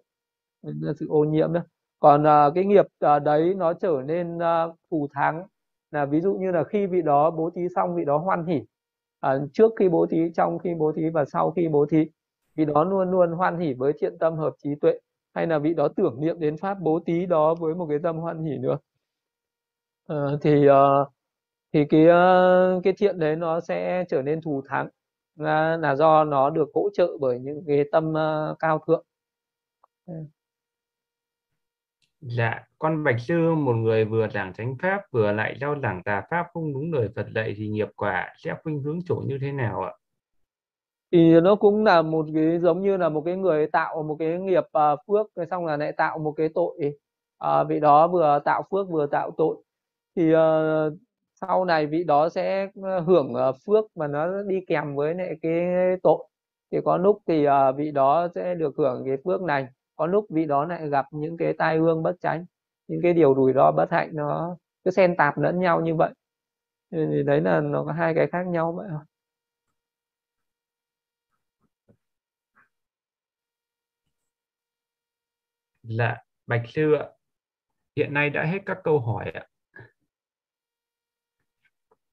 Sự 1.00 1.08
ô 1.10 1.24
nhiễm 1.24 1.54
đó 1.54 1.62
còn 2.02 2.24
uh, 2.24 2.54
cái 2.56 2.66
nghiệp 2.66 2.86
uh, 2.86 3.24
đấy 3.24 3.54
nó 3.58 3.74
trở 3.74 4.02
nên 4.06 4.40
à, 4.40 4.64
uh, 4.64 4.76
thù 4.92 5.08
thắng. 5.14 5.48
Là 5.92 6.06
ví 6.06 6.22
dụ 6.22 6.34
như 6.34 6.52
là 6.52 6.64
khi 6.64 6.86
vị 6.86 7.02
đó 7.02 7.32
bố 7.32 7.50
thí 7.50 7.62
xong 7.76 7.96
vị 7.96 8.06
đó 8.06 8.18
hoan 8.18 8.46
hỉ. 8.46 8.62
À, 9.20 9.40
trước 9.54 9.72
khi 9.80 9.90
bố 9.90 10.06
thí 10.06 10.32
trong 10.36 10.60
khi 10.60 10.74
bố 10.76 10.92
thí 10.92 11.10
và 11.10 11.26
sau 11.26 11.52
khi 11.52 11.68
bố 11.68 11.86
thí 11.86 12.06
vị 12.56 12.66
đó 12.66 12.84
luôn 12.84 13.12
luôn 13.12 13.32
hoan 13.32 13.60
hỉ 13.60 13.74
với 13.74 13.94
thiện 14.00 14.18
tâm 14.18 14.36
hợp 14.36 14.54
trí 14.64 14.76
tuệ. 14.76 15.00
Hay 15.34 15.48
là 15.48 15.60
vị 15.60 15.74
đó 15.74 15.88
tưởng 15.96 16.16
niệm 16.20 16.40
đến 16.40 16.58
pháp 16.58 16.80
bố 16.80 17.00
thí 17.06 17.26
đó 17.26 17.56
với 17.56 17.76
một 17.76 17.86
cái 17.90 18.00
tâm 18.04 18.18
hoan 18.18 18.44
hỉ 18.44 18.58
nữa. 18.58 18.78
À, 20.08 20.16
thì 20.42 20.70
uh, 20.70 21.08
thì 21.74 21.86
cái 21.86 22.06
uh, 22.06 22.84
cái 22.84 22.94
thiện 22.98 23.20
đấy 23.20 23.36
nó 23.36 23.60
sẽ 23.60 24.06
trở 24.10 24.22
nên 24.22 24.42
thù 24.42 24.62
thắng. 24.70 24.88
Là, 25.36 25.78
là 25.78 25.96
do 25.96 26.24
nó 26.24 26.50
được 26.50 26.70
hỗ 26.74 26.90
trợ 26.94 27.08
bởi 27.20 27.40
những 27.40 27.64
cái 27.68 27.84
tâm 27.92 28.10
uh, 28.10 28.60
cao 28.60 28.80
thượng. 28.88 29.06
Dạ, 32.22 32.60
con 32.80 33.04
Bạch 33.04 33.20
Sư 33.20 33.56
một 33.56 33.74
người 33.74 34.06
vừa 34.06 34.28
giảng 34.28 34.54
chánh 34.54 34.76
pháp 34.82 35.02
vừa 35.12 35.32
lại 35.32 35.58
giao 35.62 35.80
giảng 35.80 36.04
tà 36.04 36.24
pháp 36.30 36.46
không 36.54 36.74
đúng 36.74 36.94
lời 36.94 37.10
Phật 37.16 37.28
dạy 37.36 37.54
thì 37.58 37.68
nghiệp 37.68 37.90
quả 37.96 38.34
sẽ 38.38 38.56
khuynh 38.64 38.80
hướng 38.80 39.00
chỗ 39.06 39.16
như 39.26 39.38
thế 39.42 39.52
nào 39.52 39.82
ạ? 39.82 39.92
Thì 41.12 41.42
nó 41.42 41.56
cũng 41.56 41.86
là 41.86 42.02
một 42.02 42.26
cái 42.36 42.60
giống 42.60 42.82
như 42.82 42.98
là 42.98 43.10
một 43.10 43.22
cái 43.26 43.38
người 43.38 43.68
tạo 43.68 44.04
một 44.04 44.16
cái 44.20 44.40
nghiệp 44.40 44.64
uh, 44.64 45.00
phước 45.08 45.36
rồi 45.36 45.46
xong 45.50 45.66
là 45.66 45.78
lại 45.78 45.92
tạo 45.92 46.20
một 46.20 46.32
cái 46.32 46.50
tội. 46.56 46.78
Uh, 47.46 47.68
vị 47.70 47.80
đó 47.80 48.08
vừa 48.08 48.40
tạo 48.46 48.64
phước 48.72 48.90
vừa 48.90 49.08
tạo 49.08 49.32
tội. 49.38 49.56
Thì 50.16 50.36
uh, 50.36 50.94
sau 51.42 51.66
này 51.66 51.86
vị 51.86 52.04
đó 52.04 52.30
sẽ 52.30 52.68
ờ, 52.84 53.00
hưởng 53.00 53.34
uh, 53.34 53.56
phước 53.66 53.98
mà 53.98 54.08
nó 54.08 54.44
đi 54.44 54.60
kèm 54.68 54.96
với 54.96 55.16
lại 55.16 55.36
cái 55.42 55.66
tội 56.04 56.28
thì 56.72 56.78
có 56.86 56.98
lúc 56.98 57.20
thì 57.28 57.48
uh, 57.48 57.52
vị 57.78 57.92
đó 57.92 58.28
sẽ 58.36 58.56
được 58.56 58.74
hưởng 58.78 59.04
cái 59.06 59.18
phước 59.26 59.42
này 59.42 59.68
có 59.96 60.06
lúc 60.06 60.26
vị 60.30 60.46
đó 60.46 60.66
lại 60.66 60.90
gặp 60.90 61.06
những 61.12 61.38
cái 61.38 61.54
tai 61.58 61.78
ương 61.78 62.04
bất 62.04 62.16
tránh 62.22 62.46
những 62.88 63.00
cái 63.04 63.14
điều 63.14 63.36
rủi 63.36 63.54
ro 63.54 63.72
bất 63.72 63.92
hạnh 63.92 64.10
nó 64.14 64.58
cứ 64.86 64.92
xen 64.92 65.16
tạp 65.18 65.38
lẫn 65.38 65.60
nhau 65.60 65.82
như 65.82 65.96
vậy 65.96 66.14
thì 66.92 67.24
đấy 67.26 67.42
là 67.42 67.62
nó 67.62 67.84
có 67.86 67.92
hai 67.92 68.14
cái 68.16 68.28
khác 68.32 68.48
nhau 68.48 68.74
vậy 68.74 68.88
thôi 68.90 69.00
Dạ, 75.84 76.18
Bạch 76.48 76.64
Sư 76.68 76.94
ạ. 76.94 77.06
Hiện 77.96 78.14
nay 78.14 78.30
đã 78.30 78.46
hết 78.46 78.60
các 78.66 78.78
câu 78.84 79.00
hỏi 79.00 79.32
ạ. 79.32 79.48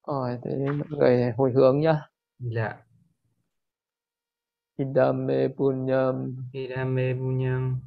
Rồi, 0.07 0.37
thế 0.43 0.51
mọi 0.77 0.87
người 0.89 1.31
hồi 1.37 1.51
hướng 1.55 1.79
nhá. 1.79 2.01
Dạ. 2.39 2.88
Idame 4.79 5.51
punyam. 5.51 6.39
Idame 6.55 7.11
punyam. 7.19 7.83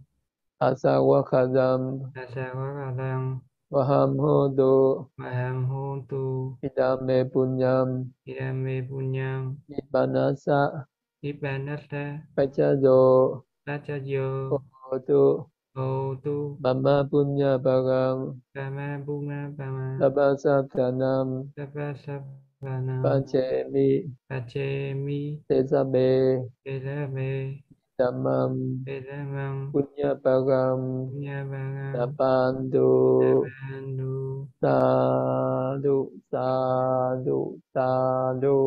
Asawa 0.60 1.24
kadam. 1.24 2.12
Asawa 2.12 2.68
kadam. 2.76 3.40
Waham 3.72 4.20
hodo. 4.20 5.08
Waham 5.16 5.64
hodo. 5.72 6.52
Idame 6.60 7.24
punyam. 7.32 8.12
Idame 8.28 8.84
punyam. 8.84 9.56
Ibanasa. 9.72 10.84
Ibanasa. 11.24 12.20
Pacayo. 12.36 13.40
Pacayo. 13.64 14.52
Hodo. 14.84 15.48
Hodo. 15.72 16.60
Bama 16.60 17.08
punya 17.08 17.56
barang. 17.56 18.36
Bama 18.52 19.00
bunga 19.00 19.48
barang. 19.56 19.96
Tabasa 19.96 20.68
tanam. 20.68 21.48
Tabasa 21.56 22.20
Savanam 22.62 23.02
Pachemi 23.02 24.06
Pachemi 24.30 25.42
Tesabe 25.50 26.46
Elame 26.62 27.58
Dhammam 27.98 28.86
Elamang 28.86 29.74
Punya 29.74 30.14
Param 30.22 31.10
Nyabanga 31.18 31.90
Tapandu 31.90 33.42
Nabandu 33.42 34.46
Sadhu 34.62 35.96
Sadhu 36.30 37.58
Sadhu 37.74 38.58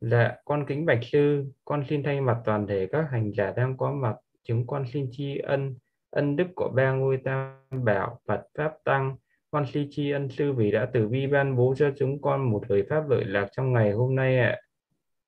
Dạ, 0.00 0.36
con 0.44 0.64
kính 0.68 0.86
bạch 0.86 0.98
sư, 1.12 1.44
con 1.64 1.84
xin 1.88 2.02
thay 2.02 2.20
mặt 2.20 2.40
toàn 2.44 2.66
thể 2.66 2.88
các 2.92 3.06
hành 3.10 3.32
giả 3.36 3.52
đang 3.56 3.76
có 3.76 3.92
mặt, 3.92 4.16
chúng 4.44 4.66
con 4.66 4.84
xin 4.92 5.08
tri 5.10 5.38
ân, 5.38 5.74
ân 6.10 6.36
đức 6.36 6.46
của 6.54 6.68
ba 6.74 6.92
ngôi 6.92 7.16
tam 7.24 7.56
bảo, 7.84 8.20
Phật, 8.26 8.42
Pháp, 8.58 8.72
Tăng. 8.84 9.16
Con 9.54 9.66
xin 9.72 9.88
tri 9.90 10.10
ân 10.10 10.28
sư 10.28 10.52
vì 10.52 10.70
đã 10.70 10.90
từ 10.92 11.08
bi 11.08 11.26
ban 11.26 11.56
bố 11.56 11.74
cho 11.76 11.90
chúng 11.96 12.22
con 12.22 12.50
một 12.50 12.62
lời 12.68 12.86
Pháp 12.90 13.08
lợi 13.08 13.24
lạc 13.24 13.48
trong 13.52 13.72
ngày 13.72 13.92
hôm 13.92 14.14
nay 14.14 14.38
ạ. 14.38 14.60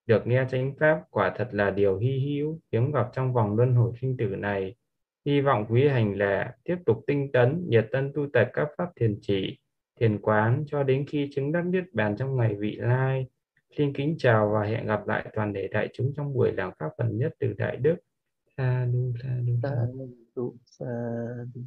Được 0.06 0.26
nghe 0.26 0.46
chánh 0.50 0.74
Pháp 0.80 1.02
quả 1.10 1.34
thật 1.36 1.48
là 1.52 1.70
điều 1.70 1.98
hy 1.98 2.18
hữu, 2.18 2.60
hiếm 2.72 2.92
gặp 2.92 3.08
trong 3.12 3.32
vòng 3.32 3.56
luân 3.56 3.74
hồi 3.74 3.92
sinh 4.00 4.16
tử 4.16 4.26
này. 4.26 4.74
Hy 5.26 5.40
vọng 5.40 5.66
quý 5.68 5.88
hành 5.88 6.18
là 6.18 6.54
tiếp 6.64 6.76
tục 6.86 6.98
tinh 7.06 7.32
tấn, 7.32 7.64
nhiệt 7.68 7.88
tân 7.92 8.12
tu 8.14 8.26
tập 8.32 8.48
các 8.52 8.68
Pháp 8.78 8.88
thiền 9.00 9.18
chỉ, 9.22 9.58
thiền 10.00 10.18
quán 10.18 10.64
cho 10.66 10.82
đến 10.82 11.04
khi 11.08 11.30
chứng 11.34 11.52
đắc 11.52 11.66
niết 11.66 11.84
bàn 11.92 12.16
trong 12.16 12.36
ngày 12.36 12.54
vị 12.58 12.76
lai. 12.80 13.26
Xin 13.76 13.92
kính 13.92 14.14
chào 14.18 14.50
và 14.54 14.66
hẹn 14.66 14.86
gặp 14.86 15.06
lại 15.06 15.26
toàn 15.34 15.54
thể 15.54 15.68
đại 15.68 15.88
chúng 15.92 16.12
trong 16.16 16.34
buổi 16.34 16.52
giảng 16.56 16.72
pháp 16.78 16.88
phần 16.98 17.18
nhất 17.18 17.34
từ 17.38 17.52
Đại 17.52 17.76
Đức. 17.76 17.96
Sa 18.56 18.86
đu, 18.92 19.12
sa 19.22 19.28
đu, 19.46 19.52
sa 19.62 19.86
đu, 20.36 20.54
sa 20.64 20.86
đu. 21.54 21.60